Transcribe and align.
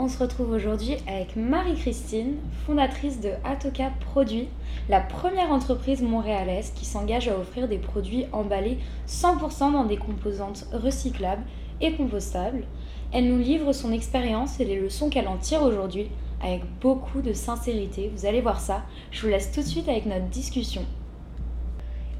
On 0.00 0.08
se 0.08 0.18
retrouve 0.18 0.52
aujourd'hui 0.52 0.96
avec 1.06 1.36
Marie-Christine, 1.36 2.36
fondatrice 2.64 3.20
de 3.20 3.32
Atoka 3.44 3.92
Produits, 4.00 4.48
la 4.88 5.00
première 5.00 5.52
entreprise 5.52 6.00
montréalaise 6.00 6.72
qui 6.74 6.86
s'engage 6.86 7.28
à 7.28 7.38
offrir 7.38 7.68
des 7.68 7.76
produits 7.76 8.24
emballés 8.32 8.78
100% 9.06 9.72
dans 9.72 9.84
des 9.84 9.98
composantes 9.98 10.66
recyclables 10.72 11.42
et 11.82 11.92
compostables. 11.92 12.64
Elle 13.12 13.28
nous 13.28 13.38
livre 13.38 13.74
son 13.74 13.92
expérience 13.92 14.58
et 14.58 14.64
les 14.64 14.80
leçons 14.80 15.10
qu'elle 15.10 15.28
en 15.28 15.36
tire 15.36 15.62
aujourd'hui 15.62 16.08
avec 16.42 16.62
beaucoup 16.80 17.20
de 17.20 17.34
sincérité. 17.34 18.10
Vous 18.16 18.24
allez 18.24 18.40
voir 18.40 18.58
ça. 18.58 18.84
Je 19.10 19.20
vous 19.20 19.28
laisse 19.28 19.52
tout 19.52 19.60
de 19.60 19.66
suite 19.66 19.88
avec 19.90 20.06
notre 20.06 20.28
discussion. 20.28 20.86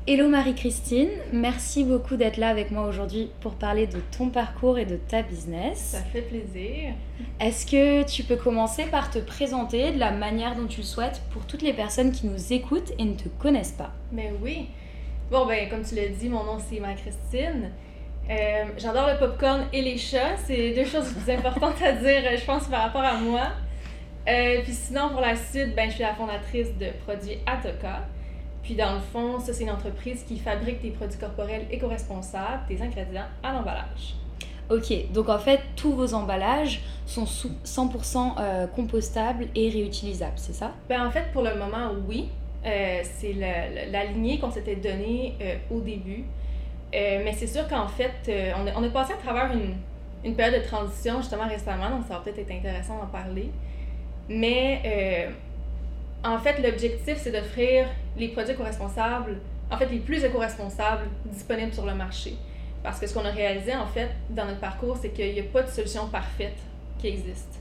Hello 0.06 0.28
Marie-Christine, 0.28 1.10
merci 1.30 1.84
beaucoup 1.84 2.16
d'être 2.16 2.38
là 2.38 2.48
avec 2.48 2.70
moi 2.70 2.86
aujourd'hui 2.86 3.30
pour 3.40 3.54
parler 3.56 3.86
de 3.86 4.00
ton 4.16 4.30
parcours 4.30 4.78
et 4.78 4.86
de 4.86 4.96
ta 4.96 5.20
business. 5.20 5.76
Ça 5.76 6.00
fait 6.00 6.22
plaisir. 6.22 6.94
Est-ce 7.38 7.66
que 7.66 8.02
tu 8.10 8.22
peux 8.22 8.36
commencer 8.36 8.86
par 8.86 9.10
te 9.10 9.18
présenter 9.18 9.92
de 9.92 9.98
la 9.98 10.10
manière 10.10 10.56
dont 10.56 10.66
tu 10.66 10.80
le 10.80 10.86
souhaites 10.86 11.20
pour 11.32 11.44
toutes 11.44 11.60
les 11.60 11.74
personnes 11.74 12.12
qui 12.12 12.26
nous 12.26 12.50
écoutent 12.50 12.92
et 12.98 13.04
ne 13.04 13.12
te 13.14 13.28
connaissent 13.28 13.72
pas? 13.72 13.92
Ben 14.10 14.32
oui. 14.42 14.68
Bon, 15.30 15.44
ben, 15.44 15.68
comme 15.68 15.82
tu 15.82 15.94
l'as 15.94 16.08
dit, 16.08 16.30
mon 16.30 16.44
nom 16.44 16.58
c'est 16.58 16.80
Marie-Christine. 16.80 17.70
Euh, 18.30 18.64
J'adore 18.78 19.06
le 19.06 19.18
popcorn 19.18 19.66
et 19.70 19.82
les 19.82 19.98
chats. 19.98 20.38
C'est 20.46 20.70
deux 20.70 20.86
choses 20.86 21.14
les 21.14 21.20
plus 21.20 21.32
importantes 21.34 21.80
à 21.82 21.92
dire, 21.92 22.22
je 22.38 22.44
pense, 22.46 22.68
par 22.68 22.84
rapport 22.84 23.04
à 23.04 23.18
moi. 23.18 23.48
Euh, 24.26 24.62
puis 24.62 24.72
sinon, 24.72 25.10
pour 25.10 25.20
la 25.20 25.36
suite, 25.36 25.76
ben, 25.76 25.90
je 25.90 25.96
suis 25.96 26.02
la 26.02 26.14
fondatrice 26.14 26.68
de 26.78 26.86
produits 27.04 27.36
Atoka. 27.46 28.08
Puis 28.62 28.74
dans 28.74 28.94
le 28.94 29.00
fond, 29.00 29.38
ça, 29.40 29.52
c'est 29.52 29.64
une 29.64 29.70
entreprise 29.70 30.22
qui 30.24 30.38
fabrique 30.38 30.82
des 30.82 30.90
produits 30.90 31.18
corporels 31.18 31.66
éco-responsables, 31.70 32.62
des 32.68 32.80
ingrédients 32.82 33.24
à 33.42 33.52
l'emballage. 33.52 34.14
Ok, 34.70 35.10
donc 35.12 35.28
en 35.28 35.38
fait, 35.38 35.60
tous 35.74 35.92
vos 35.92 36.14
emballages 36.14 36.80
sont 37.04 37.26
sous 37.26 37.50
100% 37.64 38.34
euh, 38.38 38.66
compostables 38.68 39.46
et 39.56 39.68
réutilisables, 39.68 40.36
c'est 40.36 40.52
ça? 40.52 40.72
Ben, 40.88 41.04
en 41.06 41.10
fait, 41.10 41.24
pour 41.32 41.42
le 41.42 41.54
moment, 41.56 41.90
oui. 42.06 42.28
Euh, 42.64 43.00
c'est 43.02 43.32
la, 43.32 43.86
la- 43.86 44.04
lignée 44.04 44.38
qu'on 44.38 44.50
s'était 44.50 44.76
donnée 44.76 45.34
euh, 45.40 45.56
au 45.70 45.80
début. 45.80 46.24
Mais 46.92 47.32
c'est 47.36 47.46
sûr 47.46 47.66
qu'en 47.68 47.88
fait, 47.88 48.30
on, 48.56 48.66
a, 48.66 48.72
on 48.76 48.82
a 48.84 48.88
passé 48.90 49.12
à 49.14 49.16
travers 49.16 49.50
une, 49.52 49.74
une 50.24 50.34
période 50.34 50.60
de 50.62 50.66
transition 50.66 51.18
justement 51.20 51.46
récemment, 51.48 51.88
donc 51.90 52.04
ça 52.06 52.14
va 52.14 52.20
peut-être 52.20 52.38
être 52.40 52.50
intéressant 52.52 52.98
d'en 52.98 53.06
parler. 53.06 53.50
Mais 54.28 54.82
euh, 54.84 56.28
en 56.28 56.38
fait, 56.38 56.60
l'objectif, 56.62 57.16
c'est 57.18 57.32
d'offrir 57.32 57.86
les 58.20 58.28
produits 58.28 58.52
éco-responsables, 58.52 59.38
en 59.70 59.76
fait, 59.76 59.86
les 59.86 59.98
plus 59.98 60.22
éco-responsables 60.22 61.08
disponibles 61.24 61.72
sur 61.72 61.86
le 61.86 61.94
marché. 61.94 62.34
Parce 62.82 63.00
que 63.00 63.06
ce 63.06 63.14
qu'on 63.14 63.24
a 63.24 63.30
réalisé, 63.30 63.74
en 63.74 63.86
fait, 63.86 64.10
dans 64.30 64.44
notre 64.44 64.60
parcours, 64.60 64.96
c'est 65.00 65.10
qu'il 65.10 65.32
n'y 65.32 65.40
a 65.40 65.44
pas 65.44 65.62
de 65.62 65.68
solution 65.68 66.06
parfaite 66.08 66.56
qui 66.98 67.08
existe. 67.08 67.60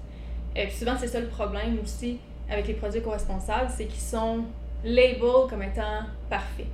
Et 0.56 0.66
puis 0.66 0.76
souvent, 0.76 0.96
c'est 1.00 1.08
ça 1.08 1.20
le 1.20 1.28
problème 1.28 1.78
aussi 1.82 2.20
avec 2.50 2.68
les 2.68 2.74
produits 2.74 3.00
éco-responsables, 3.00 3.70
c'est 3.70 3.86
qu'ils 3.86 4.02
sont 4.02 4.44
label 4.84 5.48
comme 5.50 5.64
étant 5.64 6.02
parfaits. 6.30 6.66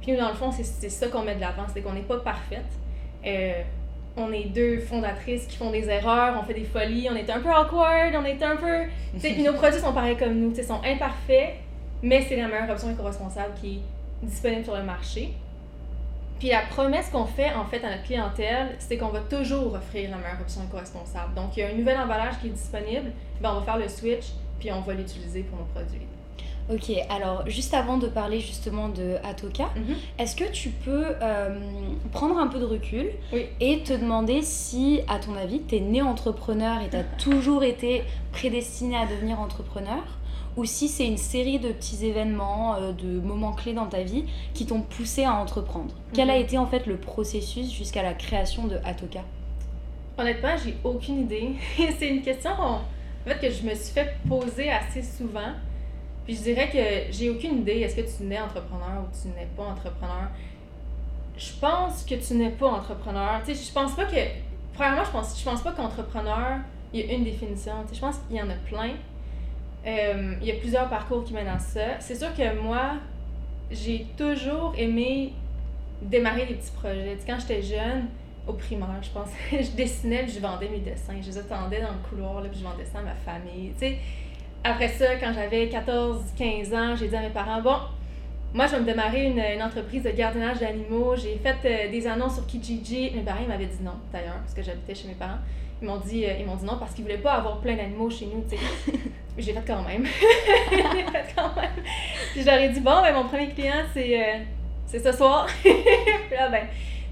Puis 0.00 0.12
nous, 0.12 0.18
dans 0.18 0.28
le 0.28 0.34
fond, 0.34 0.50
c'est 0.50 0.88
ça 0.88 1.08
qu'on 1.08 1.22
met 1.22 1.34
de 1.34 1.40
l'avant, 1.40 1.66
c'est 1.72 1.82
qu'on 1.82 1.92
n'est 1.92 2.00
pas 2.00 2.18
parfaite. 2.18 2.64
Euh, 3.26 3.62
on 4.16 4.32
est 4.32 4.44
deux 4.44 4.80
fondatrices 4.80 5.46
qui 5.46 5.56
font 5.56 5.70
des 5.70 5.88
erreurs, 5.88 6.38
on 6.40 6.44
fait 6.44 6.54
des 6.54 6.64
folies, 6.64 7.08
on 7.10 7.16
est 7.16 7.28
un 7.30 7.40
peu 7.40 7.50
awkward, 7.50 8.14
on 8.16 8.24
est 8.24 8.42
un 8.42 8.56
peu... 8.56 8.84
Puis 9.20 9.42
nos 9.42 9.52
produits 9.52 9.80
sont 9.80 9.92
pareils 9.92 10.16
comme 10.16 10.34
nous, 10.34 10.54
sais, 10.54 10.62
sont 10.62 10.80
imparfaits, 10.84 11.54
mais 12.02 12.22
c'est 12.28 12.36
la 12.36 12.48
meilleure 12.48 12.70
option 12.70 12.90
éco-responsable 12.90 13.54
qui 13.60 13.76
est 13.76 14.26
disponible 14.26 14.64
sur 14.64 14.76
le 14.76 14.82
marché. 14.82 15.32
Puis 16.38 16.48
la 16.48 16.62
promesse 16.62 17.10
qu'on 17.10 17.26
fait 17.26 17.52
en 17.52 17.66
fait 17.66 17.84
à 17.84 17.90
notre 17.90 18.04
clientèle, 18.04 18.74
c'est 18.78 18.96
qu'on 18.96 19.08
va 19.08 19.20
toujours 19.20 19.74
offrir 19.74 20.10
la 20.10 20.16
meilleure 20.16 20.40
option 20.40 20.62
éco-responsable. 20.62 21.34
Donc 21.34 21.56
il 21.56 21.60
y 21.60 21.62
a 21.62 21.68
un 21.68 21.74
nouvel 21.74 21.98
emballage 21.98 22.38
qui 22.40 22.46
est 22.46 22.50
disponible, 22.50 23.12
ben, 23.42 23.52
on 23.54 23.60
va 23.60 23.62
faire 23.66 23.76
le 23.78 23.88
switch, 23.88 24.26
puis 24.58 24.72
on 24.72 24.80
va 24.80 24.94
l'utiliser 24.94 25.42
pour 25.42 25.58
nos 25.58 25.64
produits. 25.66 26.00
Ok, 26.72 26.92
alors 27.10 27.48
juste 27.50 27.74
avant 27.74 27.98
de 27.98 28.06
parler 28.06 28.38
justement 28.38 28.88
de 28.88 29.16
Atoka, 29.24 29.64
Mhm. 29.74 29.96
est-ce 30.18 30.36
que 30.36 30.44
tu 30.52 30.68
peux 30.70 31.04
euh, 31.20 31.58
prendre 32.12 32.38
un 32.38 32.46
peu 32.46 32.60
de 32.60 32.64
recul 32.64 33.06
Oui. 33.32 33.46
et 33.58 33.80
te 33.82 33.92
demander 33.92 34.40
si, 34.42 35.00
à 35.08 35.18
ton 35.18 35.34
avis, 35.36 35.60
tu 35.66 35.76
es 35.76 35.80
né 35.80 36.00
entrepreneur 36.00 36.80
et 36.80 36.88
tu 36.88 36.96
as 36.96 37.02
toujours 37.18 37.64
été 37.64 38.02
prédestiné 38.32 38.96
à 38.96 39.04
devenir 39.06 39.40
entrepreneur? 39.40 40.02
Ou 40.56 40.64
si 40.64 40.88
c'est 40.88 41.06
une 41.06 41.16
série 41.16 41.58
de 41.58 41.70
petits 41.72 42.04
événements, 42.04 42.74
euh, 42.76 42.92
de 42.92 43.20
moments 43.20 43.52
clés 43.52 43.72
dans 43.72 43.86
ta 43.86 44.02
vie 44.02 44.24
qui 44.54 44.66
t'ont 44.66 44.82
poussé 44.82 45.24
à 45.24 45.34
entreprendre. 45.34 45.94
Quel 46.12 46.28
a 46.30 46.36
Mhm. 46.36 46.42
été 46.42 46.58
en 46.58 46.66
fait 46.66 46.86
le 46.86 46.96
processus 46.96 47.72
jusqu'à 47.72 48.02
la 48.02 48.14
création 48.14 48.66
de 48.66 48.76
Atoka? 48.84 49.20
Honnêtement, 50.18 50.56
j'ai 50.62 50.76
aucune 50.84 51.20
idée. 51.22 51.52
c'est 51.98 52.08
une 52.08 52.22
question 52.22 52.50
en 52.58 52.80
fait, 53.24 53.38
que 53.40 53.50
je 53.52 53.62
me 53.62 53.74
suis 53.74 53.92
fait 53.94 54.16
poser 54.28 54.70
assez 54.70 55.02
souvent. 55.02 55.52
Puis 56.24 56.36
je 56.36 56.42
dirais 56.42 56.68
que 56.70 57.12
j'ai 57.12 57.30
aucune 57.30 57.58
idée. 57.60 57.80
Est-ce 57.80 57.96
que 57.96 58.02
tu 58.02 58.24
nais 58.24 58.40
entrepreneur 58.40 59.02
ou 59.02 59.08
tu 59.22 59.28
n'es 59.28 59.46
pas 59.56 59.64
entrepreneur? 59.64 60.28
Je 61.36 61.52
pense 61.60 62.02
que 62.04 62.14
tu 62.16 62.34
n'es 62.34 62.50
pas 62.50 62.68
entrepreneur. 62.68 63.40
Tu 63.46 63.54
sais, 63.54 63.66
je 63.68 63.72
pense 63.72 63.94
pas 63.94 64.04
que. 64.04 64.16
Premièrement, 64.74 65.04
je 65.04 65.10
pense, 65.10 65.38
je 65.38 65.44
pense 65.44 65.62
pas 65.62 65.72
qu'entrepreneur, 65.72 66.58
il 66.92 67.00
y 67.00 67.10
a 67.10 67.14
une 67.14 67.24
définition. 67.24 67.72
Tu 67.84 67.90
sais, 67.90 67.94
je 67.96 68.00
pense 68.00 68.16
qu'il 68.28 68.36
y 68.36 68.42
en 68.42 68.50
a 68.50 68.54
plein. 68.68 68.90
Euh, 69.86 70.34
il 70.40 70.46
y 70.46 70.50
a 70.50 70.54
plusieurs 70.56 70.88
parcours 70.88 71.24
qui 71.24 71.32
mènent 71.32 71.48
à 71.48 71.58
ça. 71.58 71.98
C'est 72.00 72.14
sûr 72.14 72.34
que 72.34 72.60
moi, 72.60 72.94
j'ai 73.70 74.06
toujours 74.16 74.74
aimé 74.76 75.32
démarrer 76.02 76.46
des 76.46 76.54
petits 76.54 76.72
projets. 76.72 77.18
Quand 77.26 77.38
j'étais 77.40 77.62
jeune, 77.62 78.06
au 78.46 78.54
primaire, 78.54 79.00
je 79.02 79.10
pense, 79.10 79.28
je 79.50 79.76
dessinais 79.76 80.24
puis 80.24 80.32
je 80.32 80.40
vendais 80.40 80.68
mes 80.68 80.80
dessins. 80.80 81.14
Je 81.20 81.26
les 81.26 81.38
attendais 81.38 81.80
dans 81.80 81.92
le 81.92 82.08
couloir, 82.08 82.40
là, 82.40 82.48
puis 82.48 82.58
je 82.58 82.64
vendais 82.64 82.84
ça 82.84 82.98
à 82.98 83.02
ma 83.02 83.14
famille. 83.14 83.72
Tu 83.78 83.94
après 84.62 84.88
ça, 84.88 85.16
quand 85.16 85.32
j'avais 85.32 85.66
14-15 85.68 86.74
ans, 86.76 86.94
j'ai 86.94 87.08
dit 87.08 87.16
à 87.16 87.22
mes 87.22 87.30
parents, 87.30 87.62
bon, 87.62 87.76
moi, 88.52 88.66
je 88.66 88.72
vais 88.72 88.80
me 88.80 88.84
démarrer 88.84 89.24
une, 89.24 89.62
entreprise 89.62 90.02
de 90.02 90.10
gardiennage 90.10 90.58
d'animaux. 90.58 91.14
J'ai 91.16 91.38
fait 91.38 91.56
euh, 91.64 91.90
des 91.90 92.06
annonces 92.06 92.34
sur 92.34 92.46
Kijiji. 92.46 93.12
Mes 93.14 93.22
parents 93.22 93.46
m'avaient 93.48 93.66
dit 93.66 93.82
non, 93.82 93.94
d'ailleurs, 94.12 94.38
parce 94.40 94.52
que 94.52 94.62
j'habitais 94.62 94.94
chez 94.94 95.08
mes 95.08 95.14
parents. 95.14 95.38
Ils 95.82 95.86
m'ont 95.88 95.98
dit, 95.98 96.26
euh, 96.26 96.34
ils 96.38 96.46
m'ont 96.46 96.56
dit 96.56 96.64
non 96.64 96.76
parce 96.78 96.92
qu'ils 96.94 97.04
voulaient 97.04 97.18
pas 97.18 97.34
avoir 97.34 97.58
plein 97.60 97.74
d'animaux 97.76 98.10
chez 98.10 98.26
nous, 98.26 98.44
tu 98.48 98.56
sais. 98.56 98.92
J'ai 99.38 99.52
fait 99.54 99.62
quand 99.66 99.82
même. 99.82 100.04
j'ai 100.70 100.76
fait 100.82 101.34
quand 101.34 101.54
même. 101.56 101.70
Puis 102.32 102.42
je 102.42 102.46
leur 102.46 102.56
ai 102.58 102.68
dit, 102.68 102.80
bon, 102.80 103.00
ben, 103.00 103.14
mon 103.14 103.24
premier 103.24 103.48
client, 103.48 103.82
c'est 103.94 104.20
euh, 104.20 104.38
c'est 104.86 104.98
ce 104.98 105.12
soir. 105.12 105.46
Puis 105.62 105.72
là, 106.32 106.48
ben, 106.50 106.66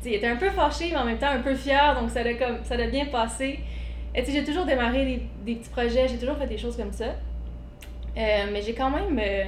il 0.04 0.14
était 0.14 0.26
un 0.26 0.36
peu 0.36 0.50
fâché, 0.50 0.88
mais 0.90 0.96
en 0.96 1.04
même 1.04 1.16
temps 1.18 1.28
un 1.30 1.40
peu 1.40 1.54
fier, 1.54 1.96
donc 1.98 2.10
ça 2.10 2.20
a, 2.20 2.34
comme, 2.34 2.58
ça 2.64 2.74
a 2.74 2.86
bien 2.88 3.06
passé. 3.06 3.60
Et 4.14 4.24
j'ai 4.26 4.44
toujours 4.44 4.66
démarré 4.66 5.04
des, 5.06 5.22
des 5.44 5.54
petits 5.58 5.70
projets, 5.70 6.08
j'ai 6.08 6.18
toujours 6.18 6.36
fait 6.36 6.46
des 6.48 6.58
choses 6.58 6.76
comme 6.76 6.92
ça. 6.92 7.04
Euh, 8.16 8.46
mais 8.52 8.60
j'ai 8.62 8.74
quand 8.74 8.90
même. 8.90 9.18
euh, 9.18 9.44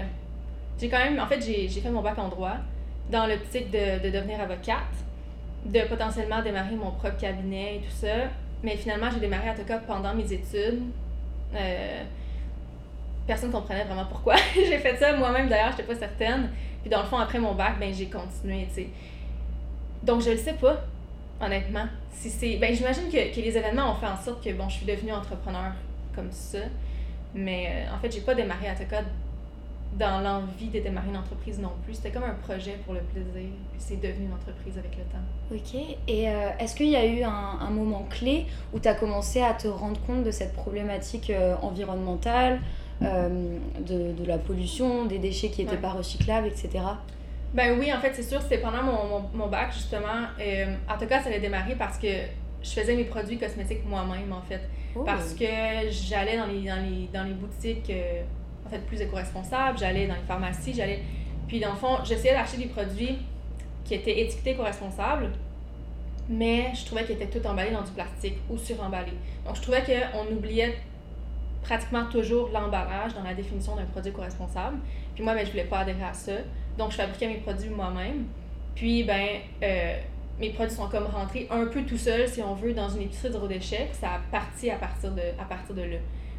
j'ai 0.80 0.88
quand 0.88 0.98
même. 0.98 1.18
En 1.18 1.26
fait, 1.26 1.44
j'ai 1.44 1.68
j'ai 1.68 1.80
fait 1.80 1.90
mon 1.90 2.00
bac 2.02 2.18
en 2.18 2.28
droit 2.28 2.54
dans 3.10 3.26
l'optique 3.26 3.70
de, 3.70 4.02
de 4.02 4.10
devenir 4.10 4.40
avocate, 4.40 4.94
de 5.66 5.80
potentiellement 5.88 6.40
démarrer 6.42 6.76
mon 6.76 6.92
propre 6.92 7.18
cabinet 7.18 7.76
et 7.76 7.78
tout 7.80 7.90
ça. 7.94 8.28
Mais 8.62 8.76
finalement, 8.76 9.10
j'ai 9.10 9.20
démarré 9.20 9.48
à 9.48 9.54
Toka 9.54 9.78
pendant 9.78 10.14
mes 10.14 10.32
études. 10.32 10.82
Euh, 11.54 12.04
personne 13.26 13.48
ne 13.48 13.54
comprenait 13.54 13.84
vraiment 13.84 14.04
pourquoi 14.04 14.36
j'ai 14.54 14.78
fait 14.78 14.96
ça. 14.96 15.16
Moi-même, 15.16 15.48
d'ailleurs, 15.48 15.70
j'étais 15.70 15.84
pas 15.84 15.94
certaine. 15.94 16.50
Puis 16.82 16.90
dans 16.90 17.00
le 17.00 17.06
fond, 17.06 17.18
après 17.18 17.38
mon 17.38 17.54
bac, 17.54 17.78
ben, 17.78 17.92
j'ai 17.92 18.06
continué, 18.06 18.68
tu. 18.74 18.86
Donc, 20.02 20.22
je 20.22 20.30
le 20.30 20.36
sais 20.36 20.54
pas, 20.54 20.84
honnêtement. 21.40 21.86
Si. 22.12 22.56
Ben, 22.56 22.74
j'imagine 22.74 23.04
que, 23.10 23.34
que 23.34 23.40
les 23.40 23.56
événements 23.56 23.92
ont 23.92 23.94
fait 23.94 24.06
en 24.06 24.16
sorte 24.16 24.44
que, 24.44 24.50
bon, 24.52 24.68
je 24.68 24.76
suis 24.76 24.86
devenue 24.86 25.12
entrepreneur 25.12 25.72
comme 26.14 26.30
ça. 26.30 26.58
Mais 27.34 27.68
euh, 27.70 27.94
en 27.94 27.98
fait, 27.98 28.10
j'ai 28.12 28.20
pas 28.20 28.34
démarré 28.34 28.68
à 28.68 28.74
Toka 28.74 29.02
dans 29.98 30.20
l'envie 30.20 30.68
de 30.68 30.78
démarrer 30.80 31.08
une 31.08 31.16
entreprise 31.16 31.58
non 31.58 31.72
plus. 31.84 31.94
C'était 31.94 32.10
comme 32.10 32.22
un 32.24 32.34
projet 32.34 32.78
pour 32.84 32.94
le 32.94 33.00
plaisir. 33.00 33.32
Puis 33.72 33.78
c'est 33.78 34.00
devenu 34.00 34.26
une 34.26 34.32
entreprise 34.32 34.78
avec 34.78 34.96
le 34.96 35.02
temps. 35.04 35.18
Ok, 35.52 35.74
et 36.06 36.28
euh, 36.28 36.48
est-ce 36.60 36.76
qu'il 36.76 36.88
y 36.90 36.96
a 36.96 37.04
eu 37.04 37.22
un, 37.22 37.58
un 37.60 37.70
moment 37.70 38.06
clé 38.08 38.46
où 38.72 38.78
tu 38.78 38.86
as 38.88 38.94
commencé 38.94 39.42
à 39.42 39.52
te 39.54 39.66
rendre 39.68 40.00
compte 40.06 40.22
de 40.22 40.30
cette 40.30 40.52
problématique 40.52 41.30
euh, 41.30 41.56
environnementale, 41.60 42.60
euh, 43.02 43.56
de, 43.80 44.12
de 44.12 44.24
la 44.26 44.38
pollution, 44.38 45.06
des 45.06 45.18
déchets 45.18 45.48
qui 45.50 45.62
n'étaient 45.62 45.74
Ouais. 45.76 45.82
pas 45.82 45.90
recyclables, 45.90 46.46
etc. 46.46 46.70
Ben 47.52 47.76
oui, 47.80 47.92
en 47.92 47.98
fait, 47.98 48.12
c'est 48.14 48.22
sûr, 48.22 48.40
c'était 48.40 48.58
pendant 48.58 48.82
mon, 48.84 49.06
mon, 49.08 49.24
mon 49.34 49.46
bac, 49.48 49.72
justement. 49.72 50.06
En 50.88 50.98
tout 50.98 51.06
cas, 51.06 51.20
ça 51.20 51.30
a 51.34 51.38
démarré 51.40 51.74
parce 51.76 51.98
que 51.98 52.06
je 52.62 52.68
faisais 52.70 52.94
mes 52.94 53.04
produits 53.04 53.38
cosmétiques 53.38 53.84
moi-même, 53.84 54.32
en 54.32 54.42
fait. 54.42 54.60
Oh. 54.94 55.02
Parce 55.04 55.34
que 55.34 55.44
j'allais 55.90 56.36
dans 56.36 56.46
les, 56.46 56.60
dans 56.68 56.76
les, 56.80 57.08
dans 57.12 57.24
les 57.24 57.32
boutiques, 57.32 57.90
fait, 58.70 58.78
plus 58.86 59.00
éco-responsable. 59.00 59.78
J'allais 59.78 60.06
dans 60.06 60.14
les 60.14 60.26
pharmacies, 60.26 60.74
j'allais. 60.74 61.02
Puis, 61.48 61.60
dans 61.60 61.70
le 61.70 61.76
fond, 61.76 61.98
j'essayais 62.04 62.34
d'acheter 62.34 62.58
des 62.58 62.66
produits 62.66 63.18
qui 63.84 63.94
étaient 63.94 64.20
étiquetés 64.20 64.50
éco-responsables, 64.50 65.30
mais 66.28 66.72
je 66.74 66.86
trouvais 66.86 67.04
qu'ils 67.04 67.16
étaient 67.20 67.40
tout 67.40 67.44
emballés 67.46 67.72
dans 67.72 67.82
du 67.82 67.90
plastique 67.90 68.36
ou 68.48 68.56
suremballés. 68.56 69.14
Donc, 69.44 69.56
je 69.56 69.62
trouvais 69.62 69.82
qu'on 69.82 70.32
oubliait 70.32 70.76
pratiquement 71.62 72.04
toujours 72.06 72.50
l'emballage 72.52 73.14
dans 73.14 73.22
la 73.22 73.34
définition 73.34 73.76
d'un 73.76 73.84
produit 73.84 74.10
éco-responsable. 74.10 74.78
Puis 75.14 75.24
moi, 75.24 75.34
ben, 75.34 75.44
je 75.44 75.50
voulais 75.50 75.64
pas 75.64 75.80
adhérer 75.80 76.04
à 76.04 76.14
ça. 76.14 76.32
Donc, 76.78 76.92
je 76.92 76.96
fabriquais 76.96 77.26
mes 77.26 77.38
produits 77.38 77.68
moi-même. 77.68 78.26
Puis, 78.74 79.04
ben, 79.04 79.26
euh, 79.62 79.96
mes 80.38 80.50
produits 80.50 80.74
sont 80.74 80.88
comme 80.88 81.06
rentrés 81.06 81.46
un 81.50 81.66
peu 81.66 81.82
tout 81.82 81.98
seuls, 81.98 82.28
si 82.28 82.40
on 82.42 82.54
veut, 82.54 82.72
dans 82.72 82.88
une 82.88 83.02
épicerie 83.02 83.32
zéro 83.32 83.46
déchet. 83.46 83.88
Ça 83.92 84.14
a 84.14 84.18
parti 84.30 84.70
à 84.70 84.76
partir 84.76 85.12
de, 85.12 85.22
à 85.38 85.44
partir 85.44 85.74
de 85.74 85.82
là. 85.82 85.96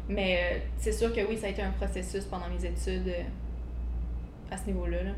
Mais 0.08 0.36
euh, 0.38 0.58
c'est 0.78 0.92
sûr 0.92 1.12
que 1.14 1.20
oui, 1.28 1.36
ça 1.36 1.46
a 1.46 1.50
été 1.50 1.62
un 1.62 1.70
processus 1.70 2.24
pendant 2.24 2.46
mes 2.48 2.64
études 2.66 3.08
euh, 3.08 3.22
à 4.50 4.56
ce 4.56 4.66
niveau-là. 4.66 4.98
là. 5.04 5.10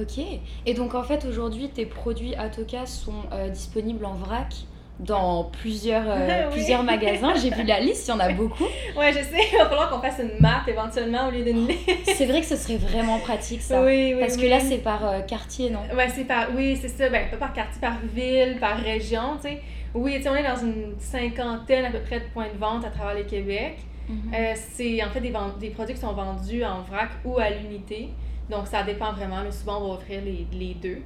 Ok. 0.00 0.18
Et 0.66 0.74
donc 0.74 0.94
en 0.94 1.02
fait 1.02 1.24
aujourd'hui 1.24 1.70
tes 1.70 1.86
produits 1.86 2.34
Atoka 2.36 2.86
sont 2.86 3.24
euh, 3.32 3.48
disponibles 3.48 4.04
en 4.04 4.14
vrac 4.14 4.54
dans 5.00 5.44
plusieurs, 5.44 6.04
Oui. 6.16 6.52
plusieurs 6.52 6.82
magasins. 6.84 7.34
J'ai 7.34 7.50
vu 7.50 7.64
la 7.64 7.80
liste, 7.80 8.06
il 8.06 8.10
y 8.10 8.14
en 8.14 8.20
a 8.20 8.32
beaucoup. 8.32 8.64
Ouais, 8.96 9.12
je 9.12 9.18
sais, 9.18 9.38
il 9.52 9.58
va 9.58 9.66
falloir 9.66 9.90
qu'on 9.90 10.00
fasse 10.00 10.20
une 10.20 10.38
map 10.40 10.62
éventuellement 10.68 11.28
au 11.28 11.30
lieu 11.30 11.42
d'une 11.44 11.66
liste. 11.66 11.88
C'est 12.16 12.26
vrai 12.26 12.40
que 12.40 12.46
ce 12.46 12.56
serait 12.56 12.76
vraiment 12.76 13.18
pratique 13.18 13.62
ça. 13.62 13.82
Oui, 13.82 14.12
oui, 14.14 14.20
Parce 14.20 14.36
que 14.36 14.46
là 14.46 14.60
c'est 14.60 14.78
par 14.78 15.24
quartier, 15.26 15.70
non? 15.70 15.80
Ouais, 15.96 16.08
c'est 16.10 16.24
par. 16.24 16.48
Oui, 16.54 16.76
c'est 16.80 16.88
ça. 16.88 17.08
Ben, 17.08 17.28
pas 17.30 17.36
par 17.36 17.52
quartier, 17.52 17.80
par 17.80 17.96
ville, 18.14 18.58
par 18.60 18.76
région, 18.78 19.36
tu 19.42 19.48
sais. 19.48 19.60
Oui, 19.94 20.14
tu 20.16 20.22
sais, 20.24 20.28
on 20.28 20.36
est 20.36 20.46
dans 20.46 20.60
une 20.60 20.94
cinquantaine 20.98 21.86
à 21.86 21.90
peu 21.90 22.00
près 22.00 22.20
de 22.20 22.24
points 22.32 22.48
de 22.52 22.58
vente 22.58 22.84
à 22.84 22.90
travers 22.90 23.14
le 23.16 23.24
Québec. 23.24 23.78
Mhm. 24.08 24.32
Euh, 24.34 24.54
c'est 24.72 25.02
en 25.04 25.10
fait 25.10 25.20
des, 25.20 25.30
vend- 25.30 25.56
des 25.60 25.70
produits 25.70 25.94
qui 25.94 26.00
sont 26.00 26.12
vendus 26.14 26.64
en 26.64 26.82
vrac 26.82 27.10
ou 27.24 27.38
à 27.38 27.50
l'unité. 27.50 28.10
Donc 28.50 28.66
ça 28.66 28.82
dépend 28.82 29.12
vraiment. 29.12 29.42
là. 29.42 29.50
souvent, 29.52 29.82
on 29.82 29.88
va 29.88 29.94
offrir 29.94 30.20
les, 30.22 30.46
les 30.52 30.74
deux. 30.74 31.02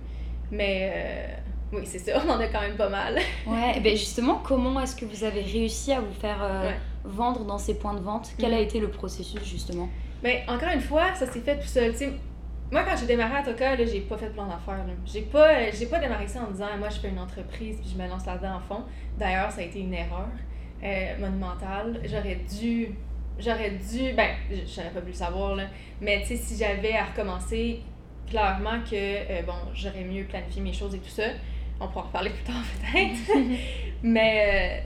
Mais 0.50 0.92
euh, 0.94 1.26
oui, 1.78 1.82
c'est 1.84 1.98
ça. 1.98 2.12
On 2.26 2.30
en 2.30 2.38
a 2.38 2.46
quand 2.46 2.60
même 2.60 2.76
pas 2.76 2.88
mal. 2.88 3.18
Ouais, 3.46 3.76
et 3.76 3.80
ben 3.80 3.96
justement, 3.96 4.40
comment 4.44 4.78
est-ce 4.80 4.94
que 4.96 5.04
vous 5.04 5.24
avez 5.24 5.40
réussi 5.42 5.92
à 5.92 6.00
vous 6.00 6.12
faire 6.12 6.42
euh, 6.42 6.68
Ouais. 6.68 6.76
vendre 7.04 7.44
dans 7.44 7.58
ces 7.58 7.74
points 7.74 7.94
de 7.94 8.00
vente? 8.00 8.30
Quel 8.38 8.52
a 8.52 8.58
Mhm. 8.58 8.62
été 8.62 8.80
le 8.80 8.88
processus 8.90 9.42
justement? 9.44 9.88
Mais 10.22 10.44
encore 10.46 10.68
une 10.72 10.80
fois, 10.80 11.14
ça 11.14 11.26
s'est 11.26 11.40
fait 11.40 11.58
tout 11.58 11.66
seul. 11.66 11.90
Tu 11.92 11.98
sais, 11.98 12.12
moi, 12.70 12.84
quand 12.84 12.96
j'ai 12.96 13.06
démarré 13.06 13.36
à 13.38 13.42
Toka, 13.42 13.74
là, 13.76 13.84
j'ai 13.84 14.00
pas 14.00 14.16
fait 14.16 14.28
de 14.28 14.32
plan 14.34 14.46
d'affaires. 14.46 14.76
là. 14.86 14.92
J'ai 15.04 15.22
pas, 15.22 15.70
j'ai 15.72 15.86
pas 15.86 15.98
démarré 15.98 16.26
ça 16.28 16.42
en 16.46 16.50
disant, 16.52 16.66
moi, 16.78 16.88
je 16.90 17.00
fais 17.00 17.08
une 17.08 17.18
entreprise 17.18 17.76
puis 17.80 17.90
je 17.96 18.00
me 18.02 18.08
lance 18.08 18.24
là-dedans 18.24 18.56
à 18.56 18.60
fond. 18.60 18.82
D'ailleurs, 19.18 19.50
ça 19.50 19.60
a 19.62 19.64
été 19.64 19.80
une 19.80 19.92
erreur 19.94 20.28
euh, 20.82 21.18
monumentale. 21.18 22.00
J'aurais 22.04 22.40
dû, 22.60 22.88
j'aurais 23.38 23.70
dû, 23.70 24.12
ben, 24.14 24.30
j'aurais 24.66 24.90
pas 24.90 25.00
pu 25.00 25.08
le 25.08 25.12
savoir, 25.12 25.54
là. 25.54 25.64
Mais 26.00 26.20
tu 26.22 26.28
sais, 26.28 26.36
si 26.36 26.56
j'avais 26.56 26.94
à 26.94 27.04
recommencer, 27.04 27.82
clairement 28.32 28.80
que, 28.88 28.94
euh, 28.94 29.42
bon, 29.42 29.54
j'aurais 29.74 30.04
mieux 30.04 30.24
planifié 30.24 30.62
mes 30.62 30.72
choses 30.72 30.94
et 30.94 30.98
tout 30.98 31.08
ça. 31.08 31.24
On 31.80 31.88
pourra 31.88 32.04
en 32.04 32.06
reparler 32.06 32.30
plus 32.30 32.44
tard 32.44 32.62
peut-être. 32.92 33.58
Mais 34.02 34.82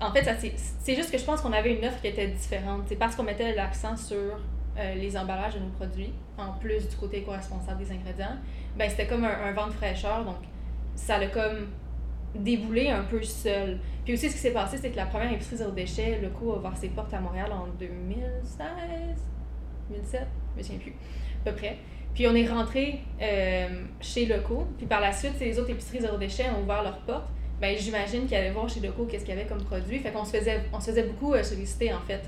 euh, 0.00 0.04
en 0.06 0.12
fait, 0.12 0.24
ça, 0.24 0.34
c'est, 0.36 0.52
c'est 0.56 0.94
juste 0.94 1.10
que 1.10 1.18
je 1.18 1.24
pense 1.24 1.40
qu'on 1.40 1.52
avait 1.52 1.74
une 1.74 1.84
offre 1.84 2.00
qui 2.00 2.08
était 2.08 2.28
différente. 2.28 2.82
C'est 2.86 2.96
parce 2.96 3.14
qu'on 3.14 3.22
mettait 3.22 3.54
l'accent 3.54 3.96
sur 3.96 4.16
euh, 4.78 4.94
les 4.94 5.16
emballages 5.16 5.54
de 5.54 5.60
nos 5.60 5.70
produits, 5.70 6.12
en 6.38 6.52
plus 6.52 6.88
du 6.88 6.96
côté 6.96 7.18
éco-responsable 7.18 7.78
des 7.78 7.92
ingrédients, 7.92 8.36
ben 8.76 8.90
c'était 8.90 9.06
comme 9.06 9.24
un, 9.24 9.46
un 9.46 9.52
vent 9.52 9.66
de 9.66 9.72
fraîcheur. 9.72 10.24
Donc, 10.24 10.36
ça 10.94 11.18
l'a 11.18 11.28
comme 11.28 11.68
déboulé 12.38 12.88
un 12.88 13.02
peu 13.02 13.22
seul. 13.22 13.78
Puis 14.04 14.14
aussi, 14.14 14.28
ce 14.28 14.34
qui 14.34 14.40
s'est 14.40 14.52
passé, 14.52 14.78
c'est 14.78 14.90
que 14.90 14.96
la 14.96 15.06
première 15.06 15.32
épicerie 15.32 15.56
zéro 15.56 15.70
déchet, 15.72 16.20
le 16.22 16.28
coup, 16.28 16.52
a 16.52 16.58
ouvert 16.58 16.76
ses 16.76 16.88
portes 16.88 17.12
à 17.12 17.20
Montréal 17.20 17.50
en 17.52 17.66
2016, 17.78 18.58
2007, 19.90 20.26
je 20.54 20.58
me 20.58 20.62
souviens 20.62 20.78
plus, 20.78 20.94
à 21.44 21.50
peu 21.50 21.56
près. 21.56 21.76
Puis 22.14 22.26
on 22.26 22.34
est 22.34 22.46
rentré 22.46 23.00
euh, 23.20 23.68
chez 24.00 24.26
Loco, 24.26 24.66
puis 24.78 24.86
par 24.86 25.00
la 25.00 25.12
suite, 25.12 25.38
les 25.40 25.58
autres 25.58 25.70
épiceries 25.70 26.00
zéro 26.00 26.16
déchet 26.16 26.46
ont 26.50 26.62
ouvert 26.62 26.82
leurs 26.82 27.00
portes. 27.00 27.28
Ben, 27.60 27.76
j'imagine 27.76 28.26
qu'ils 28.26 28.36
allaient 28.36 28.52
voir 28.52 28.68
chez 28.68 28.80
Loco 28.80 29.04
qu'est-ce 29.04 29.24
qu'il 29.24 29.34
y 29.34 29.38
avait 29.38 29.48
comme 29.48 29.62
produit. 29.62 29.98
Fait 29.98 30.10
qu'on 30.10 30.24
se 30.24 30.36
faisait, 30.36 30.60
on 30.72 30.80
se 30.80 30.90
faisait 30.90 31.04
beaucoup 31.04 31.34
euh, 31.34 31.42
solliciter, 31.42 31.92
en 31.92 32.00
fait, 32.00 32.22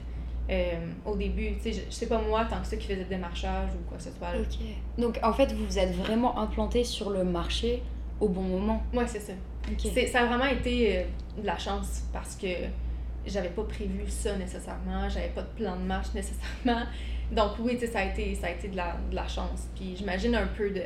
euh, 0.50 0.72
au 1.04 1.16
début. 1.16 1.54
Tu 1.56 1.60
sais, 1.60 1.72
je, 1.72 1.80
je 1.88 1.94
sais 1.94 2.06
pas 2.06 2.20
moi, 2.20 2.44
tant 2.44 2.60
que 2.60 2.66
ça 2.66 2.76
qui 2.76 2.86
faisait 2.86 3.00
le 3.00 3.04
démarchage 3.04 3.70
ou 3.74 3.88
quoi 3.88 3.98
que 3.98 4.02
ce 4.02 4.10
soit. 4.10 4.28
Donc 4.96 5.18
en 5.22 5.32
fait, 5.32 5.52
vous 5.52 5.64
vous 5.64 5.78
êtes 5.78 5.94
vraiment 5.94 6.38
implanté 6.38 6.84
sur 6.84 7.10
le 7.10 7.24
marché 7.24 7.82
au 8.20 8.28
bon 8.28 8.42
moment. 8.42 8.82
Ouais, 8.92 9.06
c'est 9.06 9.20
ça. 9.20 9.32
Ça 10.10 10.20
a 10.20 10.26
vraiment 10.26 10.46
été 10.46 10.98
euh, 10.98 11.04
de 11.40 11.46
la 11.46 11.58
chance 11.58 12.04
parce 12.12 12.36
que 12.36 12.46
j'avais 13.26 13.50
pas 13.50 13.64
prévu 13.64 14.04
ça 14.08 14.36
nécessairement, 14.36 15.08
j'avais 15.08 15.28
pas 15.28 15.42
de 15.42 15.48
plan 15.48 15.76
de 15.76 15.82
marche 15.82 16.08
nécessairement. 16.14 16.84
Donc 17.32 17.52
oui, 17.60 17.78
ça 17.80 18.00
a 18.00 18.04
été, 18.04 18.34
ça 18.34 18.46
a 18.46 18.50
été 18.50 18.68
de, 18.68 18.76
la, 18.76 18.96
de 19.10 19.14
la 19.14 19.28
chance. 19.28 19.68
Puis 19.74 19.96
j'imagine 19.96 20.34
un 20.34 20.46
peu 20.46 20.70
de 20.70 20.82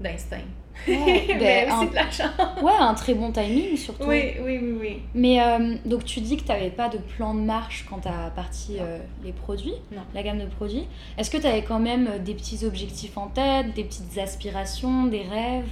d'instinct. 0.00 0.38
Ouais, 0.88 1.24
Mais 1.28 1.38
ben, 1.38 1.72
aussi 1.72 1.84
un- 1.84 1.90
de 1.90 1.94
la 1.94 2.10
chance. 2.10 2.30
Ouais, 2.62 2.72
un 2.78 2.94
très 2.94 3.14
bon 3.14 3.30
timing 3.32 3.76
surtout. 3.76 4.04
Oui, 4.08 4.34
oui, 4.42 4.58
oui, 4.62 4.76
oui. 4.80 5.02
Mais 5.14 5.40
euh, 5.40 5.76
donc 5.86 6.04
tu 6.04 6.20
dis 6.20 6.36
que 6.36 6.42
tu 6.42 6.48
n'avais 6.48 6.70
pas 6.70 6.88
de 6.88 6.98
plan 6.98 7.34
de 7.34 7.40
marche 7.40 7.86
quand 7.88 8.00
tu 8.00 8.08
as 8.08 8.30
parti 8.34 8.76
euh, 8.80 8.98
les 9.24 9.32
produits, 9.32 9.74
Non. 9.92 10.02
la 10.14 10.22
gamme 10.22 10.38
de 10.40 10.46
produits. 10.46 10.86
Est-ce 11.16 11.30
que 11.30 11.38
tu 11.38 11.46
avais 11.46 11.62
quand 11.62 11.80
même 11.80 12.06
euh, 12.08 12.18
des 12.18 12.34
petits 12.34 12.64
objectifs 12.66 13.16
en 13.16 13.28
tête, 13.28 13.72
des 13.74 13.84
petites 13.84 14.18
aspirations, 14.18 15.06
des 15.06 15.22
rêves? 15.22 15.68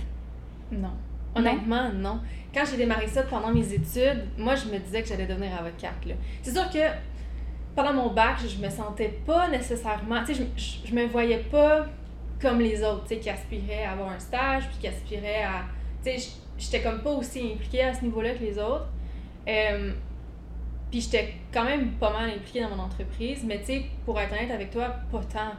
Non. 0.71 0.91
Honnêtement, 1.35 1.91
non. 1.95 2.21
Quand 2.55 2.63
j'ai 2.71 2.77
démarré 2.77 3.07
ça 3.09 3.23
pendant 3.23 3.53
mes 3.53 3.73
études, 3.73 4.25
moi, 4.37 4.55
je 4.55 4.67
me 4.67 4.79
disais 4.79 5.03
que 5.03 5.09
j'allais 5.09 5.27
devenir 5.27 5.51
avocate. 5.59 5.95
C'est 6.43 6.53
sûr 6.53 6.69
que 6.71 6.79
pendant 7.75 7.95
mon 7.95 8.11
bac, 8.13 8.37
je 8.47 8.63
me 8.63 8.69
sentais 8.71 9.19
pas 9.27 9.49
nécessairement. 9.49 10.21
Tu 10.27 10.35
sais, 10.35 10.45
je, 10.57 10.63
je, 10.63 10.89
je 10.91 10.95
me 10.95 11.07
voyais 11.07 11.39
pas 11.39 11.87
comme 12.43 12.59
les 12.61 12.83
autres, 12.83 13.05
tu 13.05 13.15
sais, 13.15 13.21
qui 13.21 13.31
aspiraient 13.31 13.85
à 13.85 13.93
avoir 13.93 14.11
un 14.11 14.19
stage, 14.19 14.69
puis 14.69 14.79
qui 14.81 14.89
aspiraient 14.89 15.45
à. 15.45 15.63
Tu 16.05 16.19
sais, 16.19 16.33
j'étais 16.59 16.83
comme 16.83 17.01
pas 17.01 17.13
aussi 17.13 17.53
impliquée 17.55 17.83
à 17.85 17.95
ce 17.95 18.03
niveau-là 18.03 18.35
que 18.35 18.41
les 18.41 18.59
autres. 18.59 18.89
Euh, 19.49 19.93
puis 20.91 21.01
j'étais 21.01 21.35
quand 21.53 21.65
même 21.65 21.93
pas 21.93 22.13
mal 22.13 22.29
impliquée 22.31 22.61
dans 22.61 22.77
mon 22.77 22.83
entreprise, 22.83 23.45
mais 23.45 23.61
tu 23.61 23.67
sais, 23.67 23.85
pour 24.05 24.21
être 24.21 24.33
honnête 24.33 24.51
avec 24.51 24.71
toi, 24.71 24.89
pas 25.11 25.23
tant. 25.33 25.53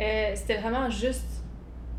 Euh, 0.00 0.32
C'était 0.34 0.58
vraiment 0.58 0.90
juste 0.90 1.44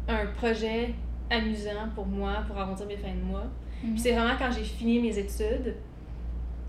un 0.07 0.27
projet 0.27 0.93
amusant 1.29 1.89
pour 1.95 2.05
moi, 2.05 2.43
pour 2.47 2.57
arrondir 2.57 2.85
mes 2.85 2.97
fins 2.97 3.15
de 3.15 3.23
mois. 3.23 3.45
Puis 3.81 3.99
c'est 3.99 4.11
vraiment 4.11 4.35
quand 4.37 4.51
j'ai 4.51 4.63
fini 4.63 4.99
mes 4.99 5.17
études 5.17 5.75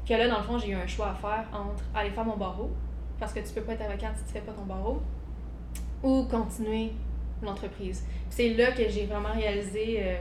que 0.08 0.14
là, 0.14 0.28
dans 0.28 0.38
le 0.38 0.44
fond, 0.44 0.58
j'ai 0.58 0.70
eu 0.70 0.74
un 0.74 0.86
choix 0.86 1.10
à 1.10 1.14
faire 1.14 1.44
entre 1.52 1.82
aller 1.94 2.10
faire 2.10 2.24
mon 2.24 2.36
barreau, 2.36 2.70
parce 3.18 3.32
que 3.32 3.40
tu 3.40 3.52
peux 3.52 3.62
pas 3.62 3.72
être 3.72 3.82
avocate 3.82 4.16
si 4.16 4.24
tu 4.24 4.32
fais 4.32 4.40
pas 4.40 4.52
ton 4.52 4.64
barreau, 4.64 5.02
ou 6.02 6.24
continuer 6.24 6.92
l'entreprise. 7.42 8.04
C'est 8.30 8.50
là 8.50 8.72
que 8.72 8.88
j'ai 8.88 9.06
vraiment 9.06 9.32
réalisé 9.34 9.98
euh, 10.02 10.16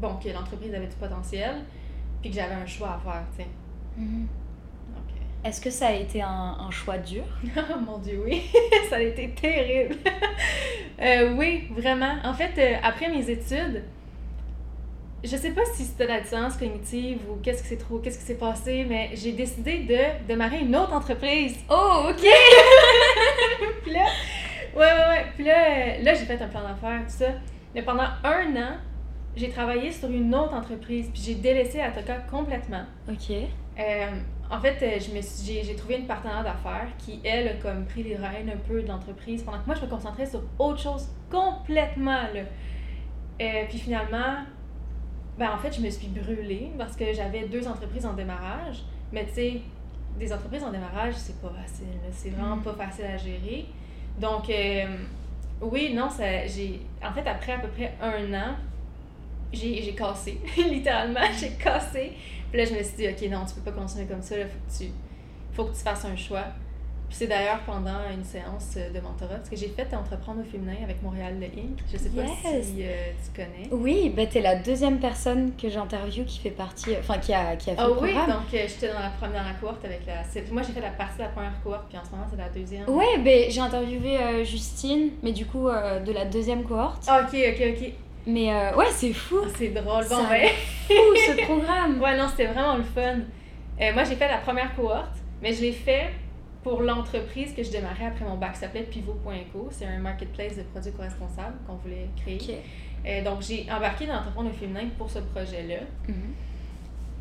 bon, 0.00 0.16
que 0.16 0.28
l'entreprise 0.28 0.74
avait 0.74 0.86
du 0.86 0.96
potentiel, 0.96 1.56
puis 2.20 2.30
que 2.30 2.36
j'avais 2.36 2.54
un 2.54 2.66
choix 2.66 2.88
à 2.90 2.98
faire, 2.98 3.24
tu 3.36 3.42
sais. 3.42 3.48
Mhm. 3.96 4.26
Donc, 4.94 5.04
Est-ce 5.44 5.60
que 5.60 5.70
ça 5.70 5.88
a 5.88 5.92
été 5.92 6.22
un, 6.22 6.56
un 6.60 6.70
choix 6.70 6.98
dur? 6.98 7.24
Oh 7.56 7.78
mon 7.80 7.98
dieu, 7.98 8.20
oui, 8.24 8.42
ça 8.90 8.96
a 8.96 9.00
été 9.00 9.30
terrible. 9.30 9.96
Euh, 11.00 11.34
oui, 11.36 11.64
vraiment. 11.70 12.14
En 12.22 12.32
fait, 12.32 12.52
euh, 12.58 12.76
après 12.80 13.08
mes 13.08 13.28
études, 13.28 13.82
je 15.24 15.36
sais 15.36 15.50
pas 15.50 15.64
si 15.74 15.82
c'était 15.84 16.06
la 16.06 16.20
dissonance 16.20 16.56
cognitive 16.56 17.18
ou 17.28 17.36
qu'est-ce 17.42 17.62
qui 17.62 17.70
s'est 17.70 17.76
trop, 17.76 17.98
qu'est-ce 17.98 18.18
qui 18.18 18.24
s'est 18.24 18.36
passé, 18.36 18.86
mais 18.88 19.10
j'ai 19.14 19.32
décidé 19.32 19.78
de 19.80 20.26
démarrer 20.28 20.60
une 20.60 20.76
autre 20.76 20.92
entreprise. 20.92 21.56
Oh, 21.68 22.04
ok 22.10 22.24
Puis 23.82 23.92
là, 23.92 24.04
ouais. 24.76 25.11
Puis 25.34 25.44
là, 25.44 25.98
là 26.02 26.14
j'ai 26.14 26.24
fait 26.24 26.40
un 26.40 26.48
plan 26.48 26.62
d'affaires, 26.62 27.02
tout 27.04 27.14
ça. 27.14 27.28
Mais 27.74 27.82
pendant 27.82 28.06
un 28.24 28.56
an, 28.56 28.76
j'ai 29.36 29.48
travaillé 29.48 29.90
sur 29.90 30.10
une 30.10 30.34
autre 30.34 30.54
entreprise, 30.54 31.08
puis 31.12 31.22
j'ai 31.22 31.34
délaissé 31.36 31.80
Atoka 31.80 32.16
complètement. 32.30 32.84
Ok. 33.08 33.30
Euh, 33.78 34.06
en 34.50 34.60
fait, 34.60 34.76
euh, 34.82 35.00
j'ai, 35.44 35.74
trouvé 35.74 35.96
une 35.96 36.06
partenaire 36.06 36.44
d'affaires 36.44 36.88
qui, 36.98 37.20
elle, 37.24 37.48
a 37.48 37.54
comme 37.54 37.86
pris 37.86 38.02
les 38.02 38.16
rênes 38.16 38.50
un 38.50 38.58
peu 38.58 38.82
de 38.82 38.88
l'entreprise 38.88 39.42
pendant 39.42 39.58
que 39.58 39.66
moi, 39.66 39.74
je 39.74 39.80
me 39.80 39.86
concentrais 39.86 40.26
sur 40.26 40.42
autre 40.58 40.80
chose 40.80 41.08
complètement, 41.30 42.22
là. 42.34 42.42
Euh, 43.40 43.64
puis 43.68 43.78
finalement, 43.78 44.44
ben, 45.38 45.50
en 45.50 45.56
fait, 45.56 45.74
je 45.74 45.80
me 45.80 45.88
suis 45.88 46.08
brûlée 46.08 46.70
parce 46.76 46.94
que 46.94 47.12
j'avais 47.14 47.46
deux 47.48 47.66
entreprises 47.66 48.04
en 48.04 48.12
démarrage. 48.12 48.84
Mais 49.10 49.24
tu 49.24 49.32
sais, 49.32 49.60
des 50.18 50.32
entreprises 50.32 50.62
en 50.62 50.70
démarrage, 50.70 51.14
c'est 51.14 51.40
pas 51.40 51.50
facile. 51.50 51.86
C'est 52.10 52.30
vraiment 52.30 52.56
Mm. 52.56 52.62
pas 52.62 52.74
facile 52.74 53.06
à 53.06 53.16
gérer. 53.16 53.66
Donc, 54.18 54.48
euh, 54.50 54.86
oui, 55.60 55.92
non, 55.94 56.08
ça, 56.10 56.46
j'ai... 56.46 56.80
En 57.02 57.12
fait, 57.12 57.26
après 57.28 57.52
à 57.52 57.58
peu 57.58 57.68
près 57.68 57.94
un 58.00 58.32
an, 58.34 58.54
j'ai, 59.52 59.82
j'ai 59.82 59.94
cassé. 59.94 60.40
Littéralement, 60.56 61.20
j'ai 61.38 61.50
cassé. 61.50 62.12
Puis 62.50 62.58
là, 62.60 62.64
je 62.64 62.74
me 62.74 62.82
suis 62.82 62.96
dit, 62.96 63.08
OK, 63.08 63.30
non, 63.30 63.44
tu 63.44 63.54
peux 63.54 63.70
pas 63.70 63.78
continuer 63.78 64.06
comme 64.06 64.22
ça. 64.22 64.36
Il 64.38 64.46
faut, 64.46 64.84
faut 65.52 65.64
que 65.64 65.76
tu 65.76 65.82
fasses 65.82 66.04
un 66.04 66.16
choix. 66.16 66.44
Puis 67.12 67.18
c'est 67.18 67.26
d'ailleurs 67.26 67.58
pendant 67.66 67.98
une 68.10 68.24
séance 68.24 68.74
de 68.76 68.98
mentorat, 69.00 69.34
parce 69.34 69.50
que 69.50 69.56
j'ai 69.56 69.68
fait 69.68 69.86
Entreprendre 69.94 70.40
au 70.40 70.44
féminin 70.50 70.72
avec 70.82 71.02
Montréal 71.02 71.34
Inc. 71.42 71.78
Je 71.92 71.98
sais 71.98 72.08
pas 72.08 72.22
si 72.62 72.76
euh, 72.80 73.10
tu 73.22 73.36
connais. 73.42 73.68
Oui, 73.70 74.08
bah 74.16 74.24
t'es 74.24 74.40
la 74.40 74.54
deuxième 74.56 74.98
personne 74.98 75.52
que 75.60 75.68
j'interview 75.68 76.24
qui 76.24 76.38
fait 76.38 76.48
partie, 76.50 76.96
enfin 76.98 77.18
qui 77.18 77.34
a, 77.34 77.54
qui 77.56 77.68
a 77.68 77.74
fait 77.74 77.80
Ah 77.82 77.88
le 77.88 77.92
oui, 78.00 78.12
programme. 78.14 78.30
donc 78.40 78.54
euh, 78.54 78.64
j'étais 78.66 78.88
dans 78.90 78.98
la 79.00 79.10
première 79.10 79.44
cohorte 79.60 79.84
avec 79.84 80.00
la. 80.06 80.22
Moi 80.50 80.62
j'ai 80.66 80.72
fait 80.72 80.80
la 80.80 80.88
partie 80.92 81.18
de 81.18 81.22
la 81.24 81.28
première 81.28 81.52
cohorte, 81.62 81.84
puis 81.90 81.98
en 81.98 82.04
ce 82.06 82.12
moment 82.12 82.24
c'est 82.30 82.38
la 82.38 82.48
deuxième. 82.48 82.88
Ouais, 82.88 83.18
ben 83.18 83.50
j'ai 83.50 83.60
interviewé 83.60 84.16
euh, 84.16 84.42
Justine, 84.44 85.10
mais 85.22 85.32
du 85.32 85.44
coup 85.44 85.68
euh, 85.68 86.00
de 86.00 86.12
la 86.12 86.24
deuxième 86.24 86.62
cohorte. 86.64 87.04
Ah, 87.06 87.20
ok, 87.30 87.36
ok, 87.38 87.62
ok. 87.76 87.92
Mais 88.26 88.54
euh, 88.54 88.74
ouais, 88.76 88.86
c'est 88.90 89.12
fou, 89.12 89.40
Ah, 89.44 89.48
c'est 89.58 89.68
drôle. 89.68 90.06
Bon, 90.08 90.22
ben. 90.30 90.40
l'air 90.40 90.50
fou 90.86 90.94
ce 91.26 91.42
programme. 91.44 92.00
Ouais, 92.00 92.16
non, 92.16 92.26
c'était 92.28 92.46
vraiment 92.46 92.76
le 92.76 92.84
fun. 92.84 93.18
Euh, 93.80 93.92
moi, 93.92 94.04
j'ai 94.04 94.14
fait 94.14 94.28
la 94.28 94.38
première 94.38 94.74
cohorte, 94.76 95.16
mais 95.42 95.52
je 95.52 95.60
l'ai 95.62 95.72
fait 95.72 96.10
pour 96.62 96.82
l'entreprise 96.82 97.52
que 97.54 97.62
je 97.62 97.70
démarrais 97.70 98.06
après 98.06 98.24
mon 98.24 98.36
bac. 98.36 98.54
Ça 98.54 98.62
s'appelait 98.62 98.84
Pivot.co. 98.84 99.68
C'est 99.70 99.86
un 99.86 99.98
marketplace 99.98 100.56
de 100.56 100.62
produits 100.62 100.92
co-responsables 100.92 101.56
qu'on 101.66 101.74
voulait 101.76 102.08
créer. 102.16 102.62
Euh, 103.04 103.24
donc, 103.24 103.42
j'ai 103.42 103.66
embarqué 103.70 104.06
dans 104.06 104.14
Entreprendre 104.14 104.50
au 104.50 104.52
féminin 104.52 104.88
pour 104.96 105.10
ce 105.10 105.18
projet-là. 105.18 105.80
Mhm. 106.08 106.34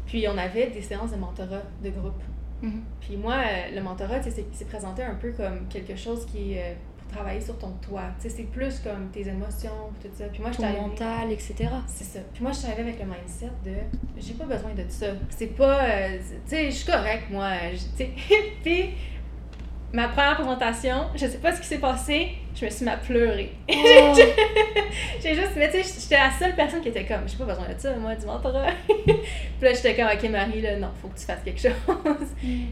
Puis, 0.06 0.28
on 0.28 0.38
avait 0.38 0.70
des 0.70 0.82
séances 0.82 1.12
de 1.12 1.18
mentorat 1.18 1.64
de 1.84 1.90
groupe. 1.90 2.22
Mhm. 2.62 2.84
Puis, 3.00 3.18
moi, 3.18 3.34
euh, 3.38 3.76
le 3.76 3.82
mentorat, 3.82 4.20
tu 4.20 4.30
sais, 4.30 4.46
c'est 4.52 4.68
présenté 4.68 5.02
un 5.02 5.16
peu 5.16 5.32
comme 5.32 5.68
quelque 5.70 5.96
chose 5.96 6.26
qui 6.28 6.54
est 6.54 6.62
euh, 6.62 6.76
pour 7.00 7.18
travailler 7.18 7.42
sur 7.42 7.58
ton 7.58 7.72
toit. 7.82 8.12
Tu 8.22 8.30
sais, 8.30 8.36
c'est 8.38 8.44
plus 8.44 8.80
comme 8.82 9.10
tes 9.12 9.28
émotions, 9.28 9.90
tout 10.00 10.10
ça. 10.14 10.26
Puis, 10.26 10.42
moi, 10.42 10.52
je 10.52 10.58
Ton 10.58 10.82
mental, 10.90 11.32
etc. 11.32 11.56
c'est 11.88 12.04
ça. 12.04 12.20
Puis 12.32 12.44
moi, 12.44 12.52
je 12.52 12.58
suis 12.60 12.72
avec 12.72 13.00
le 13.00 13.06
mindset 13.06 13.50
de 13.66 13.74
j'ai 14.18 14.34
pas 14.36 14.46
besoin 14.46 14.76
de 14.76 14.86
ça. 14.88 15.08
C'est 15.30 15.48
pas. 15.48 15.84
euh, 15.84 16.20
tu 16.20 16.50
sais, 16.52 16.66
je 16.70 16.76
suis 16.76 16.86
correcte, 16.92 17.32
moi. 17.32 17.54
je-. 17.74 18.04
Puis, 18.64 18.92
ma 19.94 20.08
première 20.08 20.36
présentation, 20.36 21.06
je 21.16 21.26
sais 21.26 21.38
pas 21.38 21.54
ce 21.54 21.62
qui 21.62 21.68
s'est 21.68 21.80
passé, 21.80 22.30
je 22.56 22.66
me 22.66 22.70
suis 22.70 22.86
mis 22.86 22.92
à 22.92 22.98
pleurer. 22.98 23.52
Oh. 23.70 24.14
J'ai 25.22 25.36
juste. 25.36 25.52
Mais 25.56 25.70
tu 25.70 25.84
sais, 25.84 26.00
j'étais 26.02 26.18
la 26.18 26.32
seule 26.32 26.56
personne 26.56 26.82
qui 26.82 26.90
était 26.90 27.06
comme 27.06 27.28
j'ai 27.28 27.38
pas 27.38 27.46
besoin 27.46 27.68
de 27.68 27.80
ça, 27.80 27.96
moi, 27.96 28.16
du 28.16 28.26
mentorat. 28.26 28.68
puis 28.88 29.16
là, 29.62 29.74
j'étais 29.74 29.96
comme 29.96 30.08
ok, 30.08 30.30
Marie, 30.30 30.62
là, 30.62 30.78
non, 30.78 30.90
faut 31.02 31.08
que 31.10 31.20
tu 31.20 31.26
fasses 31.26 31.44
quelque 31.44 31.62
chose. 31.62 31.72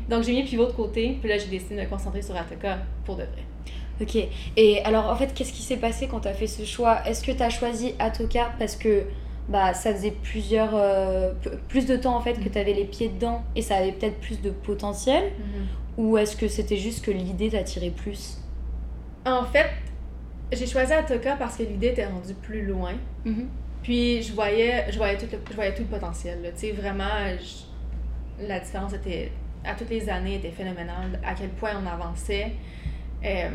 Donc, 0.09 0.23
j'ai 0.23 0.33
mis 0.33 0.43
pivot 0.43 0.65
de 0.65 0.71
côté, 0.71 1.17
puis 1.19 1.29
là, 1.29 1.37
j'ai 1.37 1.47
décidé 1.47 1.75
de 1.75 1.81
me 1.81 1.85
concentrer 1.85 2.21
sur 2.21 2.35
Atoka 2.35 2.77
pour 3.05 3.15
de 3.15 3.23
vrai. 3.23 3.43
Ok. 4.01 4.17
Et 4.55 4.81
alors, 4.83 5.07
en 5.09 5.15
fait, 5.15 5.33
qu'est-ce 5.33 5.53
qui 5.53 5.61
s'est 5.61 5.77
passé 5.77 6.07
quand 6.07 6.21
tu 6.21 6.27
as 6.29 6.33
fait 6.33 6.47
ce 6.47 6.63
choix? 6.63 7.05
Est-ce 7.05 7.23
que 7.23 7.31
tu 7.31 7.43
as 7.43 7.49
choisi 7.49 7.95
Atoka 7.99 8.51
parce 8.57 8.75
que 8.75 9.03
bah, 9.49 9.73
ça 9.73 9.93
faisait 9.93 10.11
plusieurs, 10.11 10.75
euh, 10.75 11.31
plus 11.67 11.85
de 11.85 11.97
temps 11.97 12.15
en 12.15 12.21
fait 12.21 12.33
que 12.33 12.47
tu 12.47 12.57
avais 12.57 12.73
les 12.73 12.85
pieds 12.85 13.09
dedans 13.09 13.41
et 13.55 13.61
ça 13.61 13.77
avait 13.77 13.91
peut-être 13.91 14.19
plus 14.19 14.41
de 14.41 14.51
potentiel? 14.51 15.31
Ou 15.99 16.17
est-ce 16.17 16.37
que 16.37 16.47
c'était 16.47 16.77
juste 16.77 17.03
que 17.03 17.11
l'idée 17.11 17.49
t'attirait 17.49 17.89
plus? 17.89 18.37
En 19.25 19.43
fait, 19.43 19.67
j'ai 20.53 20.65
choisi 20.65 20.93
Atoka 20.93 21.35
parce 21.35 21.57
que 21.57 21.63
l'idée 21.63 21.87
était 21.87 22.05
rendue 22.05 22.33
plus 22.35 22.65
loin. 22.65 22.93
Puis 23.83 24.21
je 24.23 24.33
voyais, 24.33 24.85
je 24.91 24.97
voyais, 24.97 25.17
tout, 25.17 25.25
le, 25.31 25.37
je 25.49 25.55
voyais 25.55 25.73
tout 25.73 25.81
le 25.83 25.87
potentiel. 25.89 26.39
Tu 26.55 26.67
sais, 26.67 26.71
vraiment, 26.71 27.03
je- 27.37 28.47
la 28.47 28.59
différence 28.61 28.93
était, 28.93 29.31
à 29.65 29.75
toutes 29.75 29.89
les 29.89 30.07
années, 30.09 30.35
était 30.35 30.51
phénoménale. 30.51 31.19
À 31.23 31.33
quel 31.33 31.49
point 31.49 31.71
on 31.81 31.85
avançait. 31.85 32.53
Euh, 33.25 33.49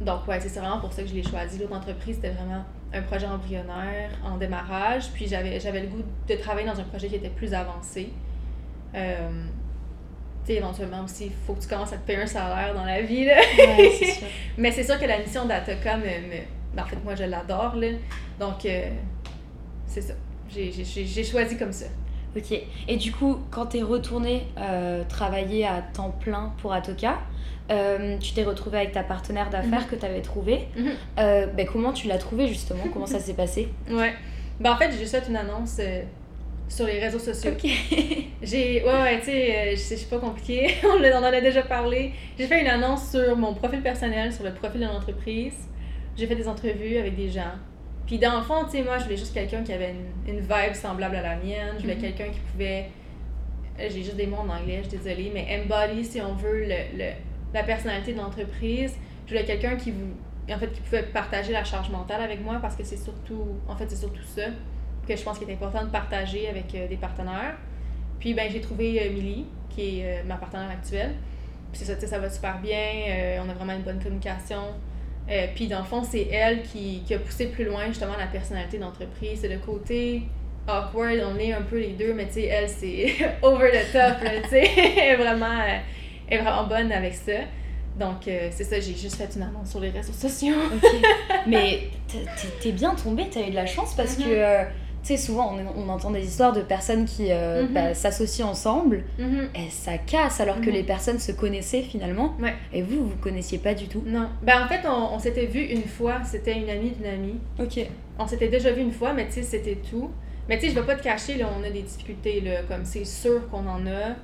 donc, 0.00 0.26
ouais, 0.26 0.40
c'est 0.40 0.58
vraiment 0.58 0.80
pour 0.80 0.92
ça 0.92 1.02
que 1.02 1.08
je 1.08 1.14
l'ai 1.14 1.22
choisi. 1.22 1.58
L'autre 1.60 1.74
entreprise, 1.76 2.16
c'était 2.16 2.30
vraiment 2.30 2.64
un 2.92 3.02
projet 3.02 3.26
embryonnaire 3.26 4.10
en 4.24 4.36
démarrage. 4.36 5.12
Puis 5.12 5.28
j'avais 5.28 5.80
le 5.82 5.86
goût 5.88 6.02
de 6.28 6.34
travailler 6.34 6.66
dans 6.66 6.80
un 6.80 6.84
projet 6.84 7.06
qui 7.08 7.14
était 7.16 7.28
plus 7.30 7.54
avancé. 7.54 8.10
Euh, 8.96 9.44
sais, 10.48 10.54
éventuellement 10.54 11.04
aussi, 11.04 11.26
il 11.26 11.32
faut 11.46 11.54
que 11.54 11.62
tu 11.62 11.68
commences 11.68 11.92
à 11.92 11.96
te 11.96 12.06
payer 12.06 12.20
un 12.22 12.26
salaire 12.26 12.74
dans 12.74 12.84
la 12.84 13.00
vie. 13.02 13.24
Là. 13.24 13.36
Ouais, 13.36 13.90
c'est 13.98 14.04
sûr. 14.12 14.26
Mais 14.58 14.70
c'est 14.72 14.84
sûr 14.84 14.98
que 14.98 15.06
la 15.06 15.18
mission 15.18 15.44
d'Atoka 15.46 15.96
me, 15.96 16.02
me- 16.04 16.44
ben, 16.74 16.82
en 16.82 16.86
fait, 16.86 16.96
moi, 17.04 17.14
je 17.14 17.24
l'adore, 17.24 17.76
là. 17.76 17.88
Donc, 18.40 18.64
euh, 18.66 18.88
c'est 19.86 20.00
ça. 20.02 20.14
J'ai- 20.52 20.70
J'ai 20.72 20.84
j'ai- 20.84 21.04
j'ai 21.06 21.24
choisi 21.24 21.56
comme 21.56 21.72
ça. 21.72 21.86
Ok. 22.36 22.58
Et 22.88 22.96
du 22.96 23.12
coup, 23.12 23.38
quand 23.50 23.66
t'es 23.66 23.82
retourné 23.82 24.46
euh, 24.58 25.02
travailler 25.08 25.66
à 25.66 25.82
temps 25.94 26.10
plein 26.20 26.52
pour 26.60 26.72
Atoka, 26.72 27.18
euh, 27.70 28.16
tu 28.18 28.32
t'es 28.32 28.44
retrouvé 28.44 28.78
avec 28.78 28.92
ta 28.92 29.02
partenaire 29.02 29.50
d'affaires 29.50 29.88
que 29.88 29.96
t'avais 29.96 30.22
trouvé. 30.22 30.68
Mhm. 30.76 30.90
Euh, 31.18 31.46
ben, 31.48 31.66
comment 31.66 31.92
tu 31.92 32.06
l'as 32.06 32.18
trouvé 32.18 32.46
justement? 32.48 32.84
Comment 32.92 33.06
ça 33.06 33.18
s'est 33.26 33.34
passé? 33.34 33.68
Ouais. 33.90 34.12
Ben, 34.60 34.72
en 34.72 34.76
fait, 34.76 34.90
j'ai 34.92 34.98
juste 34.98 35.16
fait 35.18 35.28
une 35.28 35.36
annonce 35.36 35.76
euh, 35.80 36.02
sur 36.68 36.86
les 36.86 36.98
réseaux 37.00 37.18
sociaux. 37.18 37.52
Ok. 37.52 37.70
J'ai. 38.42 38.82
Ouais, 38.84 38.90
ouais, 39.02 39.18
tu 39.20 39.26
sais, 39.26 39.56
euh, 39.58 39.70
je 39.72 39.94
suis 39.96 40.06
pas 40.06 40.18
on 40.84 40.98
l'a- 40.98 41.14
on 41.18 41.20
en 41.20 41.24
a 41.24 41.40
déjà 41.40 41.62
parlé. 41.62 42.12
J'ai 42.38 42.46
fait 42.46 42.60
une 42.60 42.66
annonce 42.68 43.10
sur 43.10 43.36
mon 43.36 43.54
profil 43.54 43.80
personnel, 43.82 44.32
sur 44.32 44.44
le 44.44 44.52
profil 44.54 44.80
de 44.80 44.86
l'entreprise. 44.86 45.54
J'ai 46.16 46.26
fait 46.26 46.36
des 46.36 46.48
entrevues 46.48 46.96
avec 46.98 47.16
des 47.16 47.28
gens. 47.30 47.52
Puis 48.06 48.18
dans 48.18 48.36
le 48.36 48.42
fond, 48.42 48.64
tu 48.64 48.70
sais, 48.78 48.82
moi, 48.82 48.98
je 48.98 49.04
voulais 49.04 49.16
juste 49.16 49.34
quelqu'un 49.34 49.62
qui 49.62 49.72
avait 49.72 49.90
une, 50.26 50.34
une 50.34 50.40
vibe 50.40 50.74
semblable 50.74 51.16
à 51.16 51.22
la 51.22 51.36
mienne. 51.36 51.74
Je 51.76 51.82
voulais 51.82 51.94
Mhm. 51.96 52.00
quelqu'un 52.02 52.28
qui 52.30 52.40
pouvait. 52.52 52.86
euh, 53.80 53.88
J'ai 53.90 54.02
juste 54.02 54.16
des 54.16 54.26
mots 54.26 54.38
en 54.38 54.48
anglais, 54.48 54.80
je 54.84 54.88
suis 54.88 54.98
désolée, 54.98 55.30
mais 55.32 55.46
embody, 55.62 56.04
si 56.04 56.20
on 56.20 56.34
veut, 56.34 56.60
le, 56.64 56.96
le- 56.98 57.12
la 57.54 57.62
personnalité 57.62 58.12
de 58.12 58.18
l'entreprise. 58.18 58.94
Je 59.26 59.32
voulais 59.32 59.44
quelqu'un 59.44 59.76
qui 59.76 59.90
vous. 59.90 60.14
En 60.52 60.58
fait, 60.58 60.72
qui 60.72 60.80
pouvait 60.80 61.02
partager 61.02 61.52
la 61.52 61.62
charge 61.64 61.90
mentale 61.90 62.22
avec 62.22 62.42
moi 62.42 62.58
parce 62.62 62.74
que 62.76 62.82
c'est 62.84 62.96
surtout. 62.96 63.46
En 63.68 63.76
fait, 63.76 63.84
c'est 63.88 63.96
surtout 63.96 64.22
ça 64.22 64.42
que 65.08 65.16
je 65.16 65.22
pense 65.22 65.38
qu'il 65.38 65.48
est 65.50 65.54
important 65.54 65.82
de 65.84 65.90
partager 65.90 66.48
avec 66.48 66.74
euh, 66.74 66.86
des 66.86 66.96
partenaires. 66.96 67.56
Puis 68.20 68.34
ben 68.34 68.48
j'ai 68.52 68.60
trouvé 68.60 69.00
euh, 69.02 69.10
Millie, 69.12 69.46
qui 69.70 70.00
est 70.00 70.04
euh, 70.04 70.22
ma 70.26 70.36
partenaire 70.36 70.70
actuelle. 70.70 71.14
Puis 71.72 71.82
c'est 71.84 71.94
ça, 72.00 72.06
ça 72.06 72.18
va 72.18 72.30
super 72.30 72.58
bien, 72.60 73.42
on 73.44 73.48
a 73.50 73.52
vraiment 73.52 73.74
une 73.74 73.82
bonne 73.82 74.02
communication. 74.02 74.62
Puis 75.54 75.66
dans 75.66 75.80
le 75.80 75.84
fond, 75.84 76.02
c'est 76.02 76.26
elle 76.32 76.62
qui, 76.62 77.02
qui 77.06 77.12
a 77.12 77.18
poussé 77.18 77.48
plus 77.48 77.64
loin 77.66 77.86
justement 77.88 78.16
la 78.18 78.26
personnalité 78.26 78.78
d'entreprise. 78.78 79.40
C'est 79.42 79.48
le 79.48 79.58
côté 79.58 80.22
awkward, 80.66 81.18
on 81.30 81.38
est 81.38 81.52
un 81.52 81.60
peu 81.60 81.78
les 81.78 81.90
deux, 81.92 82.14
mais 82.14 82.26
tu 82.26 82.34
sais, 82.34 82.44
elle, 82.46 82.68
c'est 82.70 83.12
over 83.42 83.70
the 83.70 83.92
top, 83.92 84.16
tu 84.44 84.48
sais. 84.48 84.70
elle, 84.96 84.98
est 85.12 85.16
vraiment, 85.16 85.60
elle 86.30 86.38
est 86.38 86.40
vraiment 86.42 86.64
bonne 86.66 86.90
avec 86.90 87.12
ça. 87.12 87.32
Donc 87.98 88.26
euh, 88.28 88.48
c'est 88.50 88.64
ça, 88.64 88.80
j'ai 88.80 88.94
juste 88.94 89.16
fait 89.16 89.28
une 89.36 89.42
annonce 89.42 89.68
sur 89.70 89.80
les 89.80 89.90
réseaux 89.90 90.12
sociaux. 90.14 90.54
Mais 91.46 91.90
t'es- 92.62 92.72
bien 92.72 92.94
tombé, 92.94 93.26
t'as 93.30 93.40
eu 93.46 93.50
de 93.50 93.54
la 93.56 93.66
chance 93.66 93.94
parce 93.94 94.16
que, 94.16 94.22
Mhm. 94.22 94.68
tu 94.68 94.87
sais, 95.08 95.16
souvent 95.16 95.54
on, 95.54 95.82
on 95.84 95.88
entend 95.88 96.10
des 96.10 96.24
histoires 96.24 96.52
de 96.52 96.62
personnes 96.62 97.04
qui 97.04 97.26
euh, 97.30 97.64
Mhm. 97.64 97.72
bah, 97.74 97.94
s'associent 97.94 98.48
ensemble 98.48 99.04
Mhm. 99.18 99.48
et 99.54 99.70
ça 99.70 99.98
casse 99.98 100.40
alors 100.40 100.60
que 100.60 100.66
Mhm. 100.68 100.72
les 100.74 100.82
personnes 100.84 101.18
se 101.18 101.32
connaissaient 101.32 101.82
finalement. 101.82 102.34
Ouais. 102.40 102.54
Et 102.72 102.82
vous, 102.82 103.04
vous 103.08 103.16
connaissiez 103.16 103.58
pas 103.58 103.74
du 103.74 103.88
tout. 103.88 104.02
Non. 104.06 104.28
Ben 104.42 104.62
en 104.64 104.68
fait, 104.68 104.80
on, 104.86 105.14
on 105.14 105.18
s'était 105.18 105.46
vu 105.46 105.60
une 105.60 105.84
fois, 105.84 106.18
c'était 106.24 106.56
une 106.56 106.68
amie 106.70 106.90
d'une 106.90 107.06
amie. 107.06 107.38
Ok. 107.60 107.80
On 108.18 108.26
s'était 108.26 108.48
déjà 108.48 108.72
vu 108.72 108.82
une 108.82 108.92
fois, 108.92 109.12
mais 109.12 109.26
tu 109.26 109.34
sais, 109.34 109.42
c'était 109.42 109.76
tout. 109.90 110.10
Mais 110.48 110.58
tu 110.58 110.66
sais, 110.66 110.74
je 110.74 110.80
vais 110.80 110.86
pas 110.86 110.94
te 110.96 111.02
cacher, 111.02 111.34
là, 111.36 111.46
on 111.58 111.62
a 111.62 111.70
des 111.70 111.82
difficultés, 111.82 112.40
là, 112.40 112.62
comme 112.66 112.84
c'est 112.84 113.04
sûr 113.04 113.48
qu'on 113.50 113.66
en 113.66 113.86
a. 113.86 114.16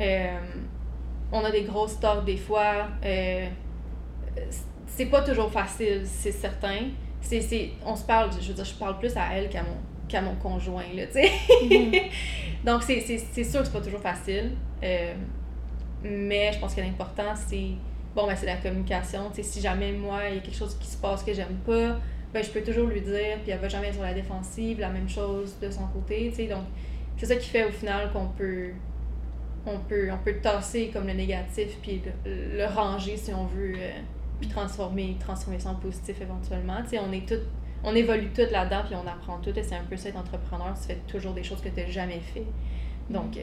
Euh, 0.00 0.38
on 1.32 1.44
a 1.44 1.50
des 1.50 1.62
grosses 1.62 1.98
torts 1.98 2.22
des 2.22 2.36
fois. 2.36 2.86
Euh, 3.04 3.46
c'est 4.86 5.06
pas 5.06 5.22
toujours 5.22 5.50
facile, 5.50 6.02
c'est 6.04 6.32
certain. 6.32 6.76
C'est, 7.20 7.70
on 7.86 7.94
se 7.96 8.04
parle, 8.04 8.30
je 8.40 8.48
veux 8.48 8.54
dire, 8.54 8.64
je 8.64 8.74
parle 8.74 8.98
plus 8.98 9.16
à 9.16 9.22
elle 9.34 9.48
qu'à 9.48 9.62
mon, 9.62 9.76
qu'à 10.12 10.20
mon 10.20 10.34
conjoint, 10.34 10.84
là, 10.94 11.06
tu 11.06 11.14
sais. 11.14 11.30
Donc, 12.64 12.82
c'est, 12.82 13.00
sûr 13.00 13.60
que 13.60 13.66
c'est 13.66 13.72
pas 13.72 13.80
toujours 13.80 14.00
facile. 14.00 14.52
Euh, 14.82 15.14
mais 16.04 16.52
je 16.52 16.58
pense 16.58 16.74
que 16.74 16.80
l'important, 16.80 17.34
c'est, 17.34 17.70
bon, 18.14 18.26
ben, 18.26 18.36
c'est 18.36 18.46
la 18.46 18.56
communication. 18.56 19.30
Tu 19.30 19.36
sais, 19.36 19.42
si 19.42 19.60
jamais 19.60 19.92
moi, 19.92 20.20
il 20.28 20.36
y 20.36 20.38
a 20.38 20.40
quelque 20.42 20.56
chose 20.56 20.76
qui 20.78 20.86
se 20.86 20.98
passe 20.98 21.22
que 21.22 21.32
j'aime 21.32 21.58
pas, 21.66 21.98
ben, 22.32 22.42
je 22.42 22.50
peux 22.50 22.62
toujours 22.62 22.86
lui 22.86 23.00
dire, 23.00 23.38
puis 23.42 23.52
elle 23.52 23.58
va 23.58 23.68
jamais 23.68 23.88
être 23.88 23.94
sur 23.94 24.02
la 24.02 24.14
défensive, 24.14 24.78
la 24.80 24.90
même 24.90 25.08
chose 25.08 25.56
de 25.60 25.70
son 25.70 25.86
côté, 25.86 26.28
tu 26.30 26.36
sais. 26.36 26.46
Donc, 26.46 26.64
c'est 27.16 27.26
ça 27.26 27.36
qui 27.36 27.48
fait 27.48 27.64
au 27.64 27.70
final 27.70 28.10
qu'on 28.12 28.26
peut, 28.26 28.70
on 29.66 29.78
peut, 29.78 30.10
on 30.12 30.18
peut 30.18 30.34
tasser 30.42 30.90
comme 30.92 31.06
le 31.06 31.14
négatif, 31.14 31.78
puis 31.82 32.02
le, 32.24 32.58
le 32.58 32.66
ranger 32.66 33.16
si 33.16 33.32
on 33.32 33.46
veut, 33.46 33.74
euh, 33.76 33.90
puis 34.40 34.48
transformer, 34.48 35.16
transformer 35.20 35.58
ça 35.58 35.70
en 35.70 35.76
positif 35.76 36.20
éventuellement. 36.20 36.82
Tu 36.82 36.90
sais, 36.90 36.98
on 36.98 37.12
est 37.12 37.26
toutes, 37.26 37.46
on 37.84 37.94
évolue 37.94 38.30
toutes 38.34 38.50
là-dedans, 38.50 38.82
puis 38.86 38.94
on 38.96 39.06
apprend 39.06 39.38
tout, 39.38 39.56
et 39.58 39.62
c'est 39.62 39.74
un 39.76 39.84
peu 39.88 39.96
ça 39.96 40.08
être 40.10 40.18
entrepreneur, 40.18 40.74
tu 40.80 40.88
fais 40.88 41.00
toujours 41.06 41.32
des 41.34 41.42
choses 41.42 41.60
que 41.60 41.68
tu 41.68 41.80
n'as 41.80 41.86
jamais 41.86 42.20
fait. 42.20 42.46
Donc, 43.10 43.36
euh, 43.36 43.40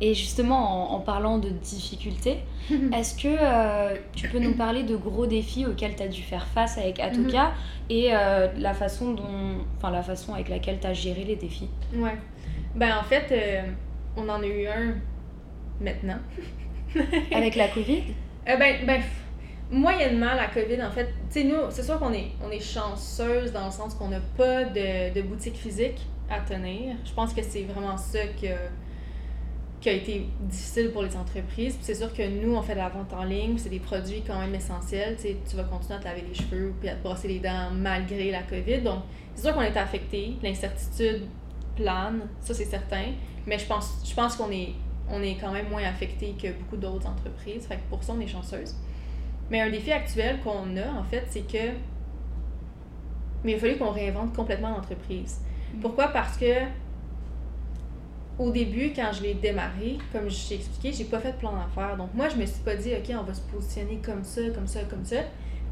Et 0.00 0.14
justement, 0.14 0.92
en, 0.92 0.96
en 0.96 1.00
parlant 1.00 1.38
de 1.38 1.48
difficultés, 1.50 2.38
est-ce 2.92 3.14
que 3.16 3.28
euh, 3.28 3.96
tu 4.14 4.26
peux 4.28 4.38
nous 4.38 4.54
parler 4.54 4.82
de 4.82 4.96
gros 4.96 5.26
défis 5.26 5.66
auxquels 5.66 5.96
tu 5.96 6.02
as 6.02 6.08
dû 6.08 6.22
faire 6.22 6.46
face 6.48 6.78
avec 6.78 7.00
Atoka 7.00 7.54
et 7.88 8.08
euh, 8.14 8.48
la 8.56 8.74
façon 8.74 9.12
dont, 9.14 9.64
enfin 9.76 9.90
la 9.90 10.02
façon 10.02 10.34
avec 10.34 10.48
laquelle 10.48 10.80
tu 10.80 10.86
as 10.86 10.92
géré 10.94 11.24
les 11.24 11.36
défis? 11.36 11.70
Ouais. 11.92 12.16
Ben 12.74 12.96
en 12.98 13.04
fait, 13.04 13.26
euh, 13.32 13.62
on 14.16 14.28
en 14.28 14.42
a 14.42 14.46
eu 14.46 14.66
un 14.66 14.94
maintenant. 15.80 16.18
Avec 17.30 17.54
la 17.56 17.68
Covid? 17.68 18.02
Ben, 18.46 18.86
ben, 18.86 19.02
moyennement, 19.70 20.34
la 20.34 20.46
COVID, 20.46 20.82
en 20.82 20.90
fait, 20.90 21.06
tu 21.30 21.40
sais, 21.40 21.44
nous, 21.44 21.56
c'est 21.70 21.82
sûr 21.82 21.98
qu'on 21.98 22.12
est, 22.12 22.28
on 22.44 22.50
est 22.50 22.60
chanceuse 22.60 23.52
dans 23.52 23.66
le 23.66 23.72
sens 23.72 23.94
qu'on 23.94 24.08
n'a 24.08 24.20
pas 24.36 24.64
de, 24.64 25.12
de 25.12 25.22
boutique 25.22 25.56
physique 25.56 26.00
à 26.30 26.40
tenir. 26.40 26.96
Je 27.04 27.12
pense 27.12 27.32
que 27.32 27.42
c'est 27.42 27.62
vraiment 27.62 27.96
ça 27.96 28.26
que, 28.40 28.48
qui 29.80 29.88
a 29.88 29.92
été 29.92 30.28
difficile 30.40 30.90
pour 30.90 31.02
les 31.02 31.16
entreprises. 31.16 31.74
Puis 31.74 31.84
c'est 31.84 31.94
sûr 31.94 32.12
que 32.12 32.22
nous, 32.22 32.54
on 32.54 32.62
fait 32.62 32.74
de 32.74 32.78
la 32.78 32.88
vente 32.88 33.12
en 33.12 33.24
ligne, 33.24 33.58
c'est 33.58 33.68
des 33.68 33.80
produits 33.80 34.22
quand 34.26 34.38
même 34.38 34.54
essentiels. 34.54 35.16
Tu 35.20 35.28
tu 35.48 35.56
vas 35.56 35.64
continuer 35.64 35.94
à 35.94 35.98
te 35.98 36.04
laver 36.04 36.24
les 36.28 36.34
cheveux 36.34 36.72
puis 36.78 36.88
à 36.88 36.94
te 36.94 37.02
brosser 37.02 37.28
les 37.28 37.40
dents 37.40 37.70
malgré 37.72 38.30
la 38.30 38.42
COVID. 38.42 38.82
Donc, 38.82 39.00
c'est 39.34 39.42
sûr 39.42 39.54
qu'on 39.54 39.62
est 39.62 39.76
affecté. 39.76 40.36
L'incertitude 40.42 41.22
plane, 41.74 42.28
ça 42.40 42.54
c'est 42.54 42.64
certain. 42.64 43.12
Mais 43.46 43.58
je 43.58 43.66
pense, 43.66 44.02
je 44.04 44.14
pense 44.14 44.36
qu'on 44.36 44.50
est, 44.50 44.70
on 45.10 45.22
est 45.22 45.36
quand 45.40 45.52
même 45.52 45.68
moins 45.68 45.84
affecté 45.84 46.34
que 46.40 46.52
beaucoup 46.52 46.76
d'autres 46.76 47.06
entreprises. 47.06 47.66
Fait 47.66 47.76
que 47.76 47.82
pour 47.90 48.02
ça, 48.02 48.12
on 48.16 48.20
est 48.20 48.26
chanceuse. 48.26 48.74
Mais 49.50 49.60
un 49.60 49.70
défi 49.70 49.92
actuel 49.92 50.40
qu'on 50.40 50.76
a, 50.76 50.98
en 50.98 51.04
fait, 51.04 51.24
c'est 51.28 51.46
que. 51.46 51.72
Mais 53.44 53.52
il 53.52 53.54
a 53.56 53.58
fallu 53.58 53.76
qu'on 53.76 53.90
réinvente 53.90 54.34
complètement 54.34 54.70
l'entreprise. 54.70 55.40
Pourquoi? 55.80 56.08
Parce 56.08 56.36
que 56.36 56.64
au 58.38 58.50
début, 58.50 58.92
quand 58.94 59.10
je 59.12 59.22
l'ai 59.22 59.34
démarré, 59.34 59.98
comme 60.12 60.28
je 60.28 60.48
t'ai 60.48 60.54
expliqué, 60.56 60.92
j'ai 60.92 61.04
pas 61.04 61.20
fait 61.20 61.32
de 61.32 61.36
plan 61.38 61.52
d'affaires. 61.52 61.96
Donc 61.96 62.12
moi, 62.14 62.28
je 62.28 62.36
me 62.36 62.44
suis 62.44 62.62
pas 62.62 62.76
dit, 62.76 62.92
OK, 62.92 63.14
on 63.18 63.22
va 63.22 63.32
se 63.32 63.40
positionner 63.40 63.98
comme 64.04 64.24
ça, 64.24 64.42
comme 64.54 64.66
ça, 64.66 64.80
comme 64.84 65.04
ça. 65.04 65.16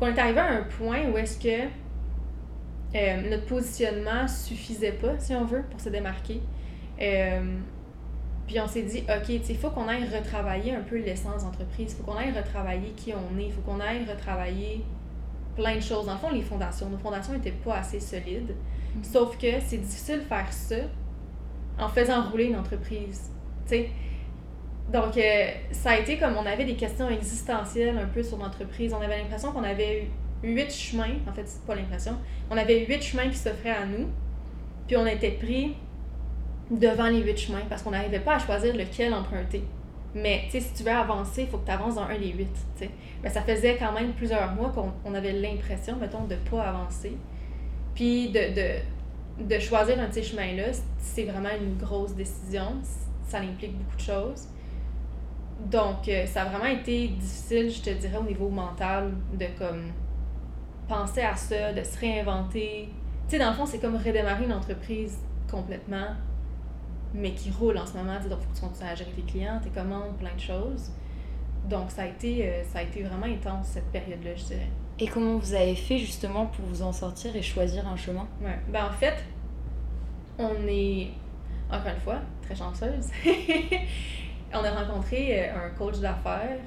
On 0.00 0.06
est 0.06 0.18
arrivé 0.18 0.40
à 0.40 0.50
un 0.50 0.62
point 0.62 1.10
où 1.12 1.18
est-ce 1.18 1.38
que 1.38 1.66
euh, 2.94 3.30
notre 3.30 3.46
positionnement 3.46 4.26
suffisait 4.28 4.92
pas, 4.92 5.18
si 5.18 5.34
on 5.34 5.44
veut, 5.44 5.64
pour 5.70 5.80
se 5.80 5.88
démarquer. 5.88 6.40
Euh, 7.00 7.58
puis 8.46 8.60
on 8.60 8.68
s'est 8.68 8.82
dit, 8.82 9.04
OK, 9.08 9.28
il 9.28 9.56
faut 9.56 9.70
qu'on 9.70 9.88
aille 9.88 10.04
retravailler 10.04 10.74
un 10.74 10.82
peu 10.82 10.98
l'essence 10.98 11.44
d'entreprise. 11.44 11.92
Il 11.92 11.96
faut 11.96 12.02
qu'on 12.02 12.18
aille 12.18 12.32
retravailler 12.32 12.90
qui 12.90 13.12
on 13.14 13.38
est. 13.38 13.46
Il 13.46 13.52
faut 13.52 13.62
qu'on 13.62 13.80
aille 13.80 14.04
retravailler 14.04 14.84
plein 15.56 15.76
de 15.76 15.80
choses. 15.80 16.06
Dans 16.06 16.12
le 16.12 16.18
fond, 16.18 16.30
les 16.30 16.42
fondations. 16.42 16.90
Nos 16.90 16.98
fondations 16.98 17.32
n'étaient 17.32 17.52
pas 17.52 17.76
assez 17.76 18.00
solides. 18.00 18.54
Mm. 18.94 19.04
Sauf 19.04 19.38
que 19.38 19.60
c'est 19.64 19.78
difficile 19.78 20.18
de 20.18 20.24
faire 20.24 20.52
ça 20.52 20.76
en 21.78 21.88
faisant 21.88 22.22
rouler 22.30 22.44
une 22.44 22.56
entreprise. 22.56 23.30
sais. 23.66 23.88
Donc, 24.92 25.16
euh, 25.16 25.46
ça 25.72 25.92
a 25.92 25.98
été 25.98 26.18
comme 26.18 26.36
on 26.36 26.44
avait 26.44 26.66
des 26.66 26.76
questions 26.76 27.08
existentielles 27.08 27.96
un 27.96 28.06
peu 28.06 28.22
sur 28.22 28.36
l'entreprise. 28.36 28.92
On 28.92 29.00
avait 29.00 29.18
l'impression 29.18 29.52
qu'on 29.52 29.64
avait 29.64 30.02
eu 30.02 30.08
huit 30.44 30.70
chemins, 30.70 31.16
en 31.28 31.32
fait, 31.32 31.42
c'est 31.46 31.64
pas 31.64 31.74
l'impression, 31.74 32.18
on 32.50 32.56
avait 32.56 32.84
huit 32.84 33.02
chemins 33.02 33.28
qui 33.28 33.36
s'offraient 33.36 33.70
à 33.70 33.86
nous, 33.86 34.08
puis 34.86 34.96
on 34.96 35.06
était 35.06 35.30
pris 35.30 35.74
devant 36.70 37.08
les 37.08 37.22
huit 37.22 37.36
chemins 37.36 37.62
parce 37.68 37.82
qu'on 37.82 37.90
n'arrivait 37.90 38.20
pas 38.20 38.36
à 38.36 38.38
choisir 38.38 38.74
lequel 38.74 39.12
emprunter. 39.14 39.64
Mais, 40.14 40.42
tu 40.44 40.52
sais, 40.52 40.60
si 40.60 40.74
tu 40.74 40.82
veux 40.84 40.92
avancer, 40.92 41.42
il 41.42 41.48
faut 41.48 41.58
que 41.58 41.66
tu 41.66 41.72
avances 41.72 41.96
dans 41.96 42.02
un 42.02 42.18
des 42.18 42.32
huit. 42.32 42.48
Mais 43.22 43.30
ça 43.30 43.42
faisait 43.42 43.76
quand 43.76 43.92
même 43.92 44.12
plusieurs 44.12 44.52
mois 44.52 44.72
qu'on 44.72 45.14
avait 45.14 45.32
l'impression, 45.32 45.96
mettons, 45.96 46.24
de 46.24 46.36
pas 46.48 46.62
avancer. 46.62 47.16
Puis 47.94 48.28
de, 48.28 48.54
de 48.54 48.78
de 49.38 49.58
choisir 49.58 49.98
un 49.98 50.08
de 50.08 50.12
ces 50.12 50.22
chemins-là, 50.22 50.66
c'est 50.98 51.24
vraiment 51.24 51.50
une 51.60 51.76
grosse 51.76 52.14
décision. 52.14 52.76
Ça 53.26 53.38
implique 53.38 53.76
beaucoup 53.76 53.96
de 53.96 54.00
choses. 54.00 54.48
Donc, 55.70 56.08
euh, 56.08 56.26
ça 56.26 56.42
a 56.42 56.44
vraiment 56.46 56.66
été 56.66 57.08
difficile, 57.08 57.70
je 57.70 57.82
te 57.82 57.90
dirais, 57.90 58.18
au 58.18 58.24
niveau 58.24 58.48
mental, 58.48 59.12
de 59.32 59.46
comme 59.58 59.92
penser 60.88 61.22
à 61.22 61.34
ça, 61.34 61.72
de 61.72 61.82
se 61.82 61.98
réinventer. 61.98 62.88
Tu 63.26 63.30
sais, 63.30 63.38
dans 63.38 63.50
le 63.50 63.56
fond, 63.56 63.66
c'est 63.66 63.78
comme 63.78 63.96
redémarrer 63.96 64.44
une 64.44 64.52
entreprise 64.52 65.18
complètement, 65.50 66.08
mais 67.14 67.32
qui 67.32 67.50
roule 67.50 67.78
en 67.78 67.86
ce 67.86 67.96
moment. 67.96 68.14
Donc, 68.14 68.38
il 68.40 68.44
faut 68.44 68.52
que 68.52 68.56
tu 68.56 68.60
continues 68.60 68.90
à 68.90 68.94
gérer 68.94 69.10
tes 69.12 69.22
clients, 69.22 69.60
tes 69.62 69.70
commandes, 69.70 70.16
plein 70.18 70.34
de 70.34 70.40
choses. 70.40 70.90
Donc, 71.68 71.90
ça 71.90 72.02
a 72.02 72.06
été, 72.06 72.46
euh, 72.46 72.64
ça 72.64 72.80
a 72.80 72.82
été 72.82 73.02
vraiment 73.02 73.26
intense, 73.26 73.68
cette 73.68 73.90
période-là, 73.90 74.34
je 74.34 74.44
dirais. 74.44 74.68
Et 74.98 75.06
comment 75.06 75.38
vous 75.38 75.54
avez 75.54 75.74
fait 75.74 75.98
justement 75.98 76.46
pour 76.46 76.64
vous 76.66 76.82
en 76.82 76.92
sortir 76.92 77.34
et 77.34 77.42
choisir 77.42 77.86
un 77.88 77.96
chemin? 77.96 78.26
Ouais. 78.42 78.58
Ben, 78.68 78.86
en 78.86 78.92
fait, 78.92 79.14
on 80.38 80.54
est, 80.68 81.10
encore 81.70 81.92
une 81.92 82.00
fois, 82.00 82.18
très 82.42 82.54
chanceuse. 82.54 83.08
on 84.52 84.64
a 84.64 84.70
rencontré 84.70 85.48
euh, 85.48 85.66
un 85.66 85.70
coach 85.70 85.98
d'affaires. 85.98 86.58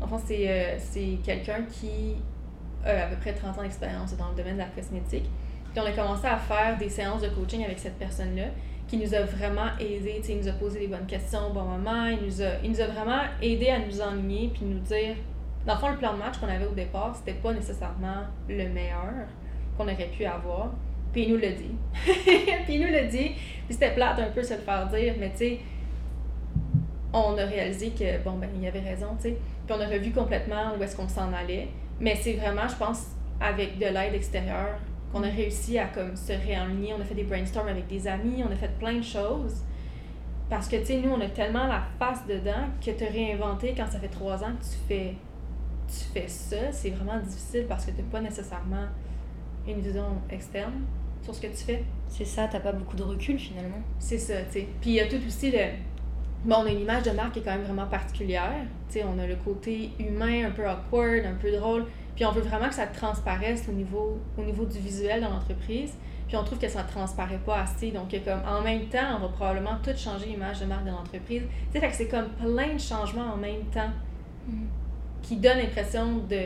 Enfin, 0.00 0.18
c'est, 0.24 0.48
euh, 0.48 0.76
c'est 0.78 1.18
quelqu'un 1.24 1.62
qui 1.62 2.16
a 2.84 3.04
à 3.04 3.06
peu 3.06 3.16
près 3.16 3.32
30 3.32 3.58
ans 3.58 3.62
d'expérience 3.62 4.14
dans 4.16 4.28
le 4.28 4.34
domaine 4.34 4.54
de 4.54 4.58
la 4.58 4.66
cosmétique. 4.66 5.28
Puis 5.72 5.82
on 5.82 5.86
a 5.86 5.92
commencé 5.92 6.26
à 6.26 6.36
faire 6.36 6.76
des 6.78 6.88
séances 6.88 7.22
de 7.22 7.28
coaching 7.28 7.64
avec 7.64 7.78
cette 7.78 7.98
personne-là 7.98 8.44
qui 8.88 8.96
nous 8.96 9.14
a 9.14 9.22
vraiment 9.22 9.68
aidé. 9.80 10.20
Il 10.28 10.38
nous 10.38 10.48
a 10.48 10.52
posé 10.52 10.80
les 10.80 10.88
bonnes 10.88 11.06
questions 11.06 11.50
au 11.50 11.52
bon 11.52 11.62
moment. 11.62 12.06
Il 12.06 12.26
nous 12.26 12.42
a, 12.42 12.58
il 12.62 12.70
nous 12.70 12.80
a 12.80 12.86
vraiment 12.86 13.22
aidé 13.40 13.70
à 13.70 13.78
nous 13.78 14.00
enligner 14.00 14.50
puis 14.54 14.64
nous 14.64 14.80
dire 14.80 15.16
dans 15.66 15.74
le 15.74 15.80
fond, 15.80 15.90
le 15.90 15.96
plan 15.96 16.12
de 16.12 16.18
match 16.18 16.38
qu'on 16.38 16.48
avait 16.48 16.66
au 16.66 16.74
départ, 16.74 17.16
c'était 17.16 17.38
pas 17.38 17.52
nécessairement 17.52 18.24
le 18.48 18.68
meilleur 18.68 19.26
qu'on 19.76 19.84
aurait 19.84 20.10
pu 20.14 20.24
avoir. 20.24 20.70
Puis 21.12 21.22
il 21.22 21.32
nous 21.32 21.38
l'a 21.38 21.52
dit. 21.52 21.74
puis 22.04 22.74
il 22.74 22.80
nous 22.84 22.92
l'a 22.92 23.04
dit. 23.04 23.30
Puis 23.64 23.70
c'était 23.70 23.94
plate 23.94 24.18
un 24.18 24.30
peu 24.30 24.42
se 24.42 24.54
le 24.54 24.60
faire 24.60 24.86
dire, 24.88 25.14
mais 25.18 25.30
tu 25.30 25.38
sais, 25.38 25.58
on 27.12 27.38
a 27.38 27.44
réalisé 27.44 27.90
que, 27.90 28.22
bon, 28.22 28.32
ben, 28.32 28.50
il 28.54 28.66
avait 28.66 28.80
raison, 28.80 29.08
tu 29.16 29.30
sais. 29.30 29.38
Puis 29.66 29.76
on 29.76 29.80
a 29.80 29.86
revu 29.86 30.10
complètement 30.10 30.74
où 30.78 30.82
est-ce 30.82 30.96
qu'on 30.96 31.08
s'en 31.08 31.32
allait. 31.32 31.68
Mais 32.00 32.16
c'est 32.16 32.34
vraiment, 32.34 32.68
je 32.68 32.74
pense, 32.74 33.06
avec 33.40 33.78
de 33.78 33.86
l'aide 33.86 34.14
extérieure 34.14 34.78
qu'on 35.14 35.22
a 35.22 35.28
réussi 35.28 35.78
à 35.78 35.86
comme 35.86 36.16
se 36.16 36.32
réaligner. 36.32 36.92
On 36.98 37.00
a 37.00 37.04
fait 37.04 37.14
des 37.14 37.24
brainstorms 37.24 37.68
avec 37.68 37.86
des 37.86 38.06
amis, 38.08 38.42
on 38.46 38.52
a 38.52 38.56
fait 38.56 38.76
plein 38.78 38.94
de 38.94 39.02
choses. 39.02 39.62
Parce 40.50 40.68
que, 40.68 40.76
tu 40.76 40.86
sais, 40.86 40.96
nous, 41.00 41.10
on 41.10 41.20
a 41.20 41.28
tellement 41.28 41.66
la 41.66 41.82
face 41.98 42.26
dedans 42.26 42.66
que 42.84 42.90
te 42.90 43.04
réinventer 43.04 43.74
quand 43.74 43.86
ça 43.90 43.98
fait 43.98 44.08
trois 44.08 44.42
ans 44.44 44.52
que 44.60 44.64
tu 44.64 44.76
fais 44.88 45.14
tu 45.86 46.04
fais 46.12 46.28
ça, 46.28 46.72
c'est 46.72 46.90
vraiment 46.90 47.18
difficile 47.20 47.66
parce 47.68 47.86
que 47.86 47.90
tu 47.90 47.98
n'as 47.98 48.08
pas 48.08 48.20
nécessairement 48.20 48.86
une 49.66 49.80
vision 49.80 50.06
externe 50.30 50.82
sur 51.22 51.34
ce 51.34 51.40
que 51.40 51.46
tu 51.48 51.64
fais. 51.64 51.84
C'est 52.08 52.24
ça, 52.24 52.48
t'as 52.50 52.60
pas 52.60 52.72
beaucoup 52.72 52.96
de 52.96 53.02
recul 53.02 53.38
finalement. 53.38 53.80
C'est 53.98 54.18
ça, 54.18 54.42
tu 54.44 54.52
sais. 54.52 54.68
Puis 54.80 54.90
il 54.90 54.94
y 54.94 55.00
a 55.00 55.06
tout 55.06 55.20
aussi 55.26 55.50
le. 55.50 55.58
Bon, 56.44 56.56
on 56.58 56.66
a 56.66 56.70
une 56.70 56.80
image 56.80 57.04
de 57.04 57.10
marque 57.10 57.32
qui 57.32 57.38
est 57.38 57.42
quand 57.42 57.52
même 57.52 57.64
vraiment 57.64 57.86
particulière. 57.86 58.66
Tu 58.88 58.98
sais, 58.98 59.04
on 59.04 59.18
a 59.18 59.26
le 59.26 59.36
côté 59.36 59.90
humain, 59.98 60.46
un 60.46 60.50
peu 60.50 60.68
awkward, 60.68 61.24
un 61.24 61.34
peu 61.34 61.50
drôle. 61.50 61.86
Puis 62.14 62.24
on 62.24 62.32
veut 62.32 62.42
vraiment 62.42 62.68
que 62.68 62.74
ça 62.74 62.86
transparaisse 62.86 63.64
au 63.68 63.72
niveau, 63.72 64.18
au 64.38 64.42
niveau 64.42 64.64
du 64.64 64.78
visuel 64.78 65.20
dans 65.22 65.30
l'entreprise. 65.30 65.92
Puis 66.28 66.36
on 66.36 66.44
trouve 66.44 66.58
que 66.58 66.68
ça 66.68 66.82
ne 66.82 66.88
transparaît 66.88 67.40
pas 67.44 67.60
assez. 67.62 67.90
Donc, 67.90 68.10
comme, 68.24 68.40
en 68.48 68.62
même 68.62 68.86
temps, 68.86 69.16
on 69.16 69.20
va 69.20 69.28
probablement 69.28 69.76
tout 69.82 69.96
changer 69.96 70.26
l'image 70.26 70.60
de 70.60 70.66
marque 70.66 70.84
de 70.84 70.90
l'entreprise. 70.90 71.42
Tu 71.72 71.80
sais, 71.80 71.90
c'est 71.92 72.08
comme 72.08 72.28
plein 72.30 72.74
de 72.74 72.80
changements 72.80 73.34
en 73.34 73.36
même 73.36 73.64
temps. 73.72 73.90
Mm 74.48 74.66
qui 75.24 75.36
donne 75.36 75.58
l'impression 75.58 76.18
de 76.28 76.42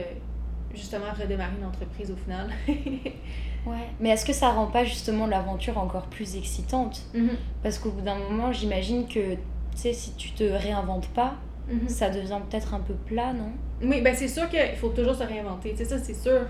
justement 0.74 1.12
redémarrer 1.18 1.56
une 1.58 1.66
entreprise 1.66 2.10
au 2.10 2.16
final. 2.16 2.50
ouais. 2.68 3.88
Mais 4.00 4.10
est-ce 4.10 4.24
que 4.24 4.32
ça 4.32 4.50
rend 4.50 4.66
pas 4.66 4.84
justement 4.84 5.26
l'aventure 5.26 5.78
encore 5.78 6.06
plus 6.06 6.36
excitante? 6.36 7.02
Mm-hmm. 7.14 7.36
Parce 7.62 7.78
qu'au 7.78 7.90
bout 7.90 8.02
d'un 8.02 8.18
moment, 8.18 8.52
j'imagine 8.52 9.06
que 9.06 9.34
tu 9.34 9.38
sais, 9.74 9.92
si 9.92 10.14
tu 10.14 10.30
te 10.32 10.44
réinventes 10.44 11.08
pas, 11.08 11.34
mm-hmm. 11.70 11.88
ça 11.88 12.10
devient 12.10 12.38
peut-être 12.48 12.74
un 12.74 12.80
peu 12.80 12.94
plat, 12.94 13.32
non? 13.32 13.52
Oui, 13.82 14.00
ben 14.00 14.14
c'est 14.14 14.28
sûr 14.28 14.48
qu'il 14.48 14.76
faut 14.76 14.88
toujours 14.88 15.14
se 15.14 15.22
réinventer. 15.22 15.70
Tu 15.70 15.78
sais, 15.78 15.84
ça, 15.84 15.98
c'est 15.98 16.14
sûr. 16.14 16.40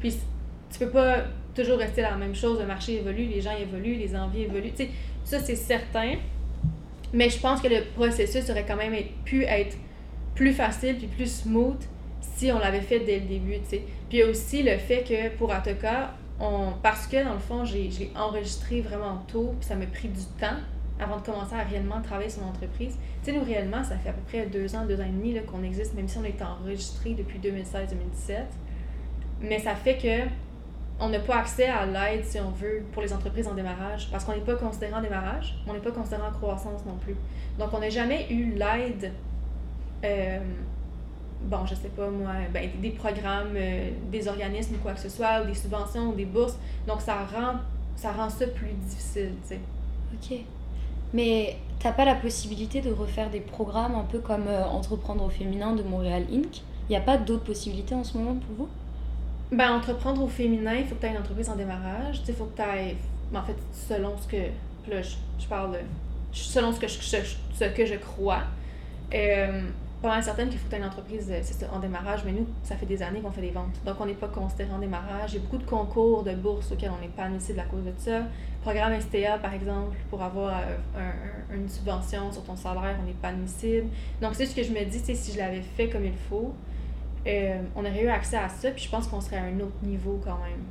Puis 0.00 0.16
tu 0.70 0.78
peux 0.78 0.90
pas 0.90 1.24
toujours 1.54 1.78
rester 1.78 2.02
la 2.02 2.16
même 2.16 2.34
chose. 2.34 2.58
Le 2.60 2.66
marché 2.66 2.96
évolue, 2.96 3.26
les 3.26 3.40
gens 3.40 3.56
évoluent, 3.56 3.96
les 3.96 4.14
envies 4.16 4.42
évoluent. 4.42 4.70
Tu 4.70 4.84
sais, 4.84 4.90
ça, 5.24 5.40
c'est 5.40 5.56
certain. 5.56 6.14
Mais 7.12 7.30
je 7.30 7.38
pense 7.38 7.60
que 7.60 7.68
le 7.68 7.84
processus 7.94 8.48
aurait 8.50 8.66
quand 8.66 8.76
même 8.76 8.94
pu 9.24 9.44
être 9.44 9.76
plus 10.34 10.52
facile 10.52 10.96
puis 10.96 11.06
plus 11.06 11.40
smooth 11.42 11.82
si 12.20 12.52
on 12.52 12.58
l'avait 12.58 12.80
fait 12.80 13.00
dès 13.00 13.18
le 13.18 13.26
début, 13.26 13.58
tu 13.60 13.70
sais. 13.70 13.82
Puis 14.08 14.18
il 14.18 14.20
y 14.20 14.22
a 14.22 14.26
aussi 14.26 14.62
le 14.62 14.76
fait 14.76 15.02
que 15.02 15.36
pour 15.36 15.52
Atoka, 15.52 16.14
on, 16.40 16.72
parce 16.82 17.06
que 17.06 17.22
dans 17.24 17.32
le 17.32 17.38
fond, 17.38 17.64
j'ai 17.64 18.10
enregistré 18.14 18.80
vraiment 18.80 19.24
tôt, 19.26 19.54
puis 19.58 19.68
ça 19.68 19.74
m'a 19.74 19.86
pris 19.86 20.08
du 20.08 20.22
temps 20.38 20.58
avant 21.00 21.16
de 21.16 21.22
commencer 21.22 21.54
à 21.54 21.62
réellement 21.62 22.00
travailler 22.02 22.30
sur 22.30 22.42
l'entreprise. 22.42 22.98
Tu 23.22 23.30
sais, 23.30 23.38
nous, 23.38 23.44
réellement, 23.44 23.84
ça 23.84 23.96
fait 23.96 24.10
à 24.10 24.12
peu 24.12 24.22
près 24.26 24.46
deux 24.46 24.74
ans, 24.74 24.84
deux 24.86 25.00
ans 25.00 25.04
et 25.04 25.10
demi 25.10 25.38
qu'on 25.44 25.62
existe, 25.62 25.94
même 25.94 26.08
si 26.08 26.18
on 26.18 26.24
est 26.24 26.40
enregistré 26.42 27.14
depuis 27.14 27.38
2016-2017. 27.38 28.42
Mais 29.40 29.58
ça 29.58 29.74
fait 29.74 29.96
que 29.96 30.28
on 31.00 31.10
n'a 31.10 31.20
pas 31.20 31.36
accès 31.36 31.68
à 31.68 31.86
l'aide, 31.86 32.24
si 32.24 32.40
on 32.40 32.50
veut, 32.50 32.82
pour 32.92 33.02
les 33.02 33.12
entreprises 33.12 33.46
en 33.46 33.54
démarrage, 33.54 34.08
parce 34.10 34.24
qu'on 34.24 34.32
n'est 34.32 34.40
pas 34.40 34.56
considéré 34.56 34.92
en 34.94 35.00
démarrage, 35.00 35.56
on 35.68 35.72
n'est 35.72 35.78
pas 35.78 35.92
considéré 35.92 36.22
en 36.22 36.32
croissance 36.32 36.84
non 36.84 36.96
plus. 36.96 37.14
Donc, 37.56 37.68
on 37.72 37.78
n'a 37.78 37.88
jamais 37.88 38.26
eu 38.30 38.54
l'aide 38.54 39.12
euh, 40.04 40.38
bon, 41.42 41.66
je 41.66 41.74
sais 41.74 41.88
pas 41.88 42.08
moi, 42.08 42.32
ben, 42.52 42.68
des 42.80 42.90
programmes, 42.90 43.54
euh, 43.56 43.90
des 44.10 44.28
organismes 44.28 44.74
ou 44.76 44.78
quoi 44.78 44.92
que 44.92 45.00
ce 45.00 45.08
soit, 45.08 45.42
ou 45.42 45.46
des 45.46 45.54
subventions 45.54 46.10
ou 46.10 46.14
des 46.14 46.24
bourses. 46.24 46.58
Donc, 46.86 47.00
ça 47.00 47.24
rend 47.24 47.58
ça, 47.96 48.12
rend 48.12 48.30
ça 48.30 48.46
plus 48.46 48.72
difficile, 48.72 49.32
tu 49.42 49.48
sais. 49.48 49.60
Ok. 50.14 50.38
Mais 51.14 51.56
t'as 51.78 51.92
pas 51.92 52.04
la 52.04 52.14
possibilité 52.14 52.80
de 52.80 52.90
refaire 52.90 53.30
des 53.30 53.40
programmes 53.40 53.94
un 53.94 54.04
peu 54.04 54.18
comme 54.18 54.48
euh, 54.48 54.64
Entreprendre 54.64 55.24
au 55.24 55.30
féminin 55.30 55.74
de 55.74 55.82
Montréal 55.82 56.24
Inc. 56.32 56.62
Il 56.88 56.92
n'y 56.92 56.96
a 56.96 57.00
pas 57.00 57.18
d'autres 57.18 57.44
possibilités 57.44 57.94
en 57.94 58.04
ce 58.04 58.16
moment 58.16 58.34
pour 58.34 58.66
vous? 58.66 58.68
Ben, 59.50 59.72
entreprendre 59.72 60.22
au 60.22 60.28
féminin, 60.28 60.74
il 60.74 60.86
faut 60.86 60.94
que 60.94 61.00
tu 61.00 61.06
aies 61.06 61.10
une 61.10 61.18
entreprise 61.18 61.48
en 61.48 61.56
démarrage. 61.56 62.22
Il 62.26 62.34
faut 62.34 62.44
que 62.44 62.56
tu 62.56 62.62
aies. 62.62 62.96
En 63.34 63.42
fait, 63.42 63.56
selon 63.72 64.16
ce 64.18 64.26
que. 64.26 64.36
Là, 64.90 65.02
je, 65.02 65.46
parle 65.46 65.72
de. 65.72 65.78
Selon 66.32 66.72
ce 66.72 66.80
que 66.80 66.88
je, 66.88 66.98
ce 66.98 67.64
que 67.64 67.86
je 67.86 67.94
crois. 67.94 68.42
Euh, 69.14 69.62
pas 70.02 70.08
mal 70.08 70.22
certaine 70.22 70.48
qu'il 70.48 70.58
faut 70.58 70.74
une 70.76 70.84
entreprise 70.84 71.26
euh, 71.30 71.66
en 71.74 71.80
démarrage, 71.80 72.20
mais 72.24 72.32
nous, 72.32 72.46
ça 72.62 72.76
fait 72.76 72.86
des 72.86 73.02
années 73.02 73.20
qu'on 73.20 73.30
fait 73.32 73.40
des 73.40 73.50
ventes. 73.50 73.74
Donc, 73.84 73.96
on 74.00 74.06
n'est 74.06 74.14
pas 74.14 74.28
considéré 74.28 74.70
en 74.72 74.78
démarrage. 74.78 75.32
Il 75.32 75.36
y 75.36 75.38
a 75.38 75.40
beaucoup 75.42 75.58
de 75.58 75.68
concours 75.68 76.22
de 76.22 76.32
bourses 76.34 76.70
auxquels 76.70 76.92
on 76.96 77.00
n'est 77.00 77.08
pas 77.08 77.24
admissible 77.24 77.58
à 77.60 77.64
cause 77.64 77.84
de 77.84 77.92
ça. 77.98 78.20
Programme 78.62 78.92
STA, 79.00 79.38
par 79.38 79.52
exemple, 79.54 79.96
pour 80.10 80.22
avoir 80.22 80.50
euh, 80.58 80.76
un- 80.96 81.54
un- 81.54 81.56
une 81.56 81.68
subvention 81.68 82.30
sur 82.30 82.44
ton 82.44 82.54
salaire, 82.56 82.96
on 83.02 83.06
n'est 83.06 83.12
pas 83.12 83.28
admissible. 83.28 83.88
Donc, 84.22 84.34
c'est 84.34 84.46
ce 84.46 84.54
que 84.54 84.62
je 84.62 84.70
me 84.70 84.84
dis, 84.84 84.98
si 85.16 85.32
je 85.32 85.38
l'avais 85.38 85.62
fait 85.62 85.88
comme 85.88 86.04
il 86.04 86.16
faut, 86.28 86.52
euh, 87.26 87.60
on 87.74 87.80
aurait 87.80 88.02
eu 88.04 88.08
accès 88.08 88.36
à 88.36 88.48
ça, 88.48 88.70
puis 88.70 88.84
je 88.84 88.90
pense 88.90 89.06
qu'on 89.08 89.20
serait 89.20 89.38
à 89.38 89.44
un 89.44 89.58
autre 89.60 89.76
niveau 89.82 90.20
quand 90.24 90.38
même. 90.38 90.62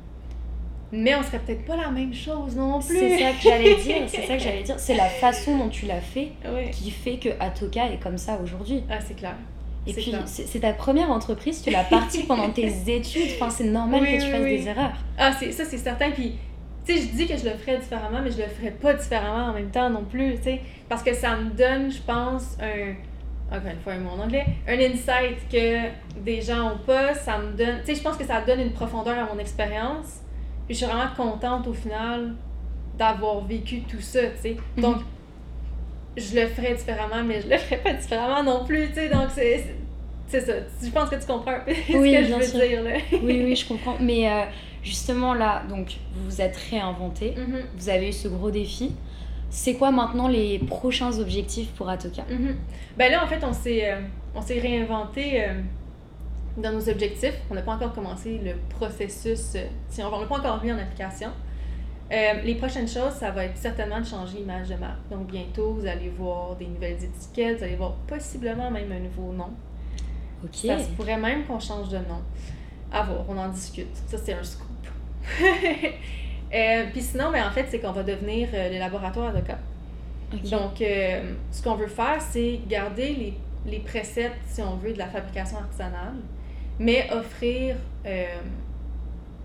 Mais 0.90 1.14
on 1.14 1.22
serait 1.22 1.38
peut-être 1.40 1.66
pas 1.66 1.76
la 1.76 1.90
même 1.90 2.14
chose 2.14 2.56
non 2.56 2.80
plus. 2.80 2.98
C'est 2.98 3.18
ça 3.18 3.30
que 3.32 3.42
j'allais 3.42 3.74
dire, 3.76 3.96
c'est 4.06 4.22
ça 4.26 4.36
que 4.36 4.42
j'allais 4.42 4.62
dire. 4.62 4.76
C'est 4.78 4.94
la 4.94 5.04
façon 5.20 5.58
dont 5.58 5.68
tu 5.68 5.86
l'as 5.86 6.00
fait 6.00 6.32
qui 6.72 6.90
fait 6.90 7.16
que 7.18 7.28
Atoka 7.40 7.86
est 7.92 8.02
comme 8.02 8.18
ça 8.18 8.38
aujourd'hui. 8.42 8.82
Ah, 8.90 8.98
c'est 9.06 9.14
clair. 9.16 9.34
Et 9.86 9.92
puis, 9.94 10.12
c'est 10.26 10.60
ta 10.60 10.72
première 10.74 11.10
entreprise, 11.10 11.62
tu 11.62 11.70
l'as 11.70 11.84
partie 11.84 12.24
pendant 12.24 12.50
tes 12.50 12.66
études. 12.96 13.30
Enfin, 13.36 13.48
c'est 13.48 13.64
normal 13.64 14.02
Oui, 14.02 14.18
que 14.18 14.22
tu 14.24 14.30
fasses 14.30 14.40
oui. 14.42 14.58
des 14.58 14.68
erreurs. 14.68 14.92
Ah, 15.16 15.32
c'est, 15.38 15.50
ça, 15.52 15.64
c'est 15.64 15.78
certain. 15.78 16.10
Puis, 16.10 16.34
tu 16.84 16.94
sais, 16.94 17.00
je 17.02 17.06
dis 17.16 17.26
que 17.26 17.36
je 17.38 17.44
le 17.44 17.52
ferais 17.52 17.78
différemment, 17.78 18.20
mais 18.22 18.30
je 18.30 18.38
le 18.38 18.48
ferais 18.48 18.70
pas 18.72 18.92
différemment 18.94 19.46
en 19.50 19.52
même 19.54 19.70
temps 19.70 19.88
non 19.88 20.04
plus, 20.04 20.36
tu 20.36 20.42
sais. 20.42 20.60
Parce 20.88 21.02
que 21.02 21.14
ça 21.14 21.36
me 21.36 21.50
donne, 21.50 21.90
je 21.90 22.00
pense, 22.02 22.56
un. 22.60 22.94
Encore 23.50 23.70
une 23.70 23.80
fois, 23.80 23.94
un 23.94 23.98
mot 23.98 24.10
en 24.10 24.24
anglais. 24.24 24.44
Un 24.66 24.78
insight 24.78 25.38
que 25.50 26.20
des 26.22 26.42
gens 26.42 26.72
ont 26.72 26.78
pas. 26.84 27.14
Ça 27.14 27.38
me 27.38 27.52
donne. 27.56 27.78
Tu 27.80 27.86
sais, 27.86 27.94
je 27.94 28.02
pense 28.02 28.16
que 28.18 28.26
ça 28.26 28.42
donne 28.42 28.60
une 28.60 28.72
profondeur 28.72 29.16
à 29.18 29.32
mon 29.32 29.38
expérience. 29.40 30.20
Puis, 30.68 30.74
je 30.74 30.84
suis 30.84 30.86
vraiment 30.86 31.08
contente 31.16 31.66
au 31.66 31.72
final 31.72 32.34
d'avoir 32.96 33.44
vécu 33.44 33.80
tout 33.82 34.00
ça, 34.00 34.20
tu 34.20 34.42
sais. 34.42 34.56
Mhm. 34.76 34.82
Donc, 34.82 34.96
je 36.16 36.34
le 36.40 36.46
ferais 36.48 36.74
différemment, 36.74 37.22
mais 37.24 37.40
je 37.40 37.48
le 37.48 37.56
ferais 37.58 37.78
pas 37.78 37.92
différemment 37.94 38.42
non 38.42 38.64
plus, 38.64 38.88
tu 38.88 38.94
sais. 38.94 39.08
Donc, 39.08 39.28
c'est. 39.34 39.64
c'est- 40.28 40.40
ça. 40.40 40.52
Je 40.82 40.90
pense 40.90 41.08
que 41.08 41.16
tu 41.16 41.26
comprends 41.26 41.52
un 41.52 41.60
peu 41.60 41.72
Oui, 41.98 42.12
ce 42.14 42.18
que 42.20 42.24
je 42.26 42.34
veux 42.34 42.42
sûr. 42.42 42.60
dire, 42.60 42.82
là. 42.82 42.90
Oui, 43.12 43.42
oui, 43.44 43.56
je 43.56 43.66
comprends. 43.68 43.96
Mais 44.00 44.30
euh, 44.30 44.42
justement, 44.82 45.32
là, 45.34 45.62
donc, 45.68 45.96
vous 46.14 46.24
vous 46.30 46.40
êtes 46.40 46.56
réinventé. 46.70 47.34
Mhm. 47.36 47.60
Vous 47.76 47.88
avez 47.88 48.08
eu 48.08 48.12
ce 48.12 48.28
gros 48.28 48.50
défi. 48.50 48.92
C'est 49.50 49.74
quoi 49.74 49.90
maintenant 49.90 50.28
les 50.28 50.58
prochains 50.58 51.18
objectifs 51.18 51.68
pour 51.70 51.88
Atoka? 51.88 52.22
Mhm. 52.30 52.56
Ben 52.98 53.10
là, 53.10 53.24
en 53.24 53.26
fait, 53.26 53.42
on 53.42 53.52
s'est, 53.54 53.90
euh, 53.90 54.00
on 54.34 54.42
s'est 54.42 54.58
réinventé 54.60 55.42
euh, 55.42 55.54
dans 56.60 56.72
nos 56.72 56.88
objectifs. 56.88 57.34
On 57.50 57.54
n'a 57.54 57.62
pas 57.62 57.72
encore 57.72 57.92
commencé 57.92 58.38
le 58.38 58.54
processus, 58.76 59.54
euh, 59.54 59.64
si 59.88 60.02
on 60.02 60.14
ne 60.14 60.20
l'a 60.20 60.26
pas 60.26 60.38
encore 60.38 60.62
mis 60.62 60.72
en 60.72 60.78
application. 60.78 61.30
Euh, 62.10 62.40
les 62.42 62.54
prochaines 62.54 62.88
choses, 62.88 63.12
ça 63.12 63.30
va 63.30 63.44
être 63.44 63.56
certainement 63.56 64.00
de 64.00 64.06
changer 64.06 64.38
l'image 64.38 64.68
de 64.68 64.76
marque. 64.76 65.08
Donc 65.10 65.26
bientôt, 65.26 65.74
vous 65.74 65.86
allez 65.86 66.08
voir 66.08 66.56
des 66.56 66.66
nouvelles 66.66 67.04
étiquettes, 67.04 67.58
vous 67.58 67.64
allez 67.64 67.76
voir 67.76 67.92
possiblement 68.06 68.70
même 68.70 68.90
un 68.92 69.00
nouveau 69.00 69.32
nom. 69.32 69.50
Ok. 70.42 70.54
Ça 70.54 70.78
se 70.78 70.88
pourrait 70.90 71.18
même 71.18 71.44
qu'on 71.44 71.60
change 71.60 71.90
de 71.90 71.98
nom. 71.98 72.22
À 72.90 73.02
voir, 73.02 73.24
on 73.28 73.36
en 73.36 73.48
discute. 73.48 73.94
Ça, 74.06 74.16
c'est 74.16 74.34
un 74.34 74.44
scoop. 74.44 74.66
Euh, 76.54 76.86
Puis 76.92 77.02
sinon, 77.02 77.30
ben, 77.30 77.46
en 77.46 77.50
fait, 77.50 77.66
c'est 77.68 77.78
qu'on 77.78 77.92
va 77.92 78.02
devenir 78.02 78.48
euh, 78.54 78.70
le 78.70 78.78
laboratoire 78.78 79.36
Adoca. 79.36 79.58
Ok. 80.32 80.48
Donc, 80.48 80.78
ce 80.78 81.62
qu'on 81.62 81.74
veut 81.74 81.88
faire, 81.88 82.22
c'est 82.22 82.60
garder 82.66 83.08
les, 83.14 83.34
les 83.66 83.80
préceptes, 83.80 84.40
si 84.46 84.62
on 84.62 84.76
veut, 84.76 84.94
de 84.94 84.98
la 84.98 85.08
fabrication 85.08 85.58
artisanale, 85.58 86.14
mais 86.78 87.08
offrir, 87.12 87.76
euh, 88.06 88.24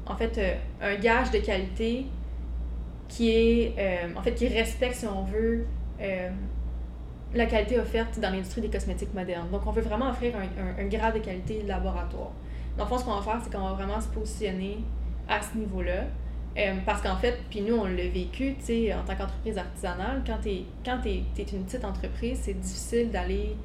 en 0.06 0.16
fait, 0.16 0.38
euh, 0.38 0.56
un 0.82 0.96
gage 1.00 1.32
de 1.32 1.40
qualité 1.40 2.06
qui 3.08 3.30
est, 3.32 3.76
euh, 3.78 4.16
en 4.16 4.22
fait, 4.22 4.34
qui 4.34 4.48
respecte, 4.48 4.96
si 4.96 5.06
on 5.06 5.24
veut, 5.24 5.66
la 7.34 7.46
qualité 7.48 7.80
offerte 7.80 8.20
dans 8.20 8.30
l'industrie 8.30 8.62
des 8.62 8.70
cosmétiques 8.70 9.14
modernes. 9.14 9.50
Donc, 9.50 9.66
on 9.66 9.72
veut 9.72 9.82
vraiment 9.82 10.10
offrir 10.10 10.34
un, 10.36 10.84
un, 10.84 10.86
grade 10.88 11.16
de 11.16 11.20
qualité 11.20 11.64
laboratoire. 11.64 12.32
Dans 12.78 12.84
le 12.84 12.90
fond, 12.90 12.98
ce 12.98 13.06
qu'on 13.06 13.16
va 13.16 13.22
faire, 13.22 13.40
c'est 13.44 13.52
qu'on 13.52 13.64
va 13.64 13.74
vraiment 13.74 14.00
se 14.00 14.08
positionner 14.10 14.80
à 15.28 15.42
ce 15.42 15.58
niveau-là. 15.58 16.04
Parce 16.86 17.02
qu'en 17.02 17.16
fait, 17.16 17.40
puis 17.50 17.62
nous, 17.62 17.76
on 17.76 17.86
l'a 17.86 18.08
vécu, 18.10 18.54
tu 18.60 18.66
sais, 18.66 18.94
en 18.94 19.04
tant 19.04 19.16
qu'entreprise 19.16 19.58
artisanale, 19.58 20.22
quand 20.26 20.38
tu 20.44 20.50
es, 20.50 21.24
t'es 21.34 21.44
une 21.54 21.64
petite 21.64 21.86
entreprise, 21.86 22.40
c'est 22.44 22.60
difficile 22.60 23.10
d'aller... 23.10 23.56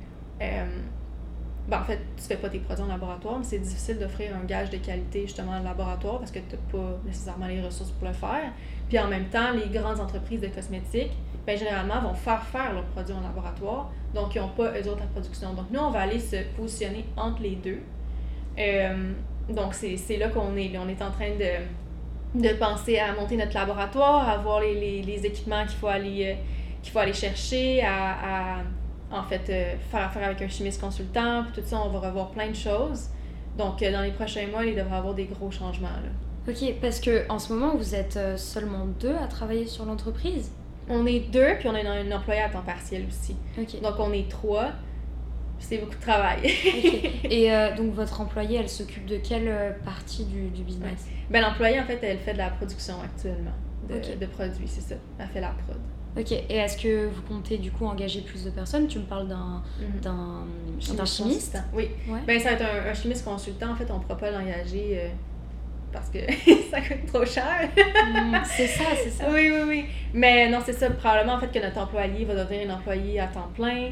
ben, 1.69 1.81
en 1.81 1.85
fait, 1.85 2.01
tu 2.17 2.25
fais 2.25 2.37
pas 2.37 2.49
tes 2.49 2.61
produits 2.61 2.83
en 2.83 2.89
laboratoire, 2.89 3.39
mais 3.39 3.45
c'est 3.45 3.59
difficile 3.59 3.99
d'offrir 3.99 4.35
un 4.35 4.45
gage 4.45 4.71
de 4.71 4.79
qualité 4.79 5.23
justement 5.23 5.53
en 5.53 5.63
laboratoire 5.63 6.19
parce 6.19 6.31
que 6.31 6.39
tu 6.39 6.57
n'as 6.57 6.73
pas 6.73 6.99
nécessairement 7.05 7.47
les 7.47 7.61
ressources 7.61 7.91
pour 7.91 8.09
le 8.09 8.15
faire. 8.15 8.53
Puis 8.89 8.99
en 8.99 9.07
même 9.07 9.27
temps, 9.27 9.53
les 9.53 9.69
grandes 9.69 10.01
entreprises 10.01 10.41
de 10.41 10.49
cosmétiques, 10.49 11.13
ben, 11.47 11.59
généralement, 11.59 12.01
vont 12.01 12.15
faire 12.15 12.43
faire 12.45 12.73
leurs 12.73 12.87
produits 12.87 13.15
en 13.15 13.21
laboratoire, 13.21 13.91
donc 14.15 14.35
ils 14.35 14.41
n'ont 14.41 14.49
pas 14.49 14.73
eux 14.79 14.89
autres 14.89 15.01
la 15.01 15.07
production. 15.07 15.53
Donc 15.53 15.67
nous, 15.71 15.81
on 15.81 15.91
va 15.91 16.01
aller 16.01 16.19
se 16.19 16.37
positionner 16.57 17.05
entre 17.17 17.43
les 17.43 17.57
deux. 17.57 17.83
Euh, 18.59 19.13
donc 19.51 19.75
c'est, 19.75 20.17
là 20.17 20.29
qu'on 20.29 20.57
est. 20.57 20.77
On 20.79 20.89
est 20.89 21.03
en 21.03 21.11
train 21.11 21.31
de, 21.31 22.41
de 22.41 22.55
penser 22.55 22.99
à 22.99 23.13
monter 23.13 23.37
notre 23.37 23.55
laboratoire, 23.55 24.27
à 24.27 24.39
voir 24.39 24.61
les, 24.61 25.03
les, 25.03 25.27
équipements 25.27 25.65
qu'il 25.67 25.77
faut 25.77 25.87
aller, 25.87 26.33
euh, 26.33 26.91
faut 26.91 26.99
aller 26.99 27.13
chercher, 27.13 27.83
à, 27.83 28.63
en 29.11 29.23
fait 29.23 29.49
euh, 29.49 29.75
faire 29.91 30.07
affaire 30.07 30.25
avec 30.25 30.43
un 30.43 30.49
chimiste 30.49 30.81
consultant, 30.81 31.45
puis 31.45 31.63
tout 31.63 31.69
ça, 31.69 31.81
on 31.85 31.89
va 31.89 32.01
revoir 32.09 32.31
plein 32.31 32.49
de 32.49 32.57
choses. 32.57 33.09
Donc 33.57 33.83
euh, 33.83 33.93
dans 33.93 34.03
les 34.03 34.13
prochains 34.13 34.47
mois, 34.49 34.65
il 34.65 34.75
devrait 34.75 34.95
y 34.95 34.99
avoir 34.99 35.15
des 35.15 35.25
gros 35.25 35.51
changements. 35.51 35.89
Là. 35.89 36.53
Ok, 36.53 36.75
parce 36.81 37.01
que 37.01 37.31
en 37.31 37.39
ce 37.39 37.53
moment, 37.53 37.77
vous 37.77 37.95
êtes 37.95 38.17
euh, 38.17 38.37
seulement 38.37 38.87
deux 39.01 39.15
à 39.15 39.27
travailler 39.27 39.67
sur 39.67 39.85
l'entreprise? 39.85 40.51
On 40.89 41.05
est 41.07 41.21
deux, 41.31 41.57
puis 41.59 41.69
on 41.69 41.75
a 41.75 41.81
un, 41.81 42.07
un 42.07 42.17
employé 42.17 42.41
à 42.41 42.49
temps 42.49 42.63
partiel 42.63 43.05
aussi. 43.07 43.37
Ok. 43.59 43.81
Donc 43.83 43.95
on 43.99 44.13
est 44.13 44.29
trois. 44.29 44.71
C'est 45.61 45.79
beaucoup 45.79 45.97
de 45.97 46.01
travail. 46.01 46.39
Et 47.25 47.53
euh, 47.53 47.75
donc, 47.75 47.93
votre 47.93 48.21
employée, 48.21 48.59
elle 48.61 48.69
s'occupe 48.69 49.07
de 49.07 49.17
quelle 49.17 49.77
partie 49.85 50.25
du, 50.25 50.51
du 50.51 50.63
business? 50.63 51.09
Ben, 51.31 51.43
l'employée, 51.43 51.81
en 51.81 51.85
fait, 51.85 51.99
elle 52.01 52.19
fait 52.19 52.35
de 52.35 52.39
la 52.39 52.51
production 52.51 52.95
actuellement 53.05 53.51
de, 53.89 54.19
de 54.19 54.27
produits, 54.27 54.69
c'est 54.69 54.81
ça. 54.81 54.95
Elle 55.19 55.29
fait 55.29 55.41
la 55.41 55.49
prod. 55.49 55.77
Ok. 56.19 56.33
Et 56.33 56.57
est-ce 56.57 56.77
que 56.77 57.07
vous 57.07 57.23
comptez 57.23 57.59
du 57.59 57.71
coup 57.71 57.87
engager 57.87 58.21
plus 58.23 58.45
de 58.45 58.51
personnes? 58.51 58.87
Tu 58.89 58.99
me 58.99 59.05
parles 59.05 59.29
d'un 59.29 59.63
Mhm. 59.81 61.07
Chimiste. 61.07 61.59
Oui. 61.73 61.89
Ouais. 62.09 62.21
Ben, 62.27 62.39
ça 62.41 62.51
va 62.51 62.55
être 62.57 62.63
un, 62.87 62.91
un 62.91 62.95
chimiste 62.95 63.25
consultant. 63.25 63.71
En 63.71 63.77
fait, 63.77 63.91
on 63.91 63.99
ne 63.99 64.03
pourra 64.03 64.17
pas 64.17 64.31
l'engager 64.31 65.01
euh, 65.03 65.09
parce 65.93 66.09
que 66.09 66.19
ça 66.71 66.81
coûte 66.81 67.07
trop 67.07 67.25
cher. 67.25 67.69
Hmm, 67.77 68.37
c'est 68.45 68.67
ça, 68.67 68.85
c'est 69.03 69.11
ça. 69.11 69.25
oui, 69.31 69.51
oui, 69.53 69.61
oui. 69.67 69.85
Mais 70.15 70.49
non, 70.51 70.59
c'est 70.65 70.73
ça. 70.73 70.91
Probablement, 70.91 71.35
en 71.35 71.41
fait, 71.41 71.53
que 71.53 71.59
notre 71.65 71.79
employé 71.79 72.25
va 72.25 72.35
devenir 72.35 72.71
un 72.71 72.75
employé 72.75 73.21
à 73.21 73.27
temps 73.27 73.49
plein. 73.55 73.91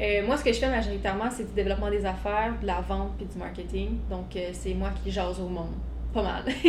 Euh, 0.00 0.26
moi, 0.26 0.36
ce 0.36 0.44
que 0.44 0.52
je 0.52 0.58
fais 0.58 0.70
majoritairement, 0.70 1.30
c'est 1.30 1.44
du 1.46 1.52
développement 1.54 1.90
des 1.90 2.04
affaires, 2.04 2.54
de 2.60 2.66
la 2.66 2.80
vente 2.80 3.12
puis 3.18 3.26
du 3.26 3.38
marketing. 3.38 3.98
Donc, 4.10 4.34
euh, 4.36 4.48
c'est 4.52 4.74
moi 4.74 4.90
qui 5.02 5.10
jase 5.10 5.38
au 5.40 5.48
monde. 5.48 5.72
Pas 6.12 6.22
mal. 6.22 6.42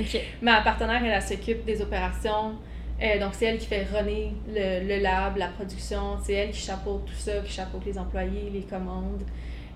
Ok. 0.00 0.20
Ma 0.42 0.60
partenaire, 0.62 1.00
elle, 1.04 1.12
elle 1.12 1.22
s'occupe 1.22 1.64
des 1.64 1.80
opérations. 1.82 2.54
Euh, 3.00 3.18
donc, 3.20 3.30
c'est 3.34 3.44
elle 3.46 3.58
qui 3.58 3.66
fait 3.66 3.84
runner 3.92 4.32
le, 4.48 4.86
le 4.88 5.00
lab, 5.02 5.36
la 5.36 5.48
production. 5.48 6.18
C'est 6.22 6.32
elle 6.34 6.50
qui 6.50 6.60
chapeaute 6.60 7.04
tout 7.06 7.14
ça, 7.14 7.32
qui 7.44 7.52
chapeaute 7.52 7.84
les 7.86 7.96
employés, 7.98 8.50
les 8.52 8.62
commandes. 8.62 9.22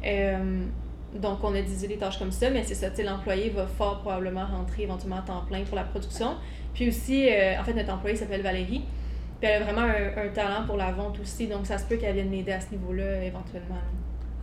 Euh, 0.05 0.65
donc, 1.15 1.39
on 1.45 1.55
a 1.55 1.61
divisé 1.61 1.87
les 1.87 1.99
tâches 1.99 2.19
comme 2.19 2.33
ça, 2.33 2.51
mais 2.51 2.63
c'est 2.65 2.75
ça, 2.75 2.91
tu 2.91 2.97
sais, 2.97 3.03
l'employé 3.05 3.51
va 3.51 3.67
fort 3.67 4.01
probablement 4.01 4.47
rentrer 4.47 4.85
éventuellement 4.85 5.19
à 5.19 5.23
temps 5.23 5.45
plein 5.47 5.63
pour 5.63 5.77
la 5.77 5.85
production. 5.85 6.35
Puis 6.75 6.89
aussi, 6.89 7.29
euh, 7.31 7.61
en 7.61 7.65
fait, 7.65 7.75
notre 7.75 7.93
employée 7.93 8.17
s'appelle 8.17 8.43
Valérie. 8.43 8.83
Puis 9.41 9.51
elle 9.51 9.63
a 9.63 9.65
vraiment 9.65 9.83
un, 9.83 10.25
un 10.25 10.29
talent 10.29 10.65
pour 10.67 10.77
la 10.77 10.91
vente 10.93 11.19
aussi, 11.21 11.47
donc 11.49 11.67
ça 11.67 11.77
se 11.77 11.85
peut 11.85 11.97
qu'elle 11.97 12.15
vienne 12.15 12.31
m'aider 12.31 12.53
à 12.53 12.61
ce 12.61 12.71
niveau-là 12.71 13.23
éventuellement. 13.25 13.77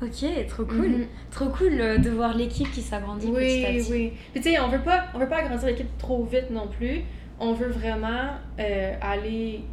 Ok, 0.01 0.47
trop 0.47 0.63
cool. 0.65 0.87
Mhm. 0.89 1.07
Trop 1.31 1.49
cool 1.49 2.01
de 2.01 2.09
voir 2.09 2.35
l'équipe 2.35 2.71
qui 2.71 2.81
s'agrandit 2.81 3.27
petit 3.31 3.65
à 3.65 3.69
Oui, 3.71 3.77
petit. 3.79 3.91
oui. 3.91 4.13
Puis 4.33 4.41
tu 4.41 4.49
sais, 4.51 4.59
on 4.59 4.67
veut 4.69 4.81
pas, 4.81 5.05
on 5.13 5.19
veut 5.19 5.27
pas 5.27 5.37
agrandir 5.37 5.67
l'équipe 5.67 5.97
trop 5.97 6.23
vite 6.25 6.49
non 6.51 6.67
plus. 6.67 7.01
On 7.39 7.53
veut 7.53 7.69
vraiment 7.69 8.31
euh, 8.59 8.95
aller 9.01 9.63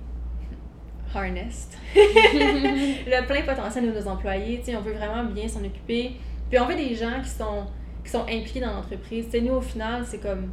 harness 1.14 1.70
le 1.94 3.26
plein 3.26 3.42
potentiel 3.42 3.92
de 3.92 3.98
nos 3.98 4.09
employés. 4.09 4.62
On 4.68 4.81
veut 4.81 4.92
vraiment 4.92 5.24
bien 5.24 5.48
s'en 5.48 5.64
occuper. 5.64 6.12
Puis 6.48 6.59
on 6.59 6.66
veut 6.66 6.76
des 6.76 6.94
gens 6.94 7.20
qui 7.22 7.31
sont 7.31 7.66
qui 8.05 8.11
sont 8.12 8.22
impliqués 8.22 8.61
dans 8.61 8.72
l'entreprise. 8.72 9.26
Nous 9.42 9.52
au 9.52 9.61
final, 9.61 10.05
c'est 10.07 10.18
comme 10.18 10.52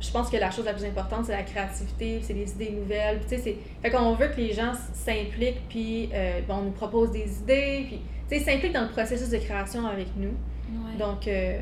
je 0.00 0.10
pense 0.10 0.30
que 0.30 0.36
la 0.36 0.50
chose 0.50 0.64
la 0.64 0.74
plus 0.74 0.84
importante, 0.84 1.26
c'est 1.26 1.32
la 1.32 1.42
créativité, 1.42 2.20
c'est 2.22 2.32
les 2.32 2.50
idées 2.52 2.70
nouvelles. 2.70 3.20
Fait 3.28 3.90
qu'on 3.90 4.14
veut 4.14 4.28
que 4.28 4.36
les 4.36 4.52
gens 4.52 4.72
s'impliquent, 4.92 5.68
puis 5.68 6.08
euh, 6.12 6.40
on 6.48 6.62
nous 6.62 6.70
propose 6.70 7.10
des 7.10 7.38
idées, 7.40 7.84
puis 7.88 8.00
sais, 8.28 8.38
s'impliquent 8.38 8.74
dans 8.74 8.82
le 8.82 8.90
processus 8.90 9.30
de 9.30 9.38
création 9.38 9.86
avec 9.86 10.08
nous. 10.16 10.28
Ouais. 10.28 10.96
Donc, 10.98 11.26
euh, 11.26 11.58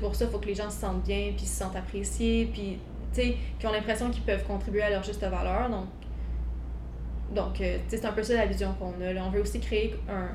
pour 0.00 0.14
ça, 0.14 0.24
il 0.26 0.30
faut 0.30 0.38
que 0.38 0.46
les 0.46 0.54
gens 0.54 0.70
se 0.70 0.80
sentent 0.80 1.04
bien, 1.04 1.32
puis 1.36 1.46
se 1.46 1.58
sentent 1.58 1.76
appréciés, 1.76 2.48
puis, 2.52 2.78
qu'ils 3.12 3.68
ont 3.68 3.72
l'impression 3.72 4.10
qu'ils 4.10 4.22
peuvent 4.22 4.44
contribuer 4.44 4.82
à 4.82 4.90
leur 4.90 5.02
juste 5.02 5.20
valeur. 5.22 5.68
Donc, 5.70 5.86
donc 7.34 7.60
euh, 7.60 7.78
c'est 7.88 8.04
un 8.04 8.12
peu 8.12 8.22
ça 8.22 8.34
la 8.34 8.46
vision 8.46 8.74
qu'on 8.78 9.00
a. 9.04 9.12
Là. 9.12 9.22
On 9.26 9.30
veut 9.30 9.40
aussi 9.42 9.60
créer 9.60 9.94
un, 10.08 10.28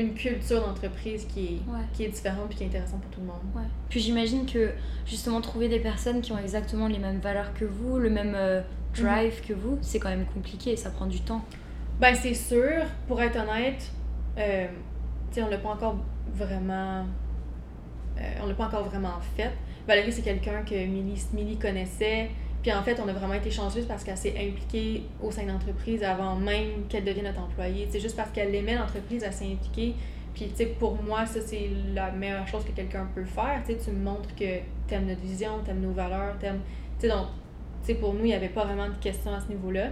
une 0.00 0.14
culture 0.14 0.60
d'entreprise 0.66 1.26
qui 1.26 1.40
est, 1.46 1.70
Ouais. 1.70 1.80
qui 1.92 2.04
est 2.04 2.08
différente 2.08 2.48
puis 2.48 2.58
qui 2.58 2.64
est 2.64 2.68
intéressante 2.68 3.00
pour 3.02 3.10
tout 3.10 3.20
le 3.20 3.26
monde. 3.26 3.40
Ouais. 3.54 3.62
Puis 3.88 4.00
j'imagine 4.00 4.46
que 4.46 4.70
justement 5.06 5.40
trouver 5.40 5.68
des 5.68 5.80
personnes 5.80 6.20
qui 6.20 6.32
ont 6.32 6.38
exactement 6.38 6.88
les 6.88 6.98
mêmes 6.98 7.20
valeurs 7.20 7.52
que 7.54 7.64
vous, 7.64 7.98
le 7.98 8.10
même 8.10 8.34
euh, 8.34 8.62
drive 8.94 9.40
que 9.46 9.52
vous, 9.52 9.78
c'est 9.82 9.98
quand 9.98 10.08
même 10.08 10.26
compliqué, 10.26 10.76
ça 10.76 10.90
prend 10.90 11.06
du 11.06 11.20
temps. 11.20 11.42
Ben, 12.00 12.14
c'est 12.14 12.34
sûr, 12.34 12.82
pour 13.08 13.20
être 13.22 13.36
honnête, 13.38 13.90
euh, 14.38 14.66
on 15.38 15.48
l'a 15.48 15.58
pas 15.58 15.70
encore 15.70 15.96
vraiment. 16.34 17.04
Euh, 18.18 18.22
on 18.42 18.46
l'a 18.46 18.54
pas 18.54 18.66
encore 18.66 18.84
vraiment 18.84 19.18
fait. 19.36 19.50
Valérie, 19.86 20.12
c'est 20.12 20.22
quelqu'un 20.22 20.62
que 20.62 20.74
Millie, 20.74 21.22
Millie 21.32 21.58
connaissait. 21.58 22.30
Puis 22.62 22.72
en 22.72 22.82
fait, 22.82 23.00
on 23.04 23.08
a 23.08 23.12
vraiment 23.12 23.34
été 23.34 23.50
chanceuse 23.50 23.86
parce 23.86 24.02
qu'elle 24.02 24.16
s'est 24.16 24.34
impliquée 24.36 25.04
au 25.22 25.30
sein 25.30 25.44
de 25.44 25.48
l'entreprise 25.48 26.02
avant 26.02 26.34
même 26.34 26.86
qu'elle 26.88 27.04
devienne 27.04 27.26
notre 27.26 27.40
employée. 27.40 27.86
C'est 27.90 28.00
juste 28.00 28.16
parce 28.16 28.30
qu'elle 28.30 28.54
aimait 28.54 28.74
l'entreprise, 28.74 29.22
elle 29.22 29.32
s'est 29.32 29.52
impliquée. 29.52 29.94
Puis 30.34 30.48
tu 30.48 30.56
sais, 30.56 30.66
pour 30.66 31.00
moi, 31.02 31.24
ça 31.24 31.40
c'est 31.40 31.70
la 31.94 32.10
meilleure 32.10 32.46
chose 32.46 32.64
que 32.64 32.72
quelqu'un 32.72 33.08
peut 33.14 33.24
faire. 33.24 33.62
Tu 33.66 33.74
sais, 33.78 33.92
montres 33.92 34.34
que 34.34 34.58
t'aimes 34.88 35.06
notre 35.06 35.20
vision, 35.20 35.60
t'aimes 35.64 35.80
nos 35.80 35.92
valeurs, 35.92 36.36
t'aimes. 36.38 36.60
Tu 36.98 37.06
sais, 37.06 37.12
donc, 37.12 37.26
tu 37.86 37.94
pour 37.94 38.14
nous, 38.14 38.24
il 38.24 38.28
n'y 38.28 38.34
avait 38.34 38.48
pas 38.48 38.64
vraiment 38.64 38.88
de 38.88 38.96
questions 39.00 39.32
à 39.32 39.40
ce 39.40 39.48
niveau-là. 39.48 39.90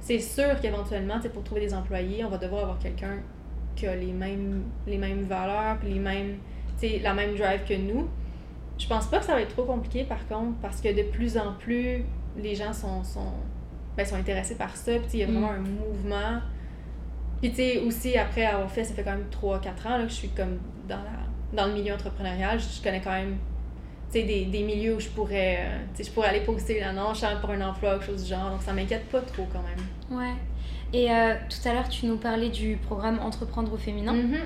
C'est 0.00 0.18
sûr 0.18 0.60
qu'éventuellement, 0.60 1.16
tu 1.16 1.22
sais, 1.22 1.28
pour 1.28 1.42
trouver 1.42 1.62
des 1.62 1.74
employés, 1.74 2.24
on 2.24 2.28
va 2.28 2.38
devoir 2.38 2.62
avoir 2.62 2.78
quelqu'un 2.78 3.18
qui 3.76 3.86
a 3.86 3.94
les 3.94 4.12
mêmes, 4.12 4.62
les 4.86 4.98
mêmes 4.98 5.22
valeurs, 5.22 5.78
puis 5.78 5.92
les 5.92 6.00
mêmes, 6.00 6.38
la 6.88 7.14
même 7.14 7.34
drive 7.36 7.60
que 7.68 7.74
nous. 7.74 8.08
Je 8.78 8.86
pense 8.86 9.06
pas 9.06 9.18
que 9.18 9.24
ça 9.24 9.34
va 9.34 9.42
être 9.42 9.54
trop 9.54 9.64
compliqué 9.64 10.04
par 10.04 10.26
contre, 10.26 10.56
parce 10.60 10.80
que 10.80 10.88
de 10.88 11.02
plus 11.10 11.36
en 11.36 11.52
plus, 11.52 12.04
les 12.36 12.54
gens 12.54 12.72
sont, 12.72 13.04
sont, 13.04 13.32
ben, 13.96 14.04
sont 14.04 14.16
intéressés 14.16 14.56
par 14.56 14.74
ça, 14.76 14.92
puis 14.92 15.08
il 15.14 15.18
y 15.20 15.22
a 15.22 15.26
vraiment 15.26 15.50
un 15.50 15.58
mouvement. 15.58 16.40
Puis 17.40 17.50
tu 17.50 17.56
sais, 17.56 17.78
aussi, 17.80 18.16
après 18.16 18.44
avoir 18.44 18.70
fait, 18.70 18.84
ça 18.84 18.94
fait 18.94 19.02
quand 19.02 19.12
même 19.12 19.26
3-4 19.30 19.88
ans 19.88 19.98
là, 19.98 20.04
que 20.04 20.10
je 20.10 20.14
suis 20.14 20.28
comme 20.28 20.58
dans, 20.88 20.96
la, 20.96 21.62
dans 21.62 21.66
le 21.68 21.74
milieu 21.74 21.94
entrepreneurial, 21.94 22.58
je, 22.58 22.78
je 22.78 22.82
connais 22.82 23.00
quand 23.00 23.12
même 23.12 23.36
tu 24.12 24.20
sais, 24.20 24.24
des, 24.24 24.44
des 24.44 24.62
milieux 24.62 24.96
où 24.96 25.00
je 25.00 25.08
pourrais, 25.08 25.58
euh, 25.60 26.02
je 26.02 26.10
pourrais 26.10 26.28
aller 26.28 26.40
poster 26.40 26.82
suis 27.14 27.26
pour 27.40 27.50
un 27.50 27.60
emploi, 27.62 27.94
quelque 27.94 28.06
chose 28.06 28.24
du 28.24 28.30
genre, 28.30 28.50
donc 28.50 28.62
ça 28.62 28.72
m'inquiète 28.72 29.08
pas 29.08 29.20
trop 29.20 29.46
quand 29.50 29.62
même. 29.62 30.18
Ouais. 30.18 30.34
Et 30.92 31.10
euh, 31.10 31.34
tout 31.48 31.68
à 31.68 31.72
l'heure, 31.72 31.88
tu 31.88 32.06
nous 32.06 32.18
parlais 32.18 32.50
du 32.50 32.76
programme 32.76 33.18
Entreprendre 33.20 33.72
au 33.72 33.78
féminin. 33.78 34.12
Mhm. 34.12 34.38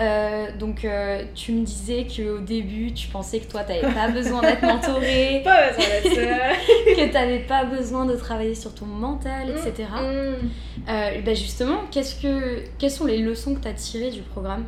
Euh, 0.00 0.46
donc, 0.58 0.84
euh, 0.84 1.24
tu 1.34 1.52
me 1.52 1.64
disais 1.64 2.06
qu'au 2.06 2.38
début, 2.40 2.92
tu 2.92 3.06
pensais 3.08 3.38
que 3.38 3.50
toi, 3.50 3.62
tu 3.62 3.72
n'avais 3.72 3.94
pas 3.94 4.08
besoin 4.08 4.40
d'être 4.40 4.62
mentorée, 4.62 5.40
Pas 5.44 5.70
besoin 5.70 5.84
que 6.96 7.06
tu 7.06 7.12
n'avais 7.12 7.38
pas 7.40 7.64
besoin 7.64 8.04
de 8.04 8.16
travailler 8.16 8.56
sur 8.56 8.74
ton 8.74 8.86
mental, 8.86 9.50
etc. 9.50 9.88
Mm. 9.92 10.88
Euh, 10.88 11.20
ben 11.24 11.36
justement, 11.36 11.82
qu'est-ce 11.90 12.20
que, 12.20 12.64
quelles 12.78 12.90
sont 12.90 13.06
les 13.06 13.18
leçons 13.18 13.54
que 13.54 13.60
tu 13.60 13.68
as 13.68 13.74
tirées 13.74 14.10
du 14.10 14.22
programme? 14.22 14.64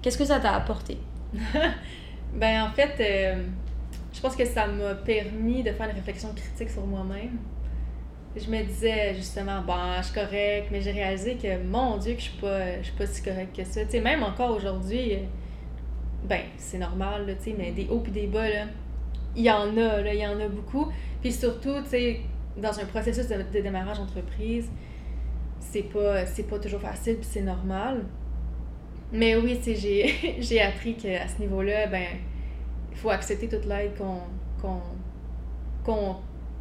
Qu'est-ce 0.00 0.18
que 0.18 0.24
ça 0.24 0.38
t'a 0.38 0.54
apporté? 0.54 0.98
Ben, 2.34 2.62
en 2.62 2.70
fait, 2.70 2.94
euh, 3.00 3.42
je 4.12 4.20
pense 4.20 4.36
que 4.36 4.44
ça 4.44 4.66
m'a 4.66 4.94
permis 4.94 5.62
de 5.62 5.72
faire 5.72 5.88
une 5.88 5.96
réflexion 5.96 6.28
critique 6.34 6.70
sur 6.70 6.86
moi-même. 6.86 7.38
Je 8.36 8.50
me 8.50 8.62
disais 8.62 9.14
justement, 9.14 9.62
bon, 9.62 9.74
je 9.98 10.04
suis 10.04 10.14
correcte, 10.14 10.68
mais 10.70 10.80
j'ai 10.80 10.92
réalisé 10.92 11.36
que, 11.36 11.62
mon 11.64 11.96
Dieu, 11.96 12.14
que 12.14 12.20
je 12.20 12.24
suis 12.24 12.38
pas, 12.38 12.82
suis 12.82 12.92
pas 12.92 13.06
si 13.06 13.22
correcte 13.22 13.56
que 13.56 13.64
ça. 13.64 13.80
Même 14.00 14.22
encore 14.22 14.56
aujourd'hui, 14.56 15.14
euh, 15.14 15.18
ben, 16.24 16.42
c'est 16.56 16.78
normal, 16.78 17.26
là, 17.26 17.32
mais 17.56 17.72
des 17.72 17.88
hauts 17.88 18.00
puis 18.00 18.12
des 18.12 18.26
bas, 18.26 18.48
là, 18.48 18.66
il 19.34 19.42
y 19.42 19.50
en 19.50 19.76
a, 19.76 20.00
là, 20.00 20.14
il 20.14 20.20
y 20.20 20.26
en 20.26 20.38
a 20.40 20.48
beaucoup. 20.48 20.88
Puis 21.20 21.32
surtout, 21.32 21.74
tu 21.90 22.16
dans 22.56 22.78
un 22.78 22.84
processus 22.86 23.28
de, 23.28 23.36
de 23.36 23.60
démarrage 23.60 23.98
d'entreprise, 23.98 24.68
c'est 25.60 25.82
pas, 25.82 26.26
c'est 26.26 26.44
pas 26.44 26.58
toujours 26.58 26.80
facile, 26.80 27.16
puis 27.16 27.28
c'est 27.30 27.42
normal. 27.42 28.04
Mais 29.12 29.36
oui, 29.36 29.58
j'ai, 30.38 30.60
appris 30.60 30.94
qu'à 30.94 31.26
ce 31.28 31.40
niveau-là, 31.40 31.86
ben, 31.86 32.06
il 32.90 32.96
faut 32.96 33.10
accepter 33.10 33.48
toute 33.48 33.64
l'aide 33.64 33.92
qu'on, 33.96 34.80
qu'on 35.84 36.16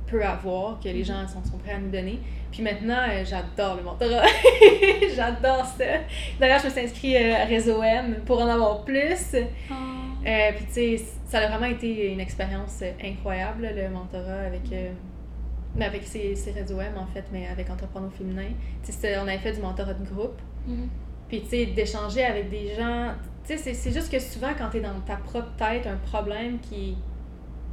peut 0.07 0.23
avoir, 0.23 0.79
que 0.79 0.89
les 0.89 1.03
gens 1.03 1.27
sont, 1.27 1.43
sont 1.43 1.57
prêts 1.57 1.73
à 1.73 1.79
nous 1.79 1.89
donner. 1.91 2.19
Puis 2.51 2.63
maintenant, 2.63 2.99
euh, 3.09 3.23
j'adore 3.25 3.75
le 3.75 3.83
mentorat. 3.83 4.23
j'adore 5.15 5.65
ça. 5.65 5.83
D'ailleurs, 6.39 6.59
je 6.59 6.65
me 6.65 6.71
suis 6.71 6.81
inscrite 6.81 7.15
euh, 7.15 7.35
à 7.43 7.45
Réseau 7.45 7.83
M 7.83 8.21
pour 8.25 8.41
en 8.41 8.47
avoir 8.47 8.83
plus. 8.83 9.35
Euh, 9.35 10.51
puis 10.55 10.65
tu 10.65 10.73
sais, 10.73 11.03
ça 11.25 11.39
a 11.39 11.47
vraiment 11.47 11.67
été 11.71 12.11
une 12.11 12.19
expérience 12.19 12.83
incroyable, 13.03 13.69
le 13.75 13.89
mentorat 13.89 14.41
avec, 14.47 14.71
euh, 14.71 14.91
mais 15.75 15.85
avec 15.85 16.03
ces, 16.03 16.35
ces 16.35 16.51
réseaux 16.51 16.79
M 16.81 16.93
en 16.97 17.05
fait, 17.07 17.23
mais 17.31 17.47
avec 17.47 17.69
Entrepreneurs 17.69 18.11
féminin. 18.13 18.47
Tu 18.83 18.87
sais, 18.87 18.91
c'était- 18.93 19.17
on 19.17 19.27
avait 19.27 19.37
fait 19.37 19.51
du 19.53 19.61
mentorat 19.61 19.93
de 19.93 20.05
groupe. 20.05 20.39
Mhm. 20.65 20.89
Puis 21.29 21.41
tu 21.41 21.49
sais, 21.49 21.65
d'échanger 21.67 22.23
avec 22.23 22.49
des 22.49 22.73
gens. 22.75 23.11
Tu 23.45 23.53
sais, 23.53 23.57
c'est- 23.57 23.73
c'est 23.73 23.91
juste 23.91 24.11
que 24.11 24.19
souvent, 24.19 24.49
quand 24.57 24.69
tu 24.69 24.77
es 24.77 24.81
dans 24.81 24.99
ta 25.05 25.17
propre 25.17 25.51
tête, 25.57 25.85
un 25.87 25.97
problème 25.97 26.59
qui 26.59 26.97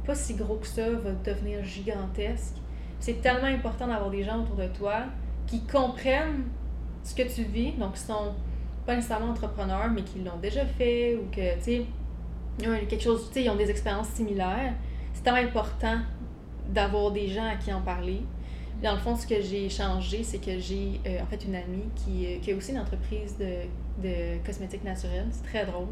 pas 0.05 0.15
si 0.15 0.35
gros 0.35 0.55
que 0.55 0.67
ça 0.67 0.89
va 0.89 1.11
devenir 1.11 1.63
gigantesque. 1.63 2.55
C'est 2.99 3.21
tellement 3.21 3.47
important 3.47 3.87
d'avoir 3.87 4.09
des 4.09 4.23
gens 4.23 4.41
autour 4.41 4.55
de 4.55 4.67
toi 4.67 5.03
qui 5.47 5.61
comprennent 5.65 6.45
ce 7.03 7.13
que 7.13 7.23
tu 7.23 7.43
vis, 7.43 7.73
donc 7.73 7.93
qui 7.93 7.99
sont 7.99 8.33
pas 8.85 8.95
nécessairement 8.95 9.31
entrepreneurs, 9.31 9.89
mais 9.93 10.03
qui 10.03 10.19
l'ont 10.19 10.37
déjà 10.41 10.65
fait 10.65 11.15
ou 11.15 11.29
que, 11.31 11.55
tu 11.55 11.61
sais, 11.63 11.85
ont 12.67 12.85
quelque 12.87 13.03
chose, 13.03 13.29
ils 13.35 13.49
ont 13.49 13.55
des 13.55 13.69
expériences 13.69 14.09
similaires. 14.09 14.73
C'est 15.13 15.23
tellement 15.23 15.47
important 15.47 15.97
d'avoir 16.69 17.11
des 17.11 17.27
gens 17.27 17.45
à 17.45 17.55
qui 17.55 17.71
en 17.73 17.81
parler. 17.81 18.21
Dans 18.83 18.93
le 18.93 18.99
fond, 18.99 19.15
ce 19.15 19.25
que 19.25 19.41
j'ai 19.41 19.69
changé, 19.69 20.23
c'est 20.23 20.39
que 20.39 20.59
j'ai 20.59 20.99
euh, 21.05 21.21
en 21.21 21.25
fait 21.25 21.45
une 21.45 21.55
amie 21.55 21.89
qui, 21.95 22.25
euh, 22.25 22.39
qui 22.41 22.51
a 22.51 22.55
aussi 22.55 22.71
une 22.71 22.79
entreprise 22.79 23.37
de, 23.37 23.63
de 24.03 24.43
cosmétiques 24.45 24.83
naturels. 24.83 25.27
C'est 25.31 25.43
très 25.43 25.65
drôle. 25.65 25.87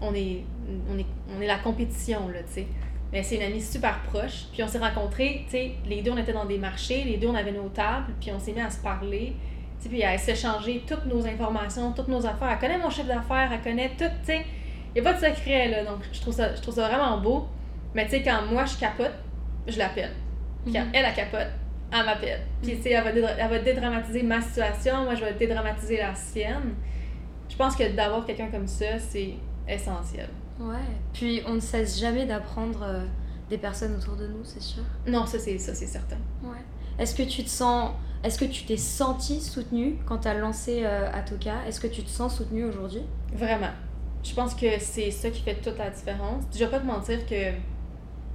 On 0.00 0.14
est, 0.14 0.44
on 0.90 0.98
est, 0.98 1.06
on 1.36 1.40
est 1.40 1.46
la 1.46 1.58
compétition, 1.58 2.28
là, 2.28 2.40
tu 2.44 2.52
sais. 2.52 2.66
Mais 3.12 3.22
c'est 3.22 3.36
une 3.36 3.42
amie 3.42 3.60
super 3.62 4.00
proche. 4.02 4.44
Puis 4.52 4.62
on 4.62 4.68
s'est 4.68 4.78
rencontrés, 4.78 5.42
tu 5.46 5.52
sais, 5.52 5.72
les 5.86 6.02
deux, 6.02 6.10
on 6.10 6.16
était 6.18 6.32
dans 6.32 6.44
des 6.44 6.58
marchés, 6.58 7.04
les 7.04 7.16
deux, 7.16 7.28
on 7.28 7.34
avait 7.34 7.52
nos 7.52 7.68
tables, 7.70 8.12
puis 8.20 8.30
on 8.32 8.38
s'est 8.38 8.52
mis 8.52 8.60
à 8.60 8.68
se 8.70 8.78
parler. 8.82 9.34
Tu 9.78 9.84
sais, 9.84 9.88
puis 9.88 10.02
à 10.04 10.18
s'échanger 10.18 10.82
toutes 10.86 11.06
nos 11.06 11.24
informations, 11.26 11.92
toutes 11.92 12.08
nos 12.08 12.24
affaires. 12.26 12.50
Elle 12.52 12.58
connaît 12.58 12.78
mon 12.82 12.90
chef 12.90 13.06
d'affaires, 13.06 13.50
elle 13.52 13.60
connaît 13.62 13.90
tout, 13.96 14.04
tu 14.20 14.26
sais. 14.26 14.44
Il 14.94 15.00
n'y 15.02 15.06
a 15.08 15.12
pas 15.12 15.18
de 15.18 15.24
secret, 15.34 15.68
là. 15.68 15.84
Donc, 15.84 16.00
je 16.12 16.20
trouve 16.20 16.34
ça, 16.34 16.54
je 16.54 16.60
trouve 16.60 16.74
ça 16.74 16.88
vraiment 16.88 17.18
beau. 17.18 17.46
Mais 17.94 18.04
tu 18.04 18.10
sais, 18.12 18.22
quand 18.22 18.42
moi, 18.50 18.64
je 18.66 18.76
capote, 18.78 19.12
je 19.66 19.78
l'appelle. 19.78 20.12
Puis 20.64 20.72
quand 20.74 20.80
Mhm. 20.84 20.90
elle, 20.92 21.04
elle 21.06 21.14
capote, 21.14 21.46
elle 21.92 22.04
m'appelle. 22.04 22.40
Puis 22.62 22.76
tu 22.76 22.82
sais, 22.82 22.90
elle, 22.90 23.24
elle 23.38 23.48
va 23.48 23.58
dédramatiser 23.60 24.22
ma 24.22 24.40
situation, 24.42 25.04
moi, 25.04 25.14
je 25.14 25.24
vais 25.24 25.32
dédramatiser 25.34 25.96
la 25.98 26.14
sienne. 26.14 26.74
Je 27.48 27.56
pense 27.56 27.74
que 27.76 27.88
d'avoir 27.94 28.26
quelqu'un 28.26 28.48
comme 28.48 28.66
ça, 28.66 28.98
c'est 28.98 29.30
essentiel. 29.66 30.28
Ouais. 30.60 30.76
Puis, 31.12 31.42
on 31.46 31.54
ne 31.54 31.60
cesse 31.60 31.98
jamais 31.98 32.26
d'apprendre 32.26 32.80
euh, 32.82 33.04
des 33.50 33.58
personnes 33.58 33.94
autour 33.96 34.16
de 34.16 34.26
nous, 34.26 34.44
c'est 34.44 34.62
sûr. 34.62 34.82
Non, 35.06 35.26
ça, 35.26 35.38
c'est 35.38 35.58
ça, 35.58 35.74
c'est 35.74 35.86
certain. 35.86 36.18
Ouais. 36.42 36.58
Est-ce 36.98 37.14
que 37.14 37.22
tu 37.22 37.44
te 37.44 37.48
sens. 37.48 37.92
Est-ce 38.24 38.38
que 38.38 38.44
tu 38.44 38.64
t'es 38.64 38.76
senti 38.76 39.40
soutenue 39.40 39.98
quand 40.04 40.18
tu 40.18 40.28
as 40.28 40.34
lancé 40.34 40.82
euh, 40.84 41.08
Atoka? 41.12 41.64
Est-ce 41.68 41.80
que 41.80 41.86
tu 41.86 42.02
te 42.02 42.10
sens 42.10 42.36
soutenue 42.36 42.64
aujourd'hui? 42.64 43.02
Vraiment. 43.32 43.70
Je 44.24 44.34
pense 44.34 44.54
que 44.56 44.66
c'est 44.80 45.12
ça 45.12 45.30
qui 45.30 45.42
fait 45.42 45.54
toute 45.54 45.78
la 45.78 45.90
différence. 45.90 46.44
Je 46.52 46.58
vais 46.58 46.70
pas 46.70 46.80
te 46.80 46.86
mentir 46.86 47.24
que, 47.24 47.52
tu 47.52 47.58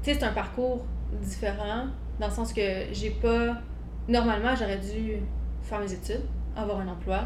sais, 0.04 0.14
c'est 0.14 0.24
un 0.24 0.32
parcours 0.32 0.86
différent, 1.22 1.88
dans 2.20 2.28
le 2.28 2.34
sens 2.34 2.54
que 2.54 2.62
j'ai 2.94 3.10
pas. 3.10 3.58
Normalement, 4.08 4.56
j'aurais 4.56 4.78
dû 4.80 5.18
faire 5.62 5.80
mes 5.80 5.92
études, 5.92 6.22
avoir 6.56 6.80
un 6.80 6.88
emploi, 6.88 7.26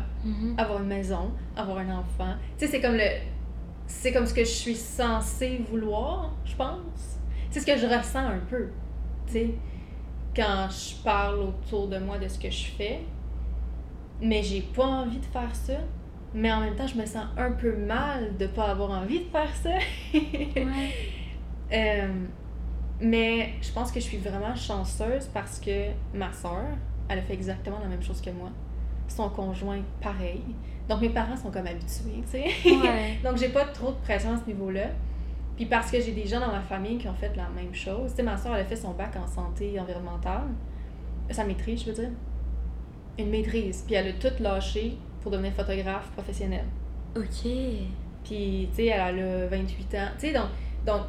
avoir 0.57 0.81
une 0.81 0.88
maison, 0.88 1.31
avoir 1.55 1.77
un 1.77 1.89
enfant. 1.99 2.33
Tu 2.57 2.65
sais, 2.65 2.71
c'est 2.71 2.81
comme 2.81 2.95
le. 2.95 3.03
C'est 3.88 4.12
comme 4.12 4.26
ce 4.26 4.34
que 4.34 4.43
je 4.43 4.50
suis 4.50 4.76
censée 4.76 5.62
vouloir, 5.69 6.34
je 6.45 6.56
pense. 6.56 7.19
C'est 7.50 7.62
ce 7.62 7.65
que 7.65 7.78
je 7.78 7.86
ressens 7.86 8.28
un 8.28 8.39
peu. 8.50 8.67
Tu 9.26 9.34
sais, 9.34 9.50
quand 10.36 10.67
je 10.69 11.02
parle 11.04 11.39
autour 11.39 11.88
de 11.88 11.97
moi 11.97 12.17
de 12.17 12.28
ce 12.28 12.38
que 12.38 12.50
je 12.50 12.65
fais. 12.78 13.00
Mais 14.21 14.43
j'ai 14.43 14.62
pas 14.62 14.86
envie 14.86 15.19
de 15.19 15.26
faire 15.26 15.56
ça. 15.56 15.78
Mais 16.34 16.52
en 16.52 16.60
même 16.60 16.76
temps, 16.76 16.88
je 16.88 16.97
me 16.97 17.06
sens 17.06 17.26
un 17.38 17.52
peu 17.52 17.76
mal 17.76 18.36
de 18.38 18.47
pas 18.47 18.65
avoir 18.65 18.91
envie 18.91 19.19
de 19.19 19.30
faire 19.30 19.56
ça. 19.56 19.78
Ouais. 20.13 20.93
Euh, 21.69 22.08
mais 23.02 23.56
je 23.62 23.73
pense 23.73 23.91
que 23.91 24.00
je 24.00 24.06
suis 24.06 24.19
vraiment 24.19 24.56
chanceuse 24.56 25.26
parce 25.34 25.60
que 25.60 25.89
ma 26.13 26.32
soeur, 26.32 26.63
elle 27.10 27.19
a 27.19 27.21
fait 27.21 27.34
exactement 27.34 27.80
la 27.80 27.88
même 27.88 28.02
chose 28.02 28.21
que 28.21 28.30
moi. 28.30 28.50
Son 29.07 29.29
conjoint, 29.29 29.81
pareil. 30.01 30.43
Donc 30.89 31.01
mes 31.01 31.09
parents 31.09 31.35
sont 31.35 31.51
comme 31.51 31.67
habitués, 31.67 32.23
tu 32.23 32.39
sais. 32.39 32.45
Ouais. 32.65 33.19
Donc 33.23 33.37
j'ai 33.37 33.49
pas 33.49 33.65
trop 33.65 33.91
de 33.91 33.97
pression 33.97 34.33
à 34.33 34.37
ce 34.37 34.45
niveau-là. 34.47 34.87
Puis 35.55 35.65
parce 35.65 35.89
que 35.89 35.99
j'ai 35.99 36.11
des 36.11 36.27
gens 36.27 36.39
dans 36.39 36.51
ma 36.51 36.61
famille 36.61 36.97
qui 36.97 37.07
ont 37.07 37.15
fait 37.15 37.35
la 37.35 37.49
même 37.49 37.73
chose. 37.73 38.11
Tu 38.11 38.17
sais, 38.17 38.23
ma 38.23 38.37
soeur, 38.37 38.55
elle 38.55 38.61
a 38.61 38.65
fait 38.65 38.75
son 38.75 38.91
bac 38.91 39.15
en 39.15 39.27
santé 39.27 39.79
environnementale. 39.79 40.49
Sa 41.31 41.43
maîtrise, 41.43 41.81
je 41.81 41.87
veux 41.87 41.93
dire. 41.93 42.11
Une 43.17 43.29
maîtrise. 43.29 43.83
Puis 43.85 43.95
elle 43.95 44.09
a 44.09 44.13
tout 44.13 44.41
lâché 44.41 44.97
pour 45.21 45.31
devenir 45.31 45.51
photographe 45.53 46.11
professionnelle. 46.11 46.67
Ok. 47.15 47.49
Puis, 48.23 48.69
tu 48.69 48.75
sais, 48.75 48.85
elle 48.85 49.19
a 49.19 49.47
28 49.47 49.95
ans. 49.95 50.07
Tu 50.19 50.27
sais, 50.27 50.33
donc, 50.33 50.49
donc, 50.85 51.01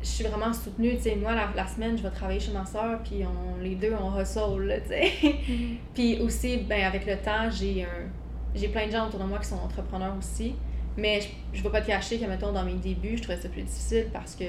je 0.00 0.06
suis 0.06 0.24
vraiment 0.24 0.52
soutenue. 0.52 0.96
Tu 0.96 1.02
sais, 1.02 1.16
moi, 1.16 1.34
la, 1.34 1.48
la 1.56 1.66
semaine, 1.66 1.96
je 1.96 2.02
vais 2.02 2.10
travailler 2.10 2.40
chez 2.40 2.52
ma 2.52 2.64
soeur, 2.64 3.00
puis 3.02 3.24
on, 3.24 3.60
les 3.62 3.74
deux, 3.74 3.94
on 4.00 4.20
hustle, 4.20 4.80
tu 4.84 4.88
sais. 4.88 5.12
puis 5.94 6.20
aussi, 6.20 6.58
ben, 6.58 6.84
avec 6.84 7.06
le 7.06 7.16
temps, 7.16 7.50
j'ai 7.50 7.84
un... 7.84 8.08
J'ai 8.54 8.68
plein 8.68 8.86
de 8.86 8.92
gens 8.92 9.06
autour 9.06 9.20
de 9.20 9.24
moi 9.26 9.38
qui 9.38 9.46
sont 9.46 9.56
entrepreneurs 9.56 10.14
aussi. 10.18 10.54
Mais 10.96 11.20
je, 11.20 11.28
je 11.52 11.62
vais 11.62 11.70
pas 11.70 11.80
te 11.80 11.86
cacher 11.86 12.18
que, 12.18 12.24
mettons, 12.24 12.52
dans 12.52 12.64
mes 12.64 12.74
débuts, 12.74 13.16
je 13.16 13.22
trouvais 13.22 13.40
ça 13.40 13.48
plus 13.48 13.62
difficile 13.62 14.06
parce 14.12 14.34
que... 14.34 14.44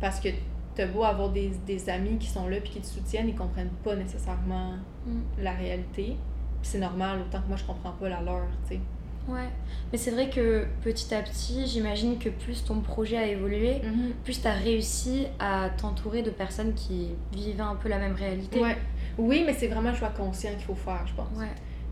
Parce 0.00 0.20
que 0.20 0.28
t'as 0.74 0.86
beau 0.86 1.04
avoir 1.04 1.30
des, 1.30 1.50
des 1.66 1.88
amis 1.88 2.18
qui 2.18 2.28
sont 2.28 2.48
là 2.48 2.58
puis 2.60 2.70
qui 2.70 2.80
te 2.80 2.86
soutiennent, 2.86 3.28
ils 3.28 3.34
comprennent 3.34 3.72
pas 3.82 3.96
nécessairement 3.96 4.74
Mm. 5.06 5.20
la 5.42 5.52
réalité. 5.52 6.16
Puis 6.60 6.70
c'est 6.70 6.78
normal, 6.78 7.20
autant 7.20 7.40
que 7.40 7.48
moi, 7.48 7.56
je 7.56 7.64
comprends 7.64 7.92
pas 7.92 8.08
la 8.08 8.20
leur, 8.20 8.46
tu 8.68 8.74
sais. 8.74 8.80
Ouais, 9.28 9.48
mais 9.92 9.98
c'est 9.98 10.10
vrai 10.10 10.30
que 10.30 10.66
petit 10.82 11.14
à 11.14 11.22
petit, 11.22 11.66
j'imagine 11.66 12.18
que 12.18 12.28
plus 12.28 12.64
ton 12.64 12.80
projet 12.80 13.16
a 13.16 13.26
évolué, 13.26 13.80
plus 14.24 14.40
tu 14.40 14.46
as 14.46 14.52
réussi 14.52 15.26
à 15.38 15.70
t'entourer 15.76 16.22
de 16.22 16.30
personnes 16.30 16.74
qui 16.74 17.08
vivaient 17.32 17.60
un 17.60 17.74
peu 17.74 17.88
la 17.88 17.98
même 17.98 18.14
réalité. 18.14 18.60
Ouais. 18.60 18.76
Oui, 19.18 19.42
mais 19.46 19.54
c'est 19.54 19.68
vraiment 19.68 19.90
un 19.90 19.94
choix 19.94 20.10
conscient 20.10 20.50
qu'il 20.50 20.64
faut 20.64 20.74
faire, 20.74 21.04
je 21.06 21.14
pense. 21.14 21.38
Ouais. 21.38 21.46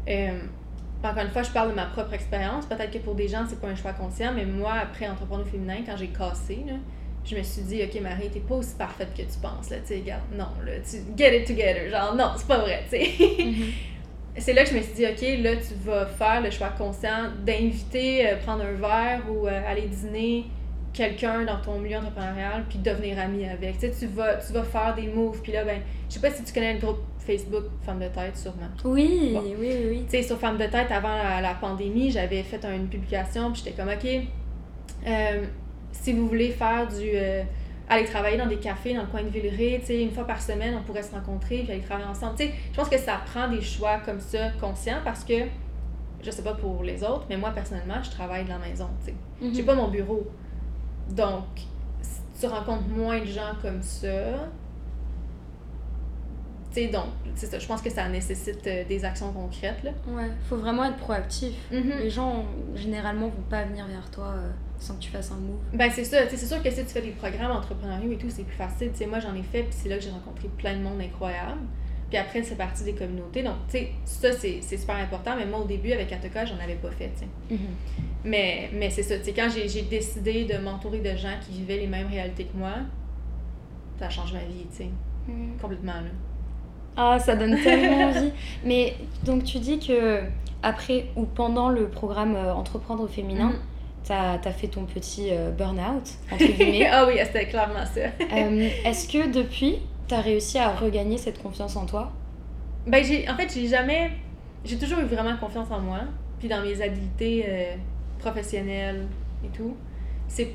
Euh, 0.09 0.39
encore 1.03 1.23
une 1.23 1.31
fois, 1.31 1.43
je 1.43 1.51
parle 1.51 1.71
de 1.71 1.75
ma 1.75 1.87
propre 1.87 2.15
expérience. 2.15 2.67
Peut-être 2.67 2.91
que 2.91 2.99
pour 2.99 3.15
des 3.15 3.29
gens, 3.29 3.45
c'est 3.49 3.61
pas 3.61 3.69
un 3.69 3.75
choix 3.75 3.93
conscient, 3.93 4.33
mais 4.35 4.45
moi, 4.45 4.73
après 4.75 5.09
Entrepreneur 5.09 5.47
féminin, 5.47 5.79
quand 5.85 5.97
j'ai 5.97 6.09
cassé, 6.09 6.65
là, 6.67 6.75
je 7.25 7.37
me 7.37 7.43
suis 7.43 7.63
dit, 7.63 7.83
OK, 7.83 8.01
Marie, 8.01 8.29
t'es 8.31 8.41
pas 8.41 8.55
aussi 8.55 8.75
parfaite 8.75 9.13
que 9.15 9.23
tu 9.23 9.39
penses, 9.41 9.71
là, 9.71 9.79
tu 9.79 9.89
sais, 9.89 10.01
regarde, 10.01 10.23
non, 10.33 10.49
là, 10.65 10.73
tu 10.81 10.99
get 11.17 11.41
it 11.41 11.47
together, 11.47 11.91
genre, 11.91 12.15
non, 12.15 12.33
c'est 12.37 12.47
pas 12.47 12.59
vrai, 12.59 12.85
tu 12.91 12.97
sais. 12.97 13.45
Mhm. 13.45 13.73
c'est 14.37 14.53
là 14.53 14.65
que 14.65 14.71
je 14.71 14.75
me 14.77 14.83
suis 14.83 14.95
dit, 14.95 15.07
OK, 15.07 15.43
là, 15.43 15.57
tu 15.57 15.75
vas 15.87 16.07
faire 16.07 16.41
le 16.41 16.51
choix 16.51 16.69
conscient 16.77 17.31
d'inviter, 17.45 18.27
euh, 18.29 18.37
prendre 18.37 18.65
un 18.65 18.73
verre 18.73 19.23
ou 19.31 19.47
euh, 19.47 19.61
aller 19.67 19.87
dîner 19.87 20.47
quelqu'un 20.93 21.45
dans 21.45 21.61
ton 21.61 21.79
milieu 21.79 21.99
entrepreneurial 21.99 22.65
puis 22.69 22.79
devenir 22.79 23.19
ami 23.19 23.45
avec. 23.47 23.75
Tu 23.79 23.81
sais, 23.81 23.93
tu 23.99 24.07
vas, 24.07 24.37
tu 24.37 24.53
vas 24.53 24.63
faire 24.63 24.95
des 24.95 25.09
moves. 25.09 25.41
Puis 25.43 25.53
là, 25.53 25.65
ben, 25.65 25.81
je 26.09 26.15
sais 26.15 26.21
pas 26.21 26.31
si 26.31 26.43
tu 26.45 26.53
connais 26.53 26.75
le 26.75 26.81
groupe 26.81 26.99
Facebook 27.19 27.65
Femmes 27.85 28.01
de 28.01 28.09
tête, 28.09 28.37
sûrement. 28.37 28.69
Oui, 28.85 29.31
Bon. 29.35 29.43
oui, 29.59 29.69
oui. 29.89 30.03
Tu 30.05 30.11
sais, 30.19 30.23
sur 30.23 30.39
Femmes 30.39 30.59
de 30.59 30.67
tête, 30.67 30.91
avant 30.91 31.17
la, 31.17 31.41
la 31.41 31.55
pandémie, 31.55 32.11
j'avais 32.11 32.43
fait 32.43 32.65
une 32.65 32.89
publication, 32.89 33.51
puis 33.53 33.63
j'étais 33.65 33.77
comme, 33.81 33.91
OK, 33.93 34.07
euh, 35.07 35.43
si 35.93 36.13
vous 36.13 36.29
voulez 36.29 36.51
faire 36.51 36.87
du. 36.89 37.11
Aller 37.89 38.05
travailler 38.07 38.37
dans 38.39 38.47
des 38.47 38.57
cafés 38.57 38.95
dans 38.95 39.03
le 39.03 39.09
coin 39.09 39.23
de 39.23 39.29
Villeray, 39.29 39.79
tu 39.81 39.87
sais, 39.87 40.03
une 40.03 40.11
fois 40.11 40.27
par 40.27 40.41
semaine, 40.41 40.75
on 40.79 40.83
pourrait 40.83 41.03
se 41.03 41.13
rencontrer, 41.15 41.63
puis 41.63 41.73
aller 41.73 41.83
travailler 41.83 42.09
ensemble. 42.09 42.37
Tu 42.37 42.47
sais, 42.47 42.55
je 42.73 42.77
pense 42.77 42.89
que 42.89 42.99
ça 42.99 43.21
prend 43.27 43.49
des 43.49 43.61
choix 43.61 43.99
comme 44.05 44.21
ça, 44.21 44.51
conscients, 44.61 45.01
parce 45.05 45.25
que, 45.25 45.35
je 46.23 46.31
sais 46.31 46.43
pas 46.43 46.55
pour 46.55 46.83
les 46.83 47.03
autres, 47.03 47.27
mais 47.29 47.37
moi, 47.37 47.51
personnellement, 47.51 48.03
je 48.03 48.11
travaille 48.11 48.45
de 48.45 48.49
la 48.49 48.59
maison, 48.59 48.89
tu 49.01 49.11
sais. 49.11 49.15
Mhm. 49.41 49.55
J'ai 49.55 49.63
pas 49.63 49.75
mon 49.75 49.89
bureau. 49.89 50.27
Donc, 51.11 51.45
si 52.01 52.41
tu 52.41 52.47
rencontres 52.47 52.89
moins 52.89 53.21
de 53.21 53.27
gens 53.27 53.53
comme 53.61 53.83
ça, 53.83 54.49
tu 56.73 56.81
sais, 56.81 56.89
donc, 56.89 57.07
c'est 57.35 57.47
ça, 57.47 57.59
je 57.59 57.67
pense 57.67 57.83
que 57.83 57.91
ça 57.91 58.09
nécessite 58.09 58.67
euh, 58.67 58.85
des 58.85 59.05
actions 59.05 59.31
concrètes, 59.33 59.83
là. 59.83 59.91
Ouais, 60.09 60.31
faut 60.49 60.57
vraiment 60.57 60.85
être 60.87 60.97
proactif. 60.97 61.55
Mhm. 61.71 61.99
Les 62.01 62.11
gens, 62.11 62.47
généralement, 62.75 63.29
vont 63.29 63.45
pas 63.51 63.65
venir 63.65 63.87
vers 63.87 64.11
toi 64.11 64.33
euh, 64.37 64.51
sans 64.85 64.95
que 64.97 65.01
tu 65.01 65.11
fasses 65.11 65.31
un 65.33 65.37
move. 65.37 65.59
Ben 65.73 65.91
c'est 65.91 66.05
ça, 66.05 66.19
c'est 66.29 66.37
sûr 66.37 66.63
que 66.63 66.71
si 66.71 66.85
tu 66.85 66.91
fais 66.91 67.01
des 67.03 67.11
programmes 67.11 67.53
entrepreneuriaux 67.53 68.13
et 68.13 68.17
tout, 68.17 68.29
c'est 68.31 68.45
plus 68.45 68.57
facile. 68.57 68.91
Tu 68.93 68.99
sais, 68.99 69.07
moi 69.07 69.19
j'en 69.21 69.35
ai 69.35 69.43
fait, 69.43 69.63
puis 69.63 69.73
c'est 69.73 69.89
là 69.89 69.97
que 69.97 70.03
j'ai 70.03 70.11
rencontré 70.11 70.49
plein 70.59 70.75
de 70.77 70.83
monde 70.83 71.01
incroyable. 71.01 71.61
Puis 72.11 72.19
après, 72.19 72.43
c'est 72.43 72.55
parti 72.57 72.85
des 72.85 72.93
communautés. 72.93 73.43
Donc, 73.43 73.55
tu 73.69 73.79
sais, 73.79 73.89
ça 74.05 74.31
c'est 74.33 74.61
super 74.79 74.97
important, 74.97 75.33
mais 75.37 75.47
moi 75.47 75.61
au 75.61 75.65
début 75.65 75.91
avec 75.93 76.13
Atoka, 76.13 76.45
j'en 76.45 76.59
avais 76.63 76.75
pas 76.77 76.91
fait, 76.91 77.11
tu 77.19 77.25
sais. 77.55 77.59
Mais, 78.25 78.71
mais 78.73 78.91
c'est 78.91 79.03
ça, 79.03 79.19
tu 79.19 79.25
sais, 79.25 79.33
quand 79.33 79.49
j'ai 79.51 79.83
décidé 79.83 80.45
de 80.45 80.57
m'entourer 80.59 81.01
de 81.01 81.17
gens 81.17 81.35
qui 81.45 81.53
vivaient 81.59 81.79
les 81.79 81.87
mêmes 81.87 82.09
réalités 82.09 82.45
que 82.45 82.57
moi, 82.57 82.73
ça 83.99 84.09
change 84.11 84.33
ma 84.33 84.41
vie, 84.41 84.67
tu 84.71 84.77
sais, 84.85 84.89
complètement 85.61 85.93
là. 85.95 86.11
Ah, 86.97 87.19
ça 87.19 87.35
donne 87.35 87.59
tellement 87.61 88.09
envie. 88.09 88.31
Mais 88.65 88.95
donc 89.25 89.43
tu 89.45 89.59
dis 89.59 89.79
que 89.81 90.21
après 90.63 91.07
ou 91.17 91.25
pendant 91.25 91.69
le 91.69 91.89
programme 91.89 92.37
euh, 92.37 92.55
Entreprendre 92.55 93.03
au 93.03 93.09
féminin, 93.09 93.49
Mhm. 93.49 93.59
T'as 94.05 94.35
as 94.35 94.53
fait 94.53 94.69
ton 94.69 94.85
petit 94.85 95.29
euh, 95.31 95.51
burn-out, 95.51 96.09
entre 96.31 96.45
guillemets. 96.57 96.87
ah 96.87 97.07
oui, 97.07 97.15
c'était 97.25 97.47
clairement 97.49 97.85
ça. 97.87 98.01
Euh, 98.01 98.69
Est-ce 98.85 99.09
que 99.09 99.33
depuis, 99.33 99.79
t'as 100.07 100.21
réussi 100.21 100.59
à 100.59 100.75
regagner 100.75 101.19
cette 101.19 101.43
confiance 101.43 101.77
en 101.77 101.87
toi? 101.87 102.13
Ben, 102.87 103.03
j'ai, 103.03 103.29
en 103.29 103.35
fait, 103.35 103.53
j'ai 103.53 103.67
jamais. 103.67 104.13
J'ai 104.65 104.79
toujours 104.79 105.01
eu 105.01 105.05
vraiment 105.05 105.37
confiance 105.37 105.71
en 105.71 105.81
moi, 105.81 106.01
puis 106.39 106.49
dans 106.49 106.63
mes 106.63 106.81
habiletés 106.81 107.45
euh, 107.49 107.75
professionnelles 108.19 109.07
et 109.45 109.49
tout. 109.49 109.77
C'est, 110.29 110.55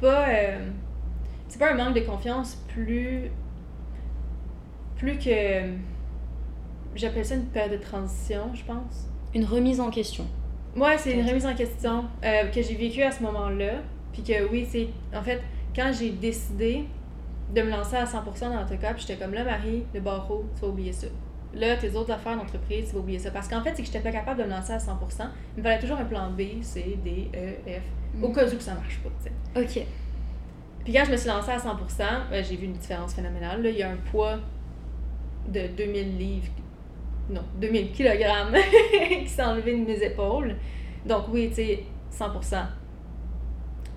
pas. 0.00 0.26
c'est 1.48 1.58
pas 1.58 1.72
un 1.72 1.74
manque 1.74 1.94
de 1.94 2.00
confiance 2.00 2.58
plus. 2.68 3.30
Plus 4.96 5.18
que. 5.18 5.62
J'appelle 6.94 7.24
ça 7.24 7.34
une 7.34 7.44
période 7.46 7.78
de 7.78 7.84
transition, 7.84 8.50
je 8.54 8.64
pense. 8.64 9.08
Une 9.34 9.44
remise 9.44 9.80
en 9.80 9.90
question. 9.90 10.26
Ouais, 10.76 10.98
c'est 10.98 11.12
une 11.12 11.26
remise 11.26 11.46
en 11.46 11.54
question 11.54 12.04
euh, 12.22 12.44
que 12.48 12.60
j'ai 12.60 12.74
vécue 12.74 13.02
à 13.02 13.10
ce 13.10 13.22
moment-là. 13.22 13.80
Puis 14.12 14.22
que 14.22 14.48
oui, 14.50 14.66
c'est. 14.70 14.88
En 15.14 15.22
fait, 15.22 15.40
quand 15.74 15.90
j'ai 15.98 16.10
décidé 16.10 16.84
de 17.54 17.62
me 17.62 17.70
lancer 17.70 17.96
à 17.96 18.04
100% 18.04 18.14
dans 18.14 18.64
puis 18.66 18.78
j'étais 18.98 19.16
comme 19.16 19.32
là, 19.32 19.44
Marie, 19.44 19.84
le 19.94 20.00
barreau, 20.00 20.44
tu 20.54 20.62
vas 20.62 20.68
oublier 20.68 20.92
ça. 20.92 21.06
Là, 21.54 21.76
tes 21.76 21.94
autres 21.94 22.12
affaires 22.12 22.36
d'entreprise, 22.36 22.88
tu 22.88 22.94
vas 22.94 23.00
oublier 23.00 23.18
ça. 23.18 23.30
Parce 23.30 23.48
qu'en 23.48 23.62
fait, 23.62 23.72
c'est 23.74 23.82
que 23.82 23.86
j'étais 23.86 24.00
pas 24.00 24.12
capable 24.12 24.40
de 24.40 24.44
me 24.44 24.50
lancer 24.50 24.72
à 24.72 24.78
100%. 24.78 24.82
Il 25.56 25.62
me 25.62 25.62
fallait 25.62 25.78
toujours 25.80 25.96
un 25.96 26.04
plan 26.04 26.30
B, 26.30 26.62
C, 26.62 26.98
D, 27.02 27.30
E, 27.34 27.70
F. 27.70 28.22
Au 28.22 28.28
cas 28.30 28.46
où 28.46 28.56
que 28.56 28.62
ça 28.62 28.74
marche 28.74 28.98
pas, 28.98 29.10
tu 29.22 29.62
sais. 29.64 29.80
Ok. 29.80 29.86
Puis 30.84 30.92
quand 30.92 31.04
je 31.04 31.12
me 31.12 31.16
suis 31.16 31.28
lancée 31.28 31.50
à 31.50 31.58
100%, 31.58 31.72
euh, 32.32 32.42
j'ai 32.48 32.56
vu 32.56 32.66
une 32.66 32.72
différence 32.72 33.14
phénoménale. 33.14 33.62
Là, 33.62 33.70
il 33.70 33.76
y 33.76 33.82
a 33.82 33.90
un 33.90 33.96
poids 34.10 34.38
de 35.48 35.66
2000 35.76 36.18
livres, 36.18 36.48
non, 37.30 37.42
2000 37.60 37.92
kilogrammes 37.92 38.56
qui 39.22 39.28
s'est 39.28 39.42
enlevé 39.42 39.76
de 39.78 39.84
mes 39.84 40.02
épaules. 40.02 40.54
Donc 41.04 41.24
oui, 41.30 41.48
tu 41.48 41.56
sais, 41.56 41.84
100%. 42.12 42.64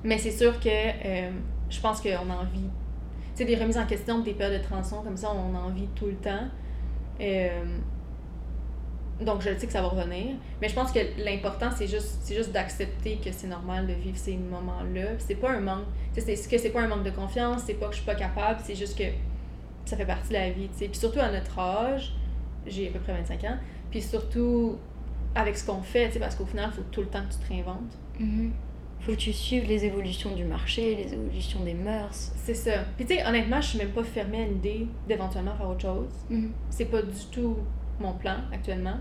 Mais 0.04 0.18
c'est 0.18 0.32
sûr 0.32 0.60
que 0.60 0.70
euh, 0.70 1.32
je 1.70 1.80
pense 1.80 2.02
qu'on 2.02 2.10
a 2.10 2.36
envie, 2.36 2.70
tu 3.36 3.46
des 3.46 3.56
remises 3.56 3.78
en 3.78 3.86
question, 3.86 4.20
des 4.20 4.34
périodes 4.34 4.62
de 4.62 4.65
transition 4.65 5.02
comme 5.02 5.18
ça, 5.18 5.32
on 5.32 5.56
a 5.56 5.60
envie 5.60 5.88
tout 5.96 6.08
le 6.08 6.15
temps. 6.15 6.48
Euh, 7.22 7.78
donc 9.22 9.42
je 9.42 9.50
sais 9.58 9.68
que 9.68 9.74
ça 9.74 9.82
va 9.82 9.89
revenir. 9.89 10.36
Mais 10.62 10.70
je 10.70 10.76
pense 10.76 10.92
que 10.92 11.00
l'important, 11.18 11.70
c'est 11.76 11.88
juste, 11.88 12.52
d'accepter 12.52 13.18
que 13.18 13.32
c'est 13.32 13.48
normal 13.48 13.88
de 13.88 13.94
vivre 13.94 14.18
ces 14.18 14.38
moments-là. 14.38 15.18
C'est 15.18 15.36
pas 15.36 15.52
un 15.52 15.60
manque. 15.60 15.86
C'est 16.13 16.24
que 16.50 16.58
c'est 16.58 16.70
pas 16.70 16.82
un 16.82 16.88
manque 16.88 17.04
de 17.04 17.12
confiance, 17.12 17.63
c'est 17.65 17.74
pas 17.74 17.88
que 17.88 17.94
je 17.94 17.98
suis 17.98 18.06
pas 18.06 18.15
capable, 18.15 18.60
c'est 18.63 18.76
juste 18.76 18.98
que 18.98 19.06
ça 19.86 19.98
fait 19.98 20.06
partie 20.06 20.30
de 20.30 20.34
la 20.34 20.50
vie. 20.50 20.70
sais. 20.74 20.88
Puis 20.88 21.00
surtout 21.00 21.20
à 21.20 21.32
notre 21.32 21.58
âge, 21.60 22.13
j'ai 22.65 22.89
à 22.89 22.91
peu 22.91 23.00
près 23.00 23.13
25 23.13 23.43
ans, 23.45 23.58
puis 23.89 24.02
surtout 24.02 24.78
avec 25.36 25.58
ce 25.58 25.65
qu'on 25.65 25.82
fait, 25.82 26.08
tu 26.08 26.13
sais, 26.13 26.19
parce 26.19 26.36
qu'au 26.36 26.45
final, 26.45 26.69
il 26.72 26.76
faut 26.76 26.86
tout 26.91 27.02
le 27.02 27.08
temps 27.08 27.22
que 27.28 27.34
tu 27.34 27.39
te 27.39 27.48
réinventes. 27.48 27.98
Mhm. 28.19 28.52
Faut 29.02 29.12
que 29.13 29.17
tu 29.17 29.32
suives 29.32 29.65
les 29.65 29.86
évolutions 29.86 30.36
du 30.36 30.43
marché, 30.43 30.95
les 30.95 31.13
évolutions 31.13 31.63
des 31.63 31.74
mœurs. 31.74 32.34
C'est 32.36 32.54
ça. 32.54 32.84
Puis 32.98 33.06
tu 33.06 33.15
sais, 33.15 33.26
honnêtement, 33.26 33.62
je 33.62 33.67
suis 33.67 33.78
même 33.78 33.91
pas 33.91 34.04
fermée 34.04 34.43
à 34.43 34.48
l'idée 34.48 34.88
d'éventuellement 35.08 35.56
faire 35.56 35.69
autre 35.69 35.82
chose. 35.82 36.10
Mhm. 36.30 36.52
C'est 36.69 36.86
pas 36.86 37.02
du 37.02 37.26
tout 37.32 37.58
mon 38.00 38.13
plan 38.13 38.38
actuellement. 38.52 38.98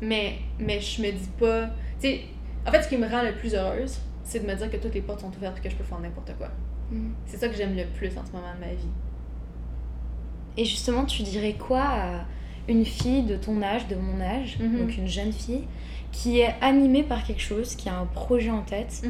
Mais, 0.00 0.38
mais 0.60 0.80
je 0.80 1.02
me 1.02 1.10
dis 1.10 1.30
pas. 1.38 1.66
Tu 2.00 2.08
sais, 2.08 2.20
en 2.66 2.70
fait, 2.70 2.82
ce 2.82 2.88
qui 2.88 2.96
me 2.96 3.08
rend 3.08 3.22
le 3.22 3.32
plus 3.34 3.54
heureuse, 3.54 3.98
c'est 4.22 4.40
de 4.40 4.46
me 4.46 4.54
dire 4.54 4.70
que 4.70 4.76
toutes 4.76 4.94
les 4.94 5.00
portes 5.00 5.20
sont 5.20 5.34
ouvertes 5.36 5.58
et 5.58 5.60
que 5.60 5.70
je 5.70 5.74
peux 5.76 5.84
faire 5.84 5.98
n'importe 5.98 6.32
quoi. 6.38 6.50
Mhm. 6.92 7.14
C'est 7.26 7.38
ça 7.38 7.48
que 7.48 7.56
j'aime 7.56 7.74
le 7.74 7.84
plus 7.84 8.16
en 8.16 8.24
ce 8.24 8.30
moment 8.30 8.54
de 8.54 8.60
ma 8.60 8.72
vie. 8.74 8.88
Et 10.58 10.64
justement, 10.66 11.04
tu 11.06 11.22
dirais 11.22 11.54
quoi 11.58 11.80
à 11.82 12.24
une 12.68 12.84
fille 12.84 13.22
de 13.22 13.36
ton 13.36 13.62
âge, 13.62 13.86
de 13.88 13.94
mon 13.94 14.20
âge, 14.20 14.58
Mhm. 14.60 14.78
donc 14.80 14.96
une 14.98 15.06
jeune 15.08 15.32
fille, 15.32 15.64
qui 16.12 16.40
est 16.40 16.54
animée 16.60 17.02
par 17.02 17.22
quelque 17.24 17.40
chose, 17.40 17.74
qui 17.76 17.88
a 17.88 17.96
un 17.98 18.04
projet 18.06 18.50
en 18.50 18.62
tête, 18.62 19.02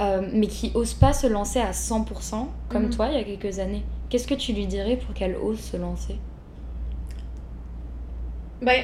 euh, 0.00 0.28
mais 0.32 0.48
qui 0.48 0.72
ose 0.74 0.92
pas 0.94 1.12
se 1.14 1.26
lancer 1.26 1.60
à 1.60 1.72
100%, 1.72 2.48
comme 2.68 2.84
Mhm. 2.86 2.90
toi 2.90 3.08
il 3.10 3.16
y 3.16 3.20
a 3.20 3.24
quelques 3.24 3.58
années? 3.58 3.84
Qu'est-ce 4.10 4.26
que 4.26 4.34
tu 4.34 4.52
lui 4.52 4.66
dirais 4.66 4.96
pour 4.96 5.14
qu'elle 5.14 5.36
ose 5.36 5.60
se 5.60 5.76
lancer? 5.76 6.16
Ben, 8.62 8.82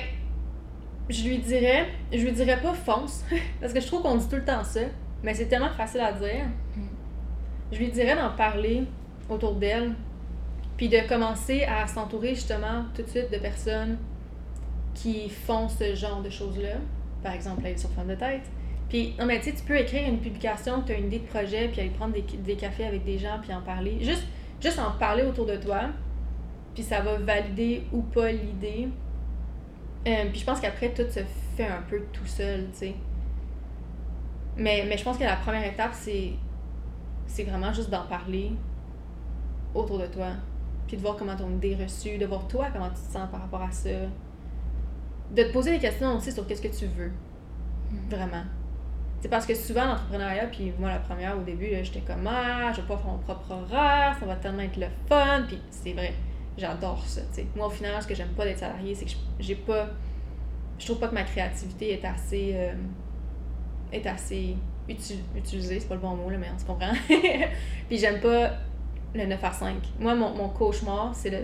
je 1.09 1.25
lui 1.25 1.39
dirais, 1.39 1.87
je 2.13 2.19
lui 2.19 2.33
dirais 2.33 2.61
pas 2.61 2.75
fonce, 2.75 3.25
parce 3.61 3.73
que 3.73 3.81
je 3.81 3.87
trouve 3.87 4.03
qu'on 4.03 4.17
dit 4.17 4.29
tout 4.29 4.37
le 4.37 4.45
temps 4.45 4.65
ça, 4.65 4.81
mais 5.23 5.35
c'est 5.35 5.47
tellement 5.47 5.71
facile 5.77 6.01
à 6.01 6.13
dire. 6.13 6.47
Je 7.73 7.79
lui 7.79 7.89
dirais 7.91 8.15
d'en 8.15 8.31
parler 8.37 8.85
autour 9.31 9.55
d'elle, 9.55 9.93
puis 10.77 10.89
de 10.89 11.01
commencer 11.09 11.65
à 11.65 11.87
s'entourer 11.87 12.35
justement 12.35 12.85
tout 12.95 13.03
de 13.03 13.09
suite 13.09 13.31
de 13.31 13.39
personnes 13.39 13.99
qui 14.95 15.29
font 15.29 15.69
ce 15.69 15.95
genre 15.95 16.23
de 16.23 16.31
choses-là. 16.31 16.77
Par 17.23 17.33
exemple, 17.33 17.65
aller 17.65 17.77
sur 17.77 17.91
Femme 17.91 18.09
de 18.09 18.15
tête. 18.15 18.51
Puis, 18.89 19.15
non, 19.19 19.27
mais 19.27 19.39
tu 19.39 19.47
sais, 19.47 19.53
tu 19.53 19.63
peux 19.63 19.77
écrire 19.79 20.07
une 20.07 20.19
publication, 20.19 20.83
tu 20.83 20.93
as 20.93 20.99
une 20.99 21.07
idée 21.07 21.21
de 21.21 21.27
projet, 21.27 21.69
puis 21.69 21.81
aller 21.81 21.91
prendre 21.91 22.13
des, 22.13 22.23
des 22.23 22.57
cafés 22.57 22.85
avec 22.85 23.05
des 23.05 23.19
gens, 23.19 23.39
puis 23.41 23.53
en 23.55 23.63
parler. 23.63 23.99
Juste, 24.01 24.25
juste 24.61 24.79
en 24.79 24.91
parler 24.93 25.23
autour 25.23 25.47
de 25.47 25.57
toi, 25.57 25.83
puis 26.75 26.83
ça 26.83 27.01
va 27.01 27.17
valider 27.17 27.85
ou 27.93 28.03
pas 28.03 28.31
l'idée. 28.31 28.89
Euh, 30.07 30.25
puis 30.31 30.41
je 30.41 30.45
pense 30.45 30.61
qu'après, 30.61 30.93
tout 30.93 31.11
se 31.11 31.21
fait 31.57 31.69
un 31.69 31.83
peu 31.89 32.03
tout 32.13 32.27
seul, 32.27 32.67
tu 32.73 32.79
sais. 32.79 32.95
Mais, 34.57 34.85
mais 34.87 34.99
je 34.99 35.05
pense 35.05 35.17
que 35.17 35.25
la 35.25 35.37
première 35.37 35.65
étape, 35.65 35.93
c'est, 35.95 36.33
c'est 37.27 37.45
vraiment 37.45 37.73
juste 37.73 37.89
d'en 37.89 38.05
parler 38.05 38.53
autour 39.75 39.99
de 39.99 40.07
toi. 40.07 40.33
Puis 40.93 40.99
de 40.99 41.03
voir 41.07 41.17
comment 41.17 41.35
ton 41.35 41.49
idée 41.51 41.71
est 41.71 41.83
reçue, 41.83 42.19
de 42.19 42.27
voir 42.27 42.47
toi 42.49 42.67
comment 42.71 42.91
tu 42.91 42.97
te 42.97 43.13
sens 43.13 43.27
par 43.31 43.41
rapport 43.41 43.63
à 43.63 43.71
ça. 43.71 43.89
De 45.31 45.43
te 45.43 45.51
poser 45.51 45.71
des 45.71 45.79
questions 45.79 46.15
aussi 46.19 46.31
sur 46.31 46.47
qu'est-ce 46.47 46.61
que 46.61 46.69
tu 46.69 46.85
veux. 46.85 47.11
Vraiment. 48.11 48.43
C'est 49.23 49.31
parce 49.31 49.47
que 49.47 49.55
souvent, 49.55 49.87
l'entrepreneuriat, 49.87 50.49
puis 50.49 50.71
moi, 50.79 50.91
la 50.91 50.99
première, 50.99 51.39
au 51.39 51.43
début, 51.43 51.69
j'étais 51.83 52.01
comme 52.01 52.27
Ah, 52.27 52.71
je 52.73 52.83
vais 52.83 52.87
pas 52.87 52.99
faire 52.99 53.07
mon 53.11 53.17
propre 53.17 53.53
horaire, 53.53 54.15
ça 54.21 54.27
va 54.27 54.37
tellement 54.37 54.61
être 54.65 54.77
le 54.77 54.89
fun. 55.09 55.45
Puis 55.49 55.59
c'est 55.71 55.95
vrai, 55.95 56.13
j'adore 56.59 57.03
ça. 57.07 57.23
Moi, 57.57 57.69
au 57.69 57.71
final, 57.71 58.03
ce 58.03 58.07
que 58.07 58.15
j'aime 58.15 58.35
pas 58.37 58.45
d'être 58.45 58.59
salarié, 58.59 58.95
c'est 58.95 59.07
que 59.07 59.13
j'ai 59.41 59.55
pas. 59.55 59.87
Je 60.79 60.85
trouve 60.85 60.99
pas 60.99 61.09
que 61.09 61.15
ma 61.15 61.23
créativité 61.23 61.95
est 61.95 62.05
assez. 62.05 62.53
euh, 62.55 62.75
est 63.93 64.07
assez 64.07 64.57
uti- 64.91 65.23
utilisé, 65.35 65.81
c'est 65.81 65.89
pas 65.89 65.95
le 65.95 66.01
bon 66.03 66.17
mot, 66.17 66.29
là, 66.29 66.37
mais 66.37 66.49
on 66.55 66.59
se 66.59 66.67
comprend. 66.67 66.93
puis 67.89 67.97
j'aime 67.99 68.21
pas 68.21 68.51
le 69.15 69.27
9 69.27 69.45
à 69.45 69.53
5. 69.53 69.75
Moi, 70.01 70.15
mon, 70.15 70.31
mon 70.35 70.49
cauchemar, 70.49 71.15
c'est 71.15 71.31
le. 71.31 71.39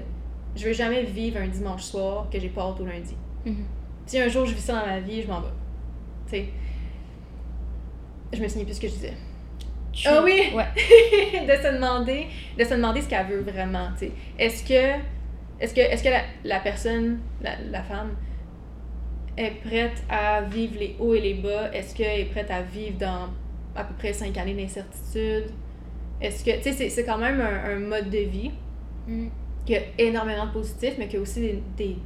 Je 0.56 0.66
veux 0.66 0.72
jamais 0.72 1.02
vivre 1.02 1.38
un 1.40 1.48
dimanche 1.48 1.82
soir 1.82 2.28
que 2.30 2.38
j'ai 2.40 2.48
pas 2.48 2.62
hâte 2.62 2.80
au 2.80 2.86
lundi. 2.86 3.14
Mhm. 3.44 3.64
Si 4.06 4.18
un 4.18 4.28
jour 4.28 4.46
je 4.46 4.54
vis 4.54 4.62
ça 4.62 4.80
dans 4.80 4.86
ma 4.86 5.00
vie, 5.00 5.22
je 5.22 5.28
m'en 5.28 5.40
vais. 5.40 5.48
Tu 6.26 6.36
sais. 6.36 6.46
Je 8.32 8.42
me 8.42 8.48
souviens 8.48 8.64
plus 8.64 8.74
ce 8.74 8.80
que 8.80 8.88
je 8.88 8.92
disais. 8.94 9.14
Ah 10.06 10.22
oui! 10.22 10.52
Ouais. 10.54 10.66
de 11.46 11.62
se 11.62 11.74
demander 11.74 12.26
de 12.56 12.62
se 12.62 12.74
demander 12.74 13.02
ce 13.02 13.08
qu'elle 13.08 13.26
veut 13.26 13.40
vraiment 13.40 13.88
tu 13.98 14.06
sais 14.06 14.12
est-ce 14.38 14.62
que 14.62 15.00
est-ce 15.58 15.74
que 15.74 15.80
est-ce 15.80 16.04
que 16.04 16.08
la, 16.10 16.20
la 16.44 16.60
personne 16.60 17.18
la, 17.40 17.56
la 17.68 17.82
femme 17.82 18.14
est 19.36 19.52
prête 19.62 20.02
à 20.08 20.42
vivre 20.42 20.76
les 20.78 20.96
hauts 20.98 21.14
et 21.14 21.20
les 21.20 21.34
bas? 21.34 21.72
Est-ce 21.72 21.94
qu'elle 21.94 22.20
est 22.20 22.24
prête 22.26 22.50
à 22.50 22.62
vivre 22.62 22.98
dans 22.98 23.28
à 23.74 23.84
peu 23.84 23.94
près 23.94 24.12
cinq 24.12 24.36
années 24.36 24.54
d'incertitude? 24.54 25.50
Est-ce 26.20 26.44
que 26.44 26.56
tu 26.56 26.62
sais 26.64 26.72
c'est, 26.72 26.88
c'est 26.90 27.04
quand 27.04 27.18
même 27.18 27.40
un, 27.40 27.70
un 27.72 27.78
mode 27.78 28.10
de 28.10 28.18
vie 28.18 28.50
Mhm. 29.06 29.30
qui 29.64 29.74
a 29.76 29.80
énormément 29.96 30.46
de 30.46 30.52
positifs 30.52 30.94
mais 30.98 31.08
qui 31.08 31.16
a 31.16 31.20
aussi 31.20 31.40
des, 31.40 31.62
des 31.76 31.96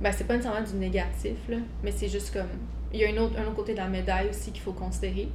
ben 0.00 0.12
c'est 0.12 0.24
pas 0.26 0.36
nécessairement 0.36 0.66
du 0.66 0.74
négatif 0.74 1.36
là 1.48 1.56
mais 1.82 1.90
c'est 1.90 2.08
juste 2.08 2.32
comme 2.32 2.48
il 2.92 3.00
y 3.00 3.04
a 3.04 3.08
une 3.08 3.18
autre, 3.18 3.38
un 3.38 3.44
autre 3.44 3.54
côté 3.56 3.72
de 3.72 3.78
la 3.78 3.88
médaille 3.88 4.28
aussi 4.28 4.52
qu'il 4.52 4.60
faut 4.60 4.72
considérer 4.74 5.28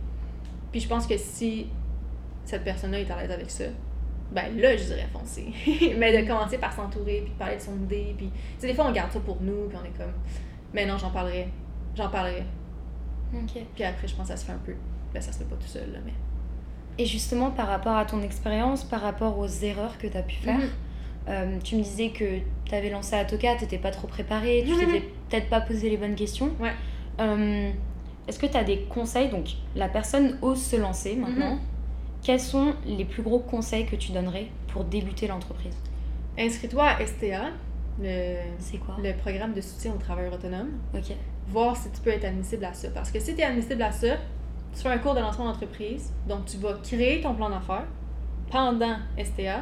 puis 0.71 0.79
je 0.79 0.87
pense 0.87 1.07
que 1.07 1.17
si 1.17 1.67
cette 2.45 2.63
personne-là 2.63 2.99
est 2.99 3.11
à 3.11 3.21
l'aise 3.21 3.31
avec 3.31 3.49
ça, 3.49 3.65
ben 4.31 4.57
là, 4.57 4.75
je 4.75 4.83
dirais 4.83 5.07
foncer. 5.11 5.47
mais 5.97 6.21
de 6.21 6.27
commencer 6.27 6.57
par 6.57 6.73
s'entourer, 6.73 7.21
puis 7.25 7.33
parler 7.37 7.55
de 7.57 7.61
son 7.61 7.75
idée, 7.83 8.13
puis... 8.17 8.27
Tu 8.29 8.33
sais, 8.59 8.67
des 8.67 8.73
fois, 8.73 8.85
on 8.87 8.91
garde 8.91 9.11
ça 9.11 9.19
pour 9.19 9.41
nous, 9.41 9.67
puis 9.67 9.77
on 9.81 9.85
est 9.85 9.97
comme... 9.97 10.13
Mais 10.73 10.85
non, 10.85 10.97
j'en 10.97 11.09
parlerai. 11.09 11.47
J'en 11.95 12.09
parlerai. 12.09 12.43
Ok. 13.33 13.61
Puis 13.75 13.83
après, 13.83 14.07
je 14.07 14.15
pense 14.15 14.27
que 14.27 14.33
ça 14.33 14.37
se 14.37 14.45
fait 14.45 14.51
un 14.53 14.61
peu. 14.65 14.73
Ben, 15.13 15.21
ça 15.21 15.31
se 15.31 15.39
fait 15.39 15.45
pas 15.49 15.55
tout 15.55 15.67
seul, 15.67 15.91
là, 15.91 15.99
mais... 16.05 16.13
Et 16.99 17.05
justement, 17.05 17.51
par 17.51 17.67
rapport 17.67 17.95
à 17.95 18.05
ton 18.05 18.21
expérience, 18.21 18.83
par 18.83 19.01
rapport 19.01 19.37
aux 19.37 19.47
erreurs 19.47 19.97
que 19.97 20.07
tu 20.07 20.17
as 20.17 20.23
pu 20.23 20.35
faire, 20.35 20.57
Mhm. 20.57 20.69
euh, 21.29 21.57
tu 21.63 21.75
me 21.75 21.83
disais 21.83 22.09
que 22.09 22.39
tu 22.65 22.73
avais 22.75 22.89
lancé 22.89 23.15
Atoka, 23.15 23.55
tu 23.55 23.63
n'étais 23.63 23.77
pas 23.77 23.91
trop 23.91 24.07
préparée, 24.07 24.63
tu 24.67 24.75
t'étais 24.75 25.01
peut-être 25.29 25.49
pas 25.49 25.61
posé 25.61 25.89
les 25.89 25.97
bonnes 25.97 26.15
questions. 26.15 26.49
Ouais. 26.59 26.71
Euh, 27.19 27.69
Est-ce 28.27 28.39
que 28.39 28.45
tu 28.45 28.57
as 28.57 28.63
des 28.65 28.81
conseils 28.89 29.29
Donc, 29.29 29.51
la 29.75 29.87
personne 29.87 30.37
ose 30.41 30.61
se 30.61 30.75
lancer 30.75 31.15
maintenant. 31.15 31.53
Mhm. 31.55 31.59
Quels 32.23 32.39
sont 32.41 32.73
les 32.85 33.05
plus 33.05 33.23
gros 33.23 33.39
conseils 33.39 33.85
que 33.85 33.95
tu 33.95 34.11
donnerais 34.11 34.47
pour 34.67 34.83
débuter 34.83 35.27
l'entreprise? 35.27 35.75
Inscris-toi 36.37 36.83
à 36.83 36.99
STA, 37.05 37.51
le, 38.01 38.35
quoi? 38.85 38.95
le 39.01 39.13
programme 39.13 39.53
de 39.53 39.61
soutien 39.61 39.93
aux 39.93 39.97
travailleurs 39.97 40.33
autonomes. 40.33 40.71
Ok. 40.93 41.13
voir 41.49 41.77
si 41.77 41.89
tu 41.91 42.01
peux 42.01 42.09
être 42.09 42.25
admissible 42.25 42.65
à 42.65 42.73
ça. 42.73 42.89
Parce 42.89 43.09
que 43.11 43.19
si 43.21 43.33
tu 43.33 43.39
es 43.39 43.45
admissible 43.45 43.81
à 43.81 43.91
ça, 43.93 44.17
tu 44.77 44.83
fais 44.83 44.89
un 44.89 44.99
cours 44.99 45.15
de 45.15 45.21
lancement 45.21 45.45
d'entreprise, 45.45 46.13
donc 46.27 46.45
tu 46.45 46.57
vas 46.57 46.73
créer 46.73 47.19
ton 47.19 47.33
plan 47.33 47.49
d'affaires 47.49 47.87
pendant 48.51 48.97
STA, 49.17 49.61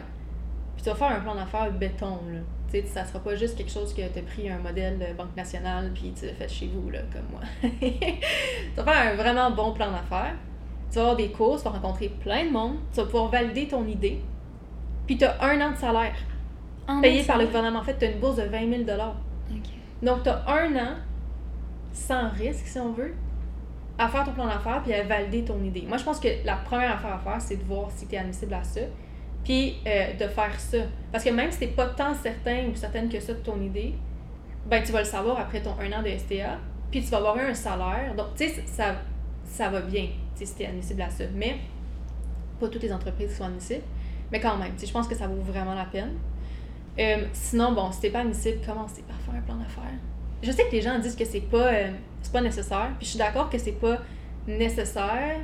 puis 0.76 0.84
tu 0.84 0.90
vas 0.90 0.96
faire 0.96 1.12
un 1.12 1.22
plan 1.22 1.36
d'affaires 1.36 1.72
béton. 1.72 2.20
Là. 2.32 2.40
Tu 2.70 2.82
sais, 2.82 2.86
ça 2.86 3.06
sera 3.06 3.20
pas 3.20 3.36
juste 3.36 3.58
quelque 3.58 3.72
chose 3.72 3.94
que 3.94 4.02
tu 4.02 4.20
as 4.20 4.22
pris 4.24 4.50
un 4.50 4.58
modèle 4.58 5.00
de 5.00 5.14
Banque 5.18 5.36
nationale 5.38 5.92
puis 5.94 6.14
tu 6.18 6.26
l'as 6.26 6.34
fait 6.34 6.50
chez 6.50 6.68
vous, 6.68 6.90
là, 6.90 7.00
comme 7.14 7.28
moi. 7.32 7.40
tu 7.62 8.76
vas 8.76 8.84
faire 8.84 9.14
un 9.14 9.16
vraiment 9.16 9.52
bon 9.52 9.72
plan 9.72 9.90
d'affaires. 9.90 10.36
Tu 10.92 10.96
vas 10.96 11.02
avoir 11.02 11.16
des 11.16 11.32
cours, 11.32 11.58
tu 11.58 11.64
vas 11.64 11.72
rencontrer 11.72 12.10
plein 12.10 12.46
de 12.46 12.52
monde, 12.52 12.76
tu 12.92 13.00
vas 13.00 13.06
pouvoir 13.06 13.30
valider 13.30 13.68
ton 13.70 13.86
idée, 13.88 14.22
puis 15.08 15.18
tu 15.18 15.24
as 15.24 15.42
un 15.42 15.62
an 15.62 15.72
de 15.72 15.78
salaire 15.78 16.16
Un 16.88 17.00
payé 17.00 17.24
par 17.24 17.38
le 17.38 17.46
gouvernement. 17.46 17.80
En 17.80 17.84
fait, 17.84 17.98
tu 17.98 18.06
as 18.06 18.12
une 18.12 18.20
bourse 18.20 18.36
de 18.36 18.44
20 18.44 18.86
000 18.86 19.00
Ok. 19.52 19.58
donc, 20.02 20.24
tu 20.24 20.30
as 20.30 20.44
un 20.48 20.76
an, 20.76 20.96
sans 21.94 22.30
risque, 22.30 22.68
si 22.68 22.80
on 22.80 22.92
veut, 22.92 23.14
à 23.98 24.08
faire 24.08 24.26
ton 24.26 24.32
plan 24.32 24.48
d'affaires 24.48 24.82
puis 24.84 24.94
à 24.94 25.04
valider 25.04 25.44
ton 25.44 25.64
idée. 25.64 25.84
Moi, 25.88 25.98
je 25.98 26.04
pense 26.04 26.20
que 26.20 26.28
la 26.44 26.58
première 26.58 26.94
affaire 26.94 27.16
à 27.16 27.20
faire, 27.20 27.42
c'est 27.42 27.58
de 27.58 27.64
voir 27.64 27.90
si 27.92 28.08
tu 28.08 28.16
es 28.16 28.18
admissible 28.18 28.54
à 28.54 28.64
ça, 28.64 28.82
puis 29.44 29.78
euh, 29.88 30.14
de 30.14 30.28
faire 30.28 30.60
ça. 30.60 30.80
Parce 31.12 31.24
que 31.24 31.30
même 31.30 31.52
si 31.52 31.60
tu 31.60 31.68
pas 31.68 31.88
tant 31.88 32.14
certain 32.14 32.66
ou 32.72 32.76
certaine 32.76 33.10
que 33.10 33.20
ça 33.20 33.34
de 33.34 33.40
ton 33.40 33.62
idée, 33.62 33.94
ben 34.66 34.84
tu 34.84 34.92
vas 34.92 35.00
le 35.00 35.06
savoir 35.06 35.40
après 35.40 35.62
ton 35.62 35.76
un 35.80 35.92
an 35.94 36.02
de 36.02 36.10
STA, 36.10 36.60
puis 36.92 37.02
tu 37.02 37.10
vas 37.10 37.18
avoir 37.18 37.38
eu 37.38 37.42
un 37.42 37.54
salaire. 37.54 38.14
Donc, 38.16 38.36
tu 38.36 38.48
sais, 38.48 38.64
ça, 38.66 38.96
ça 39.46 39.70
va 39.70 39.82
bien, 39.82 40.08
si 40.34 40.46
tu 40.56 40.64
es 40.64 40.66
admissible 40.66 41.02
à 41.02 41.10
ça. 41.10 41.24
Mais, 41.34 41.58
pas 42.60 42.68
toutes 42.68 42.84
les 42.84 42.92
entreprises 42.92 43.38
sont 43.38 43.46
admissibles, 43.46 43.84
mais 44.32 44.40
quand 44.40 44.58
même, 44.58 44.74
je 44.78 44.92
pense 44.92 45.08
que 45.08 45.16
ça 45.16 45.28
vaut 45.28 45.42
vraiment 45.42 45.76
la 45.76 45.86
peine. 45.86 46.14
Euh, 46.98 47.26
sinon, 47.34 47.74
bon, 47.74 47.92
si 47.92 48.02
t'es 48.02 48.10
pas 48.10 48.22
admissible, 48.22 48.60
commencez 48.66 49.04
par 49.04 49.18
faire 49.18 49.36
un 49.36 49.42
plan 49.42 49.56
d'affaires? 49.56 50.00
Je 50.46 50.52
sais 50.52 50.66
que 50.66 50.74
les 50.74 50.82
gens 50.82 51.00
disent 51.00 51.16
que 51.16 51.26
c'est 51.26 51.42
pas, 51.42 51.74
euh, 51.74 51.92
c'est 52.22 52.32
pas 52.32 52.42
nécessaire, 52.42 52.92
puis 53.00 53.06
je 53.06 53.10
suis 53.10 53.18
d'accord 53.18 53.50
que 53.50 53.58
c'est 53.58 53.72
pas 53.72 53.98
nécessaire 54.46 55.40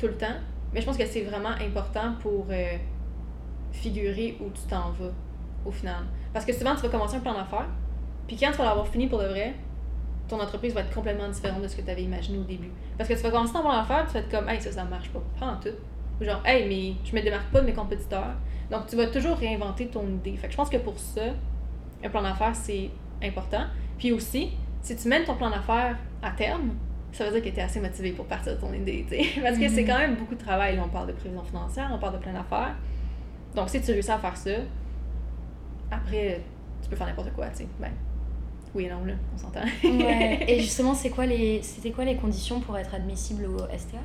tout 0.00 0.08
le 0.08 0.16
temps, 0.16 0.34
mais 0.72 0.80
je 0.80 0.86
pense 0.86 0.96
que 0.96 1.06
c'est 1.06 1.22
vraiment 1.22 1.50
important 1.50 2.14
pour 2.18 2.46
euh, 2.50 2.76
figurer 3.70 4.36
où 4.40 4.50
tu 4.50 4.62
t'en 4.68 4.90
vas 4.90 5.12
au 5.64 5.70
final. 5.70 6.02
Parce 6.32 6.44
que 6.44 6.52
souvent, 6.52 6.74
tu 6.74 6.82
vas 6.82 6.88
commencer 6.88 7.18
un 7.18 7.20
plan 7.20 7.34
d'affaires, 7.34 7.68
puis 8.26 8.36
quand 8.36 8.50
tu 8.50 8.56
vas 8.58 8.64
l'avoir 8.64 8.88
fini 8.88 9.06
pour 9.06 9.20
de 9.20 9.26
vrai, 9.26 9.54
ton 10.26 10.40
entreprise 10.40 10.74
va 10.74 10.80
être 10.80 10.92
complètement 10.92 11.28
différente 11.28 11.62
de 11.62 11.68
ce 11.68 11.76
que 11.76 11.82
tu 11.82 11.90
avais 11.90 12.02
imaginé 12.02 12.38
au 12.38 12.42
début. 12.42 12.72
Parce 12.98 13.08
que 13.08 13.14
tu 13.14 13.20
vas 13.20 13.30
commencer 13.30 13.52
ton 13.52 13.60
plan 13.60 13.76
d'affaires, 13.76 14.06
tu 14.08 14.14
vas 14.14 14.20
être 14.20 14.28
comme, 14.28 14.48
hey, 14.48 14.60
ça, 14.60 14.72
ça 14.72 14.82
marche 14.82 15.10
pas, 15.10 15.22
pas 15.38 15.46
en 15.46 15.56
tout. 15.60 15.76
Ou 16.20 16.24
genre, 16.24 16.42
hey, 16.44 16.68
mais 16.68 16.96
je 17.08 17.14
me 17.14 17.22
démarque 17.22 17.52
pas 17.52 17.60
de 17.60 17.66
mes 17.66 17.74
compétiteurs. 17.74 18.34
Donc, 18.72 18.88
tu 18.88 18.96
vas 18.96 19.06
toujours 19.06 19.36
réinventer 19.36 19.86
ton 19.86 20.04
idée. 20.08 20.36
Fait 20.36 20.48
que 20.48 20.52
je 20.52 20.56
pense 20.56 20.68
que 20.68 20.78
pour 20.78 20.98
ça, 20.98 21.26
un 22.02 22.08
plan 22.08 22.22
d'affaires, 22.22 22.56
c'est 22.56 22.90
important. 23.22 23.66
Puis 24.02 24.10
aussi, 24.10 24.50
si 24.80 24.96
tu 24.96 25.06
mènes 25.06 25.22
ton 25.22 25.36
plan 25.36 25.48
d'affaires 25.48 25.96
à 26.24 26.32
terme, 26.32 26.70
ça 27.12 27.24
veut 27.24 27.30
dire 27.30 27.40
que 27.40 27.54
tu 27.54 27.60
es 27.60 27.62
assez 27.62 27.78
motivé 27.78 28.10
pour 28.10 28.24
partir 28.24 28.56
de 28.56 28.60
ton 28.60 28.72
idée. 28.72 29.06
Parce 29.40 29.56
que 29.56 29.68
c'est 29.68 29.84
quand 29.84 29.96
même 29.96 30.16
beaucoup 30.16 30.34
de 30.34 30.42
travail. 30.42 30.74
Là, 30.74 30.82
on 30.84 30.88
parle 30.88 31.06
de 31.06 31.12
prévision 31.12 31.44
financière, 31.44 31.88
on 31.94 32.00
parle 32.00 32.14
de 32.14 32.18
plein 32.18 32.32
d'affaires. 32.32 32.74
Donc, 33.54 33.68
si 33.68 33.80
tu 33.80 33.92
réussis 33.92 34.10
à 34.10 34.18
faire 34.18 34.36
ça, 34.36 34.50
après, 35.88 36.40
tu 36.82 36.88
peux 36.90 36.96
faire 36.96 37.06
n'importe 37.06 37.32
quoi, 37.32 37.46
tu 37.50 37.58
sais. 37.58 37.68
Ben, 37.78 37.92
oui 38.74 38.86
et 38.86 38.90
non, 38.90 39.04
là, 39.04 39.12
on 39.36 39.38
s'entend. 39.38 39.60
Ouais. 39.84 40.46
Et 40.48 40.58
justement, 40.62 40.94
c'est 40.94 41.10
quoi 41.10 41.26
les, 41.26 41.62
c'était 41.62 41.92
quoi 41.92 42.04
les 42.04 42.16
conditions 42.16 42.58
pour 42.58 42.76
être 42.76 42.96
admissible 42.96 43.46
au 43.46 43.58
STA 43.58 43.98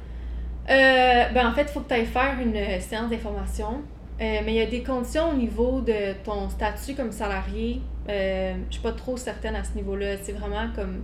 Euh, 0.70 1.30
ben 1.34 1.48
en 1.48 1.54
fait, 1.54 1.64
il 1.64 1.70
faut 1.70 1.80
que 1.80 1.88
tu 1.88 1.96
ailles 1.96 2.06
faire 2.06 2.38
une 2.40 2.80
séance 2.82 3.10
d'information. 3.10 3.82
Euh, 4.20 4.40
mais 4.46 4.54
il 4.54 4.56
y 4.56 4.62
a 4.62 4.66
des 4.66 4.82
conditions 4.84 5.30
au 5.30 5.36
niveau 5.36 5.82
de 5.82 6.14
ton 6.24 6.50
statut 6.50 6.96
comme 6.96 7.12
salarié. 7.12 7.82
Euh, 8.10 8.56
je 8.70 8.74
suis 8.74 8.82
pas 8.82 8.94
trop 8.94 9.16
certaine 9.18 9.56
à 9.56 9.64
ce 9.64 9.76
niveau-là. 9.76 10.18
C'est 10.18 10.32
vraiment 10.32 10.70
comme 10.76 11.04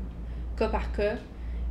cas 0.58 0.70
par 0.70 0.92
cas. 0.92 1.16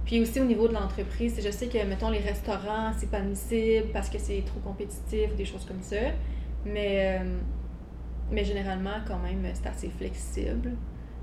Puis 0.04 0.20
aussi 0.20 0.40
au 0.40 0.44
niveau 0.44 0.68
de 0.68 0.72
l'entreprise, 0.74 1.40
je 1.44 1.50
sais 1.50 1.66
que, 1.68 1.78
mettons, 1.84 2.10
les 2.10 2.18
restaurants, 2.18 2.92
c'est 2.96 3.10
pas 3.10 3.18
admissible 3.18 3.88
parce 3.92 4.08
que 4.08 4.18
c'est 4.18 4.42
trop 4.44 4.60
compétitif, 4.60 5.34
des 5.36 5.44
choses 5.44 5.64
comme 5.64 5.80
ça. 5.82 5.96
Mais, 6.64 7.18
euh, 7.20 7.38
mais 8.30 8.44
généralement, 8.44 8.98
quand 9.06 9.18
même, 9.18 9.44
c'est 9.54 9.66
assez 9.68 9.88
flexible. 9.90 10.72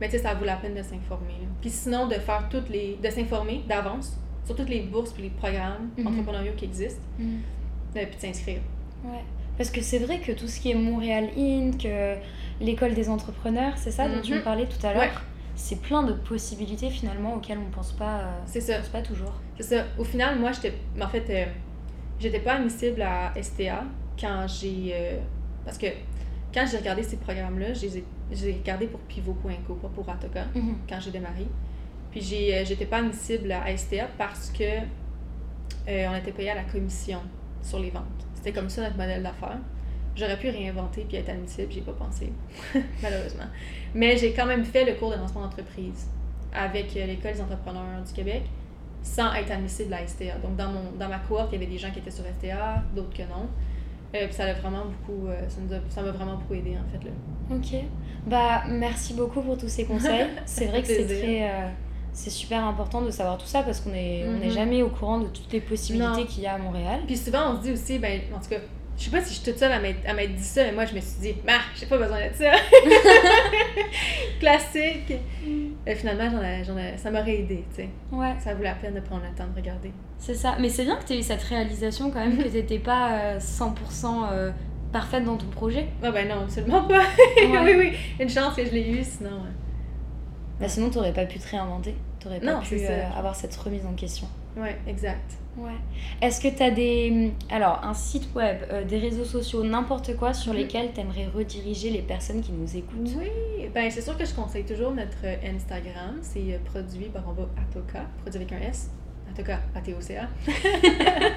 Mais 0.01 0.07
tu 0.07 0.13
sais, 0.17 0.23
ça 0.23 0.33
vaut 0.33 0.45
la 0.45 0.55
peine 0.57 0.75
de 0.75 0.81
s'informer. 0.81 1.35
Puis 1.61 1.69
sinon, 1.69 2.07
de 2.07 2.13
faire 2.15 2.47
toutes 2.49 2.69
les. 2.69 2.97
de 3.01 3.09
s'informer 3.09 3.63
d'avance 3.67 4.17
sur 4.45 4.55
toutes 4.55 4.69
les 4.69 4.81
bourses 4.81 5.11
puis 5.13 5.23
les 5.23 5.29
programmes 5.29 5.89
Mhm. 5.97 6.07
entrepreneuriaux 6.07 6.53
qui 6.57 6.65
existent, 6.65 7.01
euh, 7.19 7.25
puis 7.93 8.15
de 8.15 8.21
s'inscrire. 8.21 8.61
Ouais. 9.03 9.23
Parce 9.59 9.69
que 9.69 9.81
c'est 9.81 9.99
vrai 9.99 10.19
que 10.21 10.31
tout 10.31 10.47
ce 10.47 10.59
qui 10.59 10.71
est 10.71 10.75
Montréal 10.75 11.29
Inc., 11.37 11.85
l'école 12.61 12.93
des 12.95 13.09
entrepreneurs, 13.09 13.73
c'est 13.77 13.91
ça 13.91 14.07
dont 14.09 14.21
tu 14.21 14.31
me 14.31 14.37
Mhm. 14.37 14.43
parlais 14.43 14.65
tout 14.65 14.83
à 14.87 14.93
l'heure 14.93 15.01
Ouais. 15.03 15.11
C'est 15.55 15.81
plein 15.81 16.03
de 16.03 16.13
possibilités 16.13 16.89
finalement 16.89 17.35
auxquelles 17.35 17.57
on 17.59 17.69
pense 17.69 17.91
pas, 17.91 18.19
euh, 18.21 18.23
C'est 18.45 18.61
ça. 18.61 18.77
pense 18.79 18.87
pas 18.87 19.01
toujours. 19.01 19.33
C'est 19.57 19.63
ça. 19.75 19.83
Au 19.97 20.03
final, 20.05 20.39
moi, 20.39 20.53
j'étais. 20.53 20.73
En 21.01 21.07
fait, 21.09 21.25
euh, 21.29 21.45
j'étais 22.19 22.39
pas 22.39 22.53
admissible 22.53 23.01
à 23.01 23.33
STA 23.35 23.83
quand 24.19 24.45
j'ai. 24.47 24.91
euh, 24.93 25.19
parce 25.65 25.77
que 25.77 25.87
quand 26.53 26.65
j'ai 26.71 26.77
regardé 26.77 27.03
ces 27.03 27.17
programmes-là, 27.17 27.73
je 27.73 27.81
les 27.81 27.97
ai, 27.97 28.03
je 28.31 28.45
les 28.45 28.49
ai 28.51 28.53
regardés 28.53 28.87
pour 28.87 29.01
Pivot.co, 29.01 29.73
pas 29.75 29.89
pour 29.89 30.09
Atoka, 30.09 30.45
quand 30.87 30.99
j'ai 31.01 31.11
démarré. 31.11 31.45
Puis 32.11 32.21
j'ai, 32.21 32.55
euh, 32.57 32.63
j'étais 32.65 32.85
pas 32.85 32.97
admissible 32.99 33.51
à 33.51 33.69
STA 33.75 34.07
parce 34.17 34.49
que 34.51 34.63
euh, 34.63 36.07
on 36.09 36.15
était 36.15 36.31
payé 36.31 36.51
à 36.51 36.55
la 36.55 36.63
commission 36.63 37.19
sur 37.61 37.79
les 37.79 37.89
ventes. 37.89 38.25
C'était 38.39 38.53
comme 38.53 38.69
ça 38.69 38.83
notre 38.83 38.95
modèle 38.95 39.21
d'affaires. 39.21 39.57
J'aurais 40.15 40.39
pu 40.39 40.49
réinventer 40.49 41.05
puis 41.07 41.17
être 41.17 41.29
admissible, 41.29 41.69
j'ai 41.71 41.81
pas 41.81 41.91
pensé, 41.91 42.31
malheureusement. 43.03 43.45
Mais 43.93 44.17
j'ai 44.17 44.31
quand 44.33 44.45
même 44.45 44.63
fait 44.63 44.85
le 44.85 44.93
cours 44.93 45.11
de 45.11 45.17
lancement 45.17 45.41
d'entreprise 45.41 46.07
avec 46.53 46.95
euh, 46.95 47.05
l'École 47.05 47.33
des 47.33 47.41
entrepreneurs 47.41 48.01
du 48.05 48.13
Québec 48.13 48.43
sans 49.03 49.33
être 49.33 49.51
admissible 49.51 49.93
à 49.93 50.07
STA. 50.07 50.37
Donc 50.41 50.55
dans, 50.55 50.69
mon, 50.69 50.91
dans 50.97 51.09
ma 51.09 51.19
cohorte, 51.19 51.49
il 51.51 51.59
y 51.59 51.63
avait 51.63 51.71
des 51.71 51.77
gens 51.77 51.91
qui 51.91 51.99
étaient 51.99 52.11
sur 52.11 52.23
STA, 52.25 52.81
d'autres 52.95 53.15
que 53.15 53.23
non. 53.23 53.47
Euh, 54.15 54.25
puis 54.25 54.33
ça 54.33 54.45
a 54.45 54.53
vraiment 54.53 54.85
beaucoup, 54.85 55.27
euh, 55.27 55.41
ça 55.89 56.01
m'a 56.01 56.11
vraiment 56.11 56.35
beaucoup 56.37 56.53
aidé 56.55 56.75
en 56.77 56.89
fait 56.91 57.05
là. 57.05 57.11
Ok. 57.51 57.83
Bah, 58.25 58.63
merci 58.69 59.13
beaucoup 59.13 59.41
pour 59.41 59.57
tous 59.57 59.67
ces 59.67 59.85
conseils. 59.85 60.27
c'est 60.45 60.65
vrai 60.65 60.81
que 60.81 60.87
c'est 60.87 61.05
très. 61.05 61.49
euh, 61.49 61.67
c'est 62.13 62.29
super 62.29 62.63
important 62.65 63.01
de 63.01 63.11
savoir 63.11 63.37
tout 63.37 63.45
ça 63.47 63.63
parce 63.63 63.79
qu'on 63.79 63.93
est, 63.93 64.25
on 64.27 64.39
n'est 64.39 64.47
Mhm. 64.47 64.51
jamais 64.51 64.81
au 64.83 64.89
courant 64.89 65.19
de 65.19 65.27
toutes 65.27 65.51
les 65.53 65.61
possibilités 65.61 66.25
qu'il 66.25 66.43
y 66.43 66.47
a 66.47 66.53
à 66.55 66.57
Montréal. 66.57 66.99
Puis 67.07 67.17
souvent, 67.17 67.53
on 67.53 67.57
se 67.57 67.61
dit 67.63 67.71
aussi, 67.71 67.99
ben, 67.99 68.19
en 68.35 68.39
tout 68.39 68.49
cas, 68.49 68.57
Je 68.97 69.05
sais 69.05 69.11
pas 69.11 69.21
si 69.21 69.29
je 69.33 69.39
suis 69.39 69.49
toute 69.49 69.57
seule 69.57 69.71
à 69.71 69.79
m'être 69.79 70.35
dit 70.35 70.43
ça, 70.43 70.61
mais 70.65 70.73
moi, 70.73 70.83
je 70.83 70.93
me 70.93 70.99
suis 70.99 71.21
dit, 71.21 71.33
bah, 71.47 71.53
j'ai 71.73 71.85
pas 71.85 71.97
besoin 71.97 72.17
de 72.17 72.33
ça. 72.33 72.51
Classique. 74.39 75.13
Et 75.87 75.95
finalement, 75.95 76.29
j'en 76.29 76.43
ai- 76.43 76.63
j'en 76.65 76.77
ai- 76.77 76.97
ça 76.97 77.09
m'aurait 77.11 77.37
aidé, 77.39 77.63
tu 77.69 77.83
sais. 77.83 77.89
Ouais, 78.11 78.33
Ça 78.43 78.53
vaut 78.53 78.63
la 78.63 78.73
peine 78.75 78.95
de 78.95 78.99
prendre 78.99 79.23
le 79.29 79.35
temps 79.37 79.47
de 79.49 79.55
regarder. 79.55 79.91
c'est 80.17 80.33
ça. 80.33 80.55
Mais 80.59 80.69
c'est 80.69 80.83
bien 80.83 80.97
que 80.97 81.05
tu 81.05 81.13
aies 81.13 81.19
eu 81.19 81.23
cette 81.23 81.41
réalisation 81.43 82.11
quand 82.11 82.19
même 82.19 82.37
que 82.37 82.47
t'étais 82.49 82.79
pas 82.79 83.11
euh, 83.13 83.39
100% 83.39 84.27
euh, 84.33 84.51
parfaite 84.91 85.23
dans 85.23 85.37
ton 85.37 85.47
projet. 85.47 85.87
Ah 86.03 86.11
ben 86.11 86.27
non, 86.27 86.41
absolument 86.43 86.83
pas. 86.83 86.99
Ouais. 87.37 87.59
oui, 87.63 87.73
oui, 87.77 87.93
une 88.19 88.29
chance 88.29 88.55
que 88.55 88.65
je 88.65 88.71
l'ai 88.71 88.89
eu, 88.89 89.03
sinon... 89.03 89.29
euh, 89.31 89.49
Bah, 90.59 90.67
sinon, 90.67 90.89
t'aurais 90.89 91.13
pas 91.13 91.25
pu 91.25 91.39
te 91.39 91.47
réinventer. 91.49 91.95
T'aurais 92.19 92.39
pas 92.39 92.53
Non, 92.55 92.59
pu 92.61 92.75
euh, 92.81 93.09
avoir 93.17 93.35
cette 93.35 93.55
remise 93.55 93.85
en 93.85 93.93
question. 93.93 94.27
Ouais, 94.57 94.75
exact. 94.87 95.33
Ouais. 95.57 95.71
Est-ce 96.21 96.41
que 96.41 96.47
tu 96.53 96.61
as 96.61 96.71
des. 96.71 97.31
Alors, 97.49 97.79
un 97.83 97.93
site 97.93 98.33
web, 98.35 98.57
euh, 98.71 98.83
des 98.83 98.97
réseaux 98.97 99.23
sociaux, 99.25 99.63
n'importe 99.63 100.15
quoi 100.17 100.33
sur 100.33 100.51
Mhm. 100.53 100.59
lesquels 100.59 100.91
tu 100.93 100.99
aimerais 101.01 101.27
rediriger 101.33 101.89
les 101.91 102.01
personnes 102.01 102.41
qui 102.41 102.51
nous 102.51 102.75
écoutent? 102.75 103.09
Oui, 103.17 103.69
ben 103.73 103.89
c'est 103.89 104.01
sûr 104.01 104.17
que 104.17 104.25
je 104.25 104.33
conseille 104.33 104.65
toujours 104.65 104.91
notre 104.91 105.17
euh, 105.23 105.35
Instagram. 105.55 106.17
C'est 106.21 106.59
produit 106.65 107.05
par 107.05 107.27
en 107.29 107.33
bas 107.33 107.47
Atoka, 107.57 108.01
produit 108.21 108.41
avec 108.41 108.51
un 108.53 108.67
S. 108.67 108.89
Atoka, 109.31 109.59
A-T-O-C-A. 109.75 110.27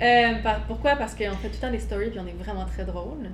Euh, 0.00 0.34
par- 0.44 0.60
pourquoi? 0.68 0.94
Parce 0.94 1.12
qu'on 1.14 1.32
fait 1.32 1.48
tout 1.48 1.54
le 1.54 1.60
temps 1.60 1.70
des 1.72 1.80
stories 1.80 2.10
puis 2.10 2.20
on 2.20 2.26
est 2.28 2.42
vraiment 2.44 2.64
très 2.66 2.84
drôle. 2.84 3.30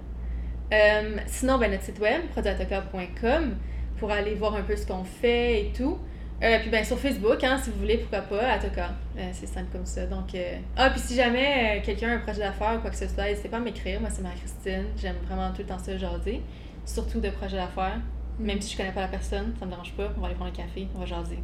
Sinon, 1.27 1.59
ben, 1.59 1.71
notre 1.71 1.83
site 1.85 1.99
web, 2.01 2.23
produitatoka.com, 2.33 3.57
pour 3.99 4.11
aller 4.11 4.35
voir 4.35 4.55
un 4.55 4.63
peu 4.63 4.77
ce 4.77 4.87
qu'on 4.87 5.05
fait 5.05 5.61
et 5.63 5.73
tout. 5.77 5.99
Euh, 6.43 6.59
puis 6.61 6.69
ben 6.69 6.85
sur 6.85 6.99
Facebook, 6.99 7.43
hein, 7.45 7.59
si 7.63 7.71
vous 7.71 7.79
voulez, 7.79 7.99
pourquoi 7.99 8.21
pas, 8.21 8.53
Atoka. 8.53 8.91
Euh, 9.17 9.29
c'est 9.33 9.47
simple 9.47 9.69
comme 9.73 9.87
ça. 9.87 10.05
Donc, 10.07 10.35
euh, 10.35 10.57
ah, 10.77 10.91
puis 10.91 11.01
si 11.01 11.15
jamais 11.15 11.79
euh, 11.79 11.85
quelqu'un 11.85 12.11
a 12.11 12.15
un 12.15 12.19
projet 12.19 12.41
d'affaires 12.41 12.75
ou 12.77 12.81
quoi 12.81 12.91
que 12.91 12.97
ce 12.97 13.07
soit, 13.07 13.25
n'hésitez 13.25 13.49
pas 13.49 13.59
à 13.59 13.61
m'écrire. 13.61 14.01
Moi, 14.01 14.11
c'est 14.11 14.21
Marie-Christine. 14.23 14.87
J'aime 15.01 15.17
vraiment 15.27 15.51
tout 15.53 15.63
le 15.63 15.69
temps 15.69 15.79
ça 15.79 15.97
jaser. 15.97 16.43
Surtout 16.85 17.21
de 17.21 17.31
projets 17.31 17.57
d'affaires. 17.57 18.01
Même 18.39 18.61
si 18.61 18.73
je 18.73 18.77
connais 18.77 18.91
pas 18.93 19.01
la 19.03 19.09
personne, 19.09 19.55
ça 19.59 19.65
me 19.65 19.71
dérange 19.71 19.93
pas. 19.93 20.13
On 20.17 20.21
va 20.21 20.27
aller 20.27 20.35
prendre 20.35 20.51
un 20.51 20.55
café, 20.55 20.89
on 20.97 20.99
va 20.99 21.07
jaser. 21.07 21.39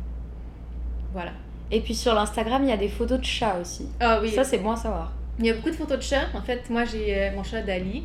Voilà. 1.13 1.33
Et 1.71 1.81
puis 1.81 1.95
sur 1.95 2.13
l'Instagram, 2.15 2.65
il 2.65 2.69
y 2.69 2.73
a 2.73 2.77
des 2.77 2.89
photos 2.89 3.21
de 3.21 3.25
chats 3.25 3.59
aussi. 3.61 3.89
Ah 4.01 4.19
oui, 4.21 4.31
Ça, 4.31 4.43
c'est 4.43 4.59
bon 4.59 4.73
à 4.73 4.77
savoir. 4.77 5.13
il 5.39 5.47
y 5.47 5.51
a 5.51 5.55
beaucoup 5.55 5.71
de 5.71 5.77
photos 5.77 5.99
de 5.99 6.03
chats. 6.03 6.27
En 6.35 6.43
fait, 6.43 6.69
moi, 6.69 6.85
j'ai 6.85 7.17
euh, 7.17 7.31
mon 7.35 7.45
chat 7.45 7.63
Dali. 7.63 8.05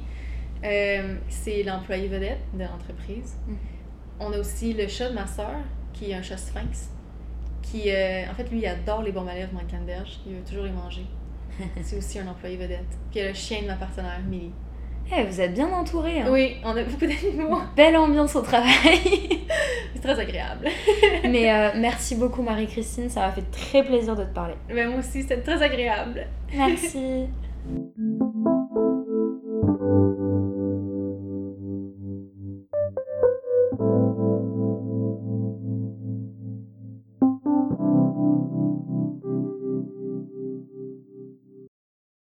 C'est 0.62 1.64
l'employé 1.64 2.08
vedette 2.08 2.40
de 2.54 2.64
l'entreprise. 2.64 3.36
Mm. 3.48 3.54
On 4.20 4.32
a 4.32 4.38
aussi 4.38 4.74
le 4.74 4.88
chat 4.88 5.10
de 5.10 5.16
ma 5.16 5.28
soeur, 5.28 5.56
qui 5.94 6.12
est 6.12 6.16
un 6.16 6.22
chat 6.22 6.38
sphinx. 6.38 6.90
Qui, 7.62 7.92
euh, 7.92 8.24
en 8.30 8.34
fait, 8.36 8.50
lui, 8.50 8.60
il 8.60 8.66
adore 8.68 9.02
les 9.02 9.12
bombes 9.12 9.28
à 9.28 9.34
lèvres 9.34 9.54
Mancanberge. 9.54 10.20
Il 10.26 10.36
veut 10.36 10.44
toujours 10.44 10.66
les 10.66 10.72
manger. 10.72 11.06
c'est 11.84 11.98
aussi 11.98 12.20
un 12.20 12.28
employé 12.28 12.58
vedette. 12.58 12.86
Puis 13.12 13.20
il 13.20 13.22
y 13.22 13.26
a 13.26 13.30
le 13.30 13.34
chien 13.34 13.62
de 13.62 13.68
ma 13.68 13.76
partenaire, 13.76 14.20
Millie. 14.28 14.52
Eh, 15.16 15.24
vous 15.24 15.40
êtes 15.40 15.54
bien 15.54 15.72
entourés. 15.72 16.22
Hein. 16.22 16.28
Oui, 16.30 16.58
on 16.64 16.76
a 16.76 16.84
beaucoup 16.84 17.06
d'animaux. 17.06 17.60
Belle 17.76 17.96
ambiance 17.96 18.36
au 18.36 18.42
travail. 18.42 18.74
C'est 19.94 20.02
très 20.02 20.20
agréable. 20.20 20.68
Mais 21.24 21.52
euh, 21.52 21.70
merci 21.76 22.16
beaucoup, 22.16 22.42
Marie-Christine. 22.42 23.10
Ça 23.10 23.22
m'a 23.22 23.32
fait 23.32 23.50
très 23.52 23.84
plaisir 23.84 24.16
de 24.16 24.24
te 24.24 24.34
parler. 24.34 24.56
Ben, 24.68 24.90
moi 24.90 25.00
aussi, 25.00 25.22
c'était 25.22 25.42
très 25.42 25.62
agréable. 25.62 26.26
Merci. 26.54 27.28